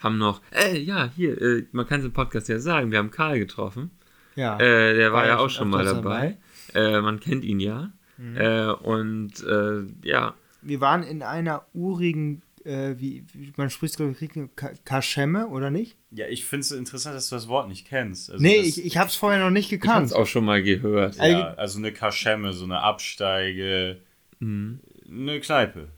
Haben 0.00 0.18
noch, 0.18 0.40
äh, 0.52 0.78
ja, 0.78 1.10
hier, 1.16 1.40
äh, 1.40 1.66
man 1.72 1.86
kann 1.86 2.00
es 2.00 2.06
im 2.06 2.12
Podcast 2.12 2.48
ja 2.48 2.58
sagen, 2.58 2.90
wir 2.90 2.98
haben 2.98 3.10
Karl 3.10 3.38
getroffen. 3.38 3.90
Ja. 4.36 4.58
Äh, 4.58 4.94
der 4.94 5.12
war, 5.12 5.22
War 5.22 5.26
ja 5.26 5.38
auch 5.38 5.50
schon 5.50 5.68
mal 5.70 5.86
öfters 5.86 6.02
dabei. 6.02 6.38
Äh, 6.74 7.00
man 7.00 7.20
kennt 7.20 7.44
ihn 7.44 7.58
ja. 7.58 7.92
Äh, 8.18 8.66
und 8.72 9.32
äh, 9.44 9.82
ja, 10.06 10.34
Wir 10.62 10.80
waren 10.80 11.02
in 11.02 11.22
einer 11.22 11.64
urigen, 11.74 12.42
äh, 12.64 12.94
wie, 12.98 13.24
wie 13.34 13.52
man 13.56 13.70
spricht, 13.70 13.96
glaube 13.96 14.16
ich, 14.18 14.30
Ka- 14.56 14.72
Kaschemme, 14.84 15.48
oder 15.48 15.70
nicht? 15.70 15.96
Ja, 16.10 16.26
ich 16.28 16.44
finde 16.46 16.62
es 16.62 16.70
interessant, 16.72 17.14
dass 17.14 17.28
du 17.28 17.34
das 17.36 17.46
Wort 17.48 17.68
nicht 17.68 17.86
kennst. 17.86 18.30
Also 18.30 18.42
nee, 18.42 18.56
das, 18.58 18.66
ich, 18.78 18.84
ich 18.86 18.96
habe 18.96 19.08
es 19.10 19.16
vorher 19.16 19.38
noch 19.44 19.50
nicht 19.50 19.70
ich 19.70 19.80
habe 19.86 20.04
es 20.04 20.10
gekannt. 20.10 20.14
auch 20.14 20.26
schon 20.26 20.44
mal 20.46 20.62
gehört. 20.62 21.16
ja, 21.16 21.52
also 21.54 21.78
eine 21.78 21.92
Kaschemme, 21.92 22.52
so 22.52 22.64
eine 22.64 22.80
Absteige, 22.80 23.98
Mhm. 24.40 24.80
eine 25.08 25.40
Kneipe. 25.40 25.88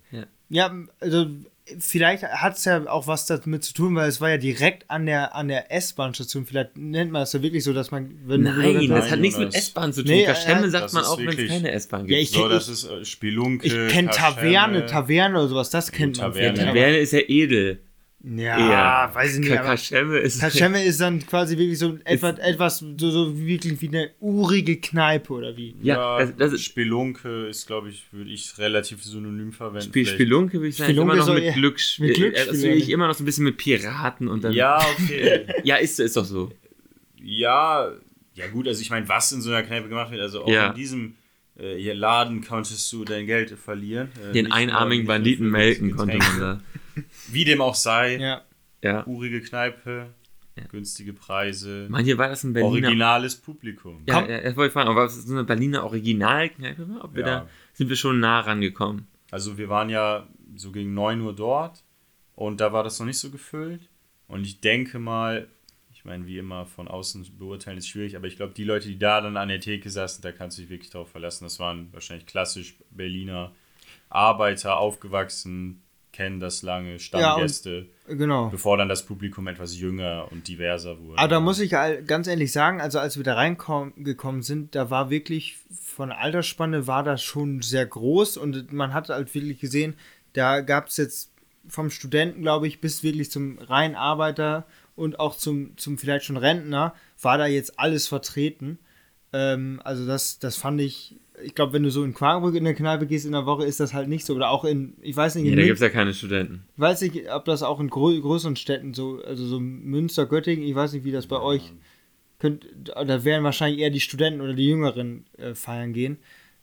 Ja, 0.50 0.72
also 1.00 1.26
vielleicht 1.78 2.22
hat 2.24 2.57
es 2.57 2.64
ja 2.64 2.87
auch 2.88 3.07
was 3.07 3.26
damit 3.26 3.64
zu 3.64 3.72
tun, 3.74 3.94
weil 3.94 4.09
es 4.09 4.20
war 4.20 4.31
ja 4.31 4.37
direkt 4.38 4.90
an 4.90 5.07
der, 5.07 5.35
an 5.35 5.48
der 5.48 5.72
S-Bahn-Station. 5.72 6.46
Vielleicht 6.46 6.76
nennt 6.76 7.11
man 7.12 7.22
das 7.22 7.33
ja 7.33 7.42
wirklich 7.42 7.64
so, 7.64 7.72
dass 7.72 7.90
man. 7.90 8.11
Wenn 8.26 8.42
Nein, 8.42 8.74
das 8.88 9.00
Nein, 9.04 9.11
hat 9.11 9.20
nichts 9.20 9.38
mit. 9.38 9.54
S-Bahn 9.54 9.92
zu 9.92 10.02
tun. 10.02 10.11
Nee, 10.12 10.24
Kaschemme 10.24 10.66
äh, 10.66 10.70
sagt 10.70 10.85
das 10.85 10.92
man 10.92 11.04
auch, 11.04 11.18
wenn 11.18 11.28
es 11.28 11.48
keine 11.48 11.70
S-Bahn 11.72 12.00
gibt. 12.07 12.11
Ja, 12.12 12.18
ich- 12.18 12.31
So, 12.31 12.48
das 12.48 12.68
ist 12.68 12.85
äh, 12.85 13.04
Spelunke. 13.04 13.66
ich 13.66 13.92
kenne. 13.92 14.11
Taverne, 14.11 14.87
Taverne 14.87 15.38
oder 15.38 15.48
sowas, 15.48 15.70
das 15.70 15.90
kennt 15.92 16.18
man. 16.18 16.33
Taverne. 16.33 16.61
aber- 16.61 16.68
Taverne 16.68 16.96
ist 16.98 17.12
ja 17.12 17.20
edel. 17.26 17.81
Ja, 18.24 18.59
eher. 19.07 19.14
weiß 19.14 19.35
ich 19.35 19.40
nicht. 19.48 19.52
Kaschemme 19.54 20.18
ist. 20.18 20.40
Kaschemme 20.40 20.83
ist 20.85 21.00
dann 21.00 21.24
quasi 21.24 21.57
wirklich 21.57 21.78
so 21.78 21.98
etwas, 22.04 22.37
etwas 22.40 22.78
so, 22.78 23.11
so 23.11 23.38
wirklich 23.38 23.81
wie 23.81 23.88
eine 23.88 24.11
urige 24.18 24.81
Kneipe 24.81 25.33
oder 25.33 25.57
wie. 25.57 25.76
Ja, 25.83 26.18
das, 26.18 26.35
das 26.37 26.52
ist. 26.54 26.64
Spelunke 26.64 27.46
ist, 27.46 27.66
glaube 27.68 27.90
ich, 27.90 28.04
würde 28.12 28.31
ich 28.31 28.59
relativ 28.59 29.04
synonym 29.04 29.52
verwenden. 29.52 29.87
Spiel, 29.87 30.04
Vielleicht- 30.04 30.16
Spelunke 30.20 30.54
würde 30.54 30.68
ich 30.68 30.76
sagen, 30.76 30.90
Spelunke 30.90 31.14
immer 31.14 31.24
noch 31.26 31.33
mit 31.35 31.54
Glücksspiel. 31.54 32.07
mit 32.09 32.16
Glücksspiel, 32.16 32.50
Also 32.50 32.66
ja. 32.66 32.74
ich 32.74 32.90
immer 32.90 33.07
noch 33.07 33.14
so 33.14 33.22
ein 33.22 33.26
bisschen 33.26 33.44
mit 33.44 33.57
Piraten 33.57 34.26
und 34.26 34.42
dann. 34.42 34.52
Ja, 34.52 34.78
okay. 34.98 35.46
ja 35.62 35.76
ist, 35.76 36.00
ist 36.00 36.16
doch 36.16 36.24
so. 36.24 36.50
ja, 37.22 37.92
ja 38.35 38.46
gut, 38.48 38.66
also 38.68 38.81
ich 38.81 38.90
meine, 38.90 39.09
was 39.09 39.31
in 39.33 39.42
so 39.42 39.50
einer 39.50 39.62
Kneipe 39.62 39.88
gemacht 39.88 40.11
wird, 40.11 40.20
also 40.22 40.42
auch 40.42 40.48
Ja. 40.48 40.70
in 40.70 40.74
diesem 40.74 41.14
äh, 41.57 41.76
hier 41.76 41.94
Laden 41.94 42.44
konntest 42.44 42.92
du 42.92 43.04
dein 43.04 43.26
Geld 43.26 43.50
verlieren. 43.50 44.09
Äh, 44.28 44.33
Den 44.33 44.50
einarmigen 44.52 45.07
Banditen 45.07 45.48
melken 45.50 45.96
konnte 45.96 46.18
man 46.18 46.40
da. 46.40 46.61
Wie 47.29 47.45
dem 47.45 47.61
auch 47.61 47.75
sei, 47.75 48.17
Ja. 48.17 48.43
Ja. 48.83 49.07
urige 49.07 49.41
Kneipe, 49.41 50.15
Ja. 50.57 50.65
günstige 50.65 51.13
Preise, 51.13 51.87
Manche 51.89 52.17
war 52.19 52.29
das 52.29 52.43
ein 52.45 52.53
Berliner. 52.53 52.87
originales 52.89 53.37
Publikum. 53.37 54.03
Ja, 54.07 54.21
Komm. 54.21 54.31
ja, 54.31 54.41
das 54.41 54.57
wollte 54.57 54.69
ich 54.69 54.73
fragen, 54.73 54.89
ob 54.91 54.97
das 54.97 55.15
so 55.25 55.33
eine 55.33 55.45
Berliner 55.45 55.85
Originalkneipe 55.85 56.89
war? 56.89 57.05
Ob 57.05 57.15
wir 57.15 57.21
Ja. 57.23 57.27
da 57.41 57.49
sind 57.75 57.89
wir 57.89 57.97
schon 57.97 58.21
nah 58.21 58.41
rangekommen. 58.41 59.07
Also 59.31 59.59
wir 59.59 59.69
waren 59.69 59.89
ja 59.91 60.27
so 60.57 60.73
gegen 60.73 60.95
9 60.95 61.21
Uhr 61.21 61.35
dort 61.35 61.85
und 62.35 62.61
da 62.61 62.73
war 62.73 62.83
das 62.83 62.99
noch 62.99 63.07
nicht 63.07 63.19
so 63.19 63.31
gefüllt. 63.31 63.89
Und 64.27 64.45
ich 64.47 64.61
denke 64.61 64.99
mal, 64.99 65.49
ich 65.93 66.05
meine, 66.05 66.27
wie 66.27 66.39
immer 66.39 66.65
von 66.67 66.89
außen 66.89 67.27
beurteilen 67.39 67.79
ist 67.79 67.89
schwierig, 67.89 68.17
aber 68.17 68.27
ich 68.27 68.37
glaube, 68.37 68.53
die 68.55 68.65
Leute, 68.65 68.89
die 68.89 68.99
da 68.99 69.21
dann 69.21 69.37
an 69.37 69.49
der 69.49 69.61
Theke 69.61 69.91
saßen, 69.91 70.23
da 70.23 70.33
kannst 70.33 70.57
du 70.59 70.63
dich 70.63 70.71
wirklich 70.71 70.91
drauf 70.91 71.11
verlassen. 71.11 71.45
Das 71.45 71.59
waren 71.61 71.93
wahrscheinlich 71.93 72.27
klassisch 72.27 72.77
Berliner 72.91 73.53
Arbeiter, 74.09 74.79
aufgewachsen, 74.79 75.83
kennen 76.18 76.40
das 76.40 76.62
lange, 76.62 76.98
Stammgäste, 76.98 77.87
Genau. 78.09 78.48
bevor 78.48 78.76
dann 78.76 78.88
das 78.88 79.07
Publikum 79.07 79.46
etwas 79.46 79.78
jünger 79.78 80.26
und 80.33 80.48
diverser 80.48 80.98
wurde. 80.98 81.16
Aber 81.16 81.28
da 81.28 81.38
muss 81.38 81.61
ich 81.61 81.70
ganz 82.07 82.26
ehrlich 82.26 82.50
sagen, 82.50 82.81
also 82.81 82.98
als 82.98 83.18
wir 83.18 83.22
da 83.22 83.35
reingekommen 83.35 84.42
sind, 84.42 84.74
da 84.74 84.90
war 84.90 85.11
wirklich 85.11 85.59
von 85.70 86.11
Altersspanne 86.11 86.88
war 86.88 87.04
das 87.04 87.22
schon 87.22 87.62
sehr 87.62 87.87
groß 87.87 88.37
und 88.37 88.72
man 88.72 88.94
hat 88.94 89.11
halt 89.11 89.33
wirklich 89.33 89.61
gesehen, 89.61 89.94
da 90.33 90.61
gab 90.61 90.88
es 90.88 90.96
jetzt 90.96 91.31
vom 91.68 91.88
Studenten, 91.88 92.42
glaube 92.42 92.66
ich, 92.66 92.81
bis 92.81 93.04
wirklich 93.04 93.31
zum 93.31 93.61
reinen 93.61 93.94
Arbeiter 93.94 94.66
und 94.96 95.20
auch 95.20 95.37
zum, 95.37 95.76
zum 95.76 95.98
vielleicht 95.98 96.24
schon 96.24 96.37
Rentner, 96.37 96.94
war 97.22 97.38
da 97.38 97.46
jetzt 97.46 97.78
alles 97.78 98.09
vertreten. 98.09 98.81
Ähm, 99.33 99.81
also 99.85 100.04
das, 100.04 100.40
das 100.40 100.57
fand 100.57 100.81
ich 100.81 101.14
ich 101.42 101.55
glaube, 101.55 101.72
wenn 101.72 101.83
du 101.83 101.90
so 101.90 102.05
in 102.05 102.14
Quarenbrück 102.14 102.55
in 102.55 102.64
der 102.64 102.74
Kneipe 102.74 103.07
gehst 103.07 103.27
in 103.27 103.33
der 103.33 103.46
Woche, 103.46 103.64
ist 103.64 103.81
das 103.81 103.94
halt 103.94 104.09
nicht 104.09 104.24
so. 104.24 104.35
Oder 104.35 104.51
auch 104.51 104.64
in, 104.64 104.94
ich 105.01 105.16
weiß 105.16 105.35
nicht, 105.35 105.44
in 105.44 105.51
Ja, 105.51 105.57
da 105.57 105.62
gibt 105.62 105.77
es 105.77 105.83
ja 105.83 105.88
keine 105.88 106.14
Studenten. 106.14 106.64
ich 106.74 106.81
weiß 106.81 107.01
nicht, 107.03 107.31
ob 107.33 107.44
das 107.44 107.62
auch 107.62 107.81
in 107.81 107.88
grö 107.88 108.20
größeren 108.20 108.57
Städten 108.57 108.94
so, 108.94 109.22
also 109.24 109.46
so 109.46 109.61
Münster, 109.61 110.27
Göttingen, 110.27 110.66
ich 110.66 110.74
weiß 110.74 110.92
nicht, 110.92 111.05
wie 111.05 111.12
das 111.12 111.27
bei 111.27 111.40
euch 111.40 111.72
könnt, 112.38 112.66
da 112.85 113.24
werden 113.24 113.44
wahrscheinlich 113.44 113.81
eher 113.81 113.90
die 113.90 114.01
Studenten 114.01 114.40
oder 114.40 114.55
die 114.55 114.68
Jüngeren 114.68 115.27
äh, 115.37 115.55
feiern 115.55 115.92
gehen. 115.92 116.18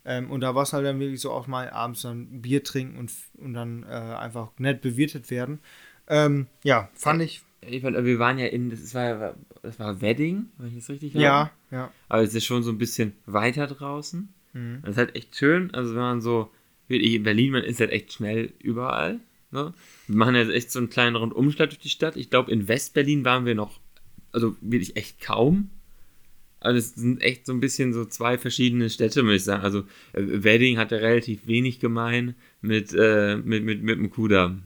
Ähm, 0.06 0.30
und 0.30 0.42
da 0.42 0.54
war 0.56 0.64
es 0.64 0.74
halt 0.74 0.86
dann 0.86 1.00
wirklich 1.00 1.20
so 1.20 1.32
auch 1.32 1.48
mal 1.48 1.70
abends 1.70 2.04
dann 2.04 2.42
Bier 2.42 2.64
trinken 2.64 2.98
und, 2.98 3.12
und 3.38 3.54
dann 3.54 3.84
äh, 3.84 3.88
einfach 3.88 4.52
nett 4.58 4.82
bewirtet 4.82 5.32
werden. 5.32 5.60
Ähm, 6.08 6.48
ja, 6.64 6.90
fand 6.94 7.22
ich. 7.22 7.42
Ich 7.68 7.82
fand, 7.82 7.98
wir 7.98 8.20
waren 8.20 8.38
ja 8.38 8.46
in, 8.46 8.70
das 8.70 8.94
war, 8.94 9.36
das 9.64 9.80
war 9.80 10.00
Wedding, 10.02 10.50
wenn 10.60 10.68
ich 10.68 10.76
das 10.76 10.90
richtig 10.90 11.16
habe. 11.16 11.24
Ja, 11.24 11.52
ja. 11.72 11.92
Aber 12.10 12.22
es 12.22 12.36
ist 12.36 12.46
schon 12.46 12.62
so 12.62 12.72
ein 12.72 12.78
bisschen 12.78 13.14
weiter 13.26 13.66
draußen. 13.66 14.30
Mhm. 14.56 14.80
Das 14.82 14.92
ist 14.92 14.98
halt 14.98 15.16
echt 15.16 15.36
schön. 15.36 15.72
Also 15.74 15.94
wenn 15.94 16.02
man 16.02 16.22
so, 16.22 16.50
in 16.88 17.24
Berlin, 17.24 17.52
man 17.52 17.64
ist 17.64 17.80
halt 17.80 17.92
echt 17.92 18.14
schnell 18.14 18.54
überall. 18.60 19.20
Ne? 19.52 19.74
Wir 20.08 20.16
machen 20.16 20.36
jetzt 20.36 20.52
echt 20.52 20.72
so 20.72 20.80
einen 20.80 20.90
kleinen 20.90 21.16
Rundumschlag 21.16 21.70
durch 21.70 21.80
die 21.80 21.90
Stadt. 21.90 22.16
Ich 22.16 22.30
glaube, 22.30 22.52
in 22.52 22.68
Westberlin 22.68 23.26
waren 23.26 23.46
wir 23.46 23.56
noch, 23.56 23.80
also 24.32 24.56
wirklich 24.62 24.96
echt 24.96 25.22
kaum. 25.22 25.70
Also 26.60 26.80
es 26.80 26.96
sind 26.96 27.22
echt 27.22 27.46
so 27.46 27.54
ein 27.54 27.60
bisschen 27.60 27.94
so 27.94 28.06
zwei 28.06 28.38
verschiedene 28.38 28.90
Städte, 28.90 29.22
muss 29.22 29.36
ich 29.36 29.44
sagen. 29.44 29.64
Also 29.64 29.80
äh, 30.14 30.44
Wedding 30.44 30.78
hatte 30.78 31.02
relativ 31.02 31.46
wenig 31.46 31.80
gemein 31.80 32.34
mit, 32.62 32.94
äh, 32.98 33.38
mit, 33.38 33.64
mit, 33.64 33.84
mit 33.84 34.00
dem 34.00 34.10
Kudamm. 34.10 34.64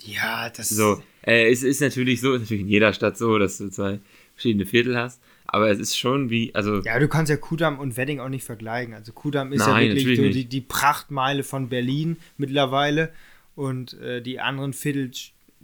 Ja, 0.00 0.50
das 0.50 0.70
So, 0.70 1.02
äh, 1.22 1.50
es 1.50 1.62
ist 1.62 1.80
natürlich 1.80 2.20
so, 2.20 2.34
ist 2.34 2.42
natürlich 2.42 2.62
in 2.62 2.68
jeder 2.68 2.92
Stadt 2.92 3.16
so, 3.16 3.38
dass 3.38 3.58
du 3.58 3.70
zwei 3.70 4.00
verschiedene 4.34 4.66
Viertel 4.66 4.96
hast. 4.96 5.20
Aber 5.46 5.70
es 5.70 5.78
ist 5.78 5.96
schon 5.98 6.30
wie, 6.30 6.54
also 6.54 6.80
Ja, 6.82 6.98
du 6.98 7.06
kannst 7.08 7.30
ja 7.30 7.36
Kudamm 7.36 7.78
und 7.78 7.96
Wedding 7.96 8.18
auch 8.20 8.28
nicht 8.28 8.44
vergleichen. 8.44 8.94
Also 8.94 9.12
Kudamm 9.12 9.52
ist 9.52 9.60
ja 9.60 9.72
Nein, 9.72 9.88
wirklich 9.90 10.04
natürlich 10.04 10.34
so 10.34 10.40
die, 10.40 10.44
die 10.46 10.60
Prachtmeile 10.60 11.42
von 11.42 11.68
Berlin 11.68 12.16
mittlerweile. 12.36 13.12
Und 13.54 13.92
äh, 14.00 14.20
die 14.20 14.40
anderen 14.40 14.72
Viertel, 14.72 15.10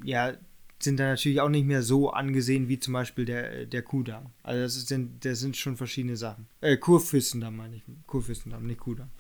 ja, 0.04 0.34
sind 0.78 0.98
da 1.00 1.04
natürlich 1.08 1.40
auch 1.40 1.48
nicht 1.48 1.66
mehr 1.66 1.82
so 1.82 2.10
angesehen 2.10 2.68
wie 2.68 2.78
zum 2.78 2.94
Beispiel 2.94 3.24
der, 3.24 3.66
der 3.66 3.82
Kudamm. 3.82 4.26
Also 4.42 4.62
das, 4.62 4.76
ist, 4.76 4.88
sind, 4.88 5.24
das 5.24 5.40
sind 5.40 5.56
schon 5.56 5.76
verschiedene 5.76 6.16
Sachen. 6.16 6.46
Äh, 6.60 6.76
Kurfürstendamm 6.76 7.56
meine 7.56 7.76
ich. 7.76 7.82
Kurfürstendamm, 8.06 8.66
nicht 8.66 8.80
Kudamm. 8.80 9.10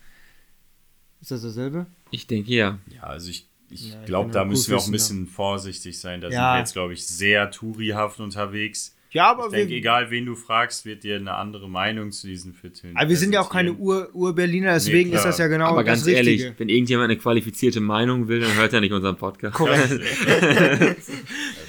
Ist 1.20 1.30
das 1.32 1.42
dasselbe? 1.42 1.86
ich 2.10 2.26
denke 2.26 2.50
ja. 2.52 2.78
Ja, 2.94 3.02
also 3.02 3.28
ich, 3.30 3.46
ich 3.68 3.92
Ja, 3.92 4.02
glaube, 4.04 4.30
da 4.30 4.44
müssen 4.44 4.70
wir 4.70 4.78
auch 4.78 4.86
ein 4.86 4.92
bisschen 4.92 5.26
vorsichtig 5.26 5.98
sein. 6.00 6.20
Da 6.20 6.28
Ja. 6.28 6.32
sind 6.32 6.54
wir 6.54 6.58
jetzt, 6.60 6.72
glaube 6.72 6.92
ich, 6.94 7.06
sehr 7.06 7.50
tourihaft 7.50 8.20
unterwegs. 8.20 8.96
Ja, 9.12 9.30
aber 9.32 9.46
Ich 9.46 9.52
denke, 9.52 9.74
egal 9.74 10.10
wen 10.10 10.24
du 10.26 10.36
fragst, 10.36 10.84
wird 10.84 11.02
dir 11.02 11.16
eine 11.16 11.34
andere 11.34 11.68
Meinung 11.68 12.12
zu 12.12 12.28
diesen 12.28 12.54
Vierteln. 12.54 12.96
aber 12.96 13.08
wir 13.08 13.16
sind 13.16 13.32
ja 13.32 13.40
auch 13.40 13.50
keine 13.50 13.72
präsentieren. 13.72 14.06
Ur- 14.06 14.14
Ur-Berliner, 14.14 14.74
deswegen 14.74 15.10
Nee, 15.10 15.16
ist 15.16 15.24
das 15.24 15.38
ja 15.38 15.48
genau 15.48 15.66
Aber 15.66 15.82
das 15.82 16.04
ganz 16.04 16.06
ehrlich, 16.06 16.34
Richtige. 16.42 16.54
wenn 16.58 16.68
irgendjemand 16.68 17.10
eine 17.10 17.18
qualifizierte 17.18 17.80
Meinung 17.80 18.28
will, 18.28 18.40
dann 18.40 18.54
hört 18.54 18.72
er 18.72 18.80
nicht 18.80 18.92
unseren 18.92 19.16
Podcast. 19.16 19.54
Korrekt. 19.56 20.00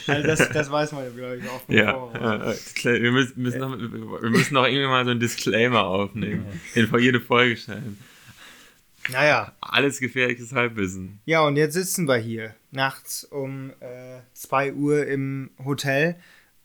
Also 0.08 0.27
das, 0.27 0.49
das 0.49 0.71
weiß 0.71 0.93
man, 0.93 1.15
glaube 1.15 1.38
ich, 1.38 1.47
auch 1.47 1.62
Ja, 1.69 2.10
ja, 2.13 2.51
ja. 2.51 3.01
wir 3.01 3.12
müssen, 3.12 3.41
müssen 3.41 3.60
noch, 3.60 3.77
wir 3.77 4.30
müssen 4.32 4.54
noch 4.56 4.65
irgendwie 4.65 4.88
mal 4.88 5.06
so 5.06 5.12
einen 5.12 5.19
Disclaimer 5.19 5.84
aufnehmen, 5.86 6.43
den 6.75 6.88
vor 6.88 6.99
jede 6.99 7.21
Folge 7.21 7.56
schreiben. 7.56 7.97
Naja. 9.12 9.54
Alles 9.62 9.99
gefährliches 9.99 10.54
Halbwissen. 10.54 11.19
Ja, 11.25 11.41
und 11.41 11.56
jetzt 11.56 11.73
sitzen 11.73 12.08
wir 12.08 12.17
hier 12.17 12.56
nachts 12.71 13.23
um 13.23 13.71
2 14.34 14.73
Uhr 14.73 15.06
im 15.06 15.51
Hotel. 15.63 16.15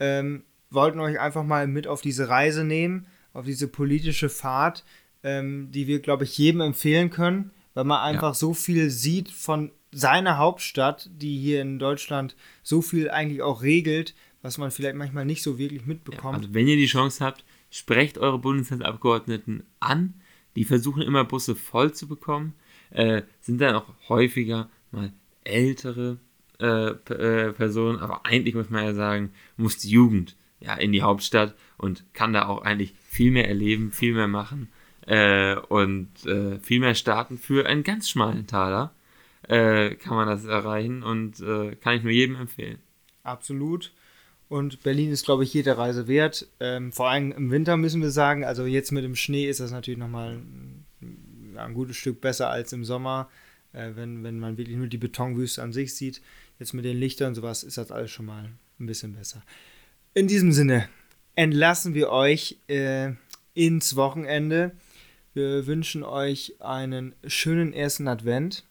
Ähm, 0.01 0.43
wollten 0.77 1.01
euch 1.01 1.19
einfach 1.19 1.43
mal 1.43 1.67
mit 1.67 1.89
auf 1.89 2.01
diese 2.01 2.29
Reise 2.29 2.63
nehmen, 2.63 3.07
auf 3.33 3.45
diese 3.45 3.67
politische 3.67 4.29
Fahrt, 4.29 4.85
ähm, 5.25 5.73
die 5.73 5.89
wir, 5.89 5.99
glaube 5.99 6.23
ich, 6.23 6.39
jedem 6.39 6.61
empfehlen 6.61 7.11
können, 7.11 7.51
weil 7.75 7.85
man 7.85 8.01
einfach 8.01 8.37
so 8.37 8.55
viel 8.55 8.91
sieht 8.91 9.29
von 9.29 9.73
seiner 9.91 10.39
Hauptstadt, 10.39 11.11
die 11.13 11.37
hier 11.39 11.63
in 11.63 11.81
Deutschland 11.81 12.37
so 12.63 12.83
viel 12.83 13.11
eigentlich 13.11 13.43
auch 13.43 13.63
regelt, 13.63 14.15
was 14.43 14.59
man 14.59 14.71
vielleicht 14.71 14.95
manchmal 14.95 15.25
nicht 15.25 15.43
so 15.43 15.59
wirklich 15.59 15.87
mitbekommt. 15.87 16.39
Also 16.39 16.55
wenn 16.55 16.69
ihr 16.69 16.77
die 16.77 16.87
Chance 16.87 17.25
habt, 17.25 17.45
sprecht 17.71 18.19
eure 18.19 18.39
Bundestagsabgeordneten 18.39 19.65
an. 19.81 20.15
Die 20.55 20.65
versuchen 20.65 21.03
immer 21.03 21.25
Busse 21.25 21.57
voll 21.57 21.93
zu 21.93 22.07
bekommen. 22.07 22.55
Äh, 22.91 23.23
sind 23.41 23.61
dann 23.61 23.75
auch 23.75 23.87
häufiger 24.09 24.71
mal 24.93 25.13
ältere 25.45 26.19
äh, 26.61 26.91
äh, 26.91 27.53
Personen. 27.53 27.99
Aber 27.99 28.25
eigentlich 28.25 28.55
muss 28.55 28.71
man 28.71 28.85
ja 28.85 28.95
sagen, 28.95 29.33
muss 29.57 29.79
die 29.79 29.91
Jugend 29.91 30.37
ja 30.61 30.75
in 30.75 30.93
die 30.93 31.03
Hauptstadt 31.03 31.55
und 31.77 32.05
kann 32.15 32.33
da 32.33 32.47
auch 32.47 32.63
eigentlich 32.63 32.95
viel 33.09 33.31
mehr 33.31 33.49
erleben, 33.49 33.93
viel 33.93 34.15
mehr 34.15 34.29
machen 34.29 34.69
äh, 35.07 35.57
und 35.57 36.09
äh, 36.27 36.59
viel 36.61 36.81
mehr 36.81 36.95
starten. 36.95 37.39
Für 37.39 37.67
einen 37.67 37.85
ganz 37.85 38.09
schmalen 38.09 38.47
Taler 38.47 38.93
äh, 39.49 39.95
kann 39.95 40.17
man 40.17 40.29
das 40.29 40.45
erreichen 40.45 41.03
und 41.03 41.41
äh, 41.41 41.77
kann 41.77 41.97
ich 41.97 42.03
nur 42.03 42.13
jedem 42.13 42.37
empfehlen. 42.37 42.79
Absolut. 43.23 43.93
Und 44.49 44.83
Berlin 44.83 45.11
ist, 45.11 45.25
glaube 45.25 45.43
ich, 45.43 45.53
jede 45.53 45.77
Reise 45.77 46.07
wert. 46.07 46.47
Ähm, 46.61 46.93
vor 46.93 47.09
allem 47.09 47.33
im 47.33 47.51
Winter 47.51 47.77
müssen 47.77 48.01
wir 48.01 48.11
sagen, 48.11 48.45
also 48.45 48.65
jetzt 48.65 48.93
mit 48.93 49.05
dem 49.05 49.17
Schnee 49.17 49.49
ist 49.49 49.61
das 49.61 49.73
natürlich 49.73 49.99
nochmal 49.99 50.41
ein, 51.57 51.75
gutes 51.75 51.97
Stück 51.97 52.21
besser 52.21 52.49
als 52.49 52.73
im 52.73 52.85
Sommer, 52.85 53.29
äh, 53.73 53.91
wenn, 53.95 54.23
wenn 54.23 54.39
man 54.39 54.57
wirklich 54.57 54.77
nur 54.77 54.87
die 54.87 54.99
Betonwüste 54.99 55.63
an 55.63 55.73
sich 55.73 55.95
sieht. 55.95 56.23
Jetzt 56.61 56.75
mit 56.75 56.85
den 56.85 56.97
Lichtern 56.97 57.29
und 57.29 57.35
sowas 57.35 57.65
ist 57.65 57.77
das 57.77 57.91
alles 57.91 58.11
schon 58.11 58.27
mal 58.27 58.51
ein 58.79 58.87
bisschen 58.87 59.15
besser. 59.15 59.43
In 60.17 60.29
diesem 60.29 60.51
Sinne 60.51 60.89
entlassen 61.35 61.93
wir 61.93 62.09
euch 62.09 62.57
äh, 62.69 63.11
ins 63.53 63.97
Wochenende. 63.97 64.73
Wir 65.35 65.67
wünschen 65.67 66.03
euch 66.03 66.55
einen 66.59 67.15
schönen 67.27 67.75
ersten 67.75 68.09
Advent. 68.09 68.65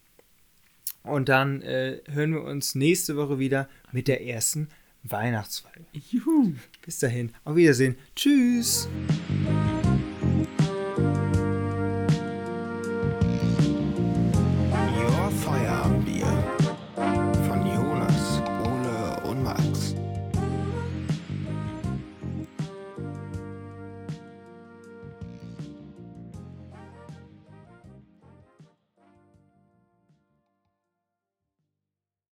Und 1.03 1.29
dann 1.29 1.61
äh, 1.61 1.99
hören 2.09 2.33
wir 2.33 2.41
uns 2.41 2.73
nächste 2.73 3.15
Woche 3.15 3.37
wieder 3.37 3.69
mit 3.91 4.07
der 4.07 4.25
ersten 4.25 4.69
Weihnachtsfolge. 5.03 5.85
Juhu! 6.09 6.53
Bis 6.83 6.97
dahin, 6.97 7.31
auf 7.43 7.55
Wiedersehen. 7.55 7.95
Tschüss. 8.15 8.89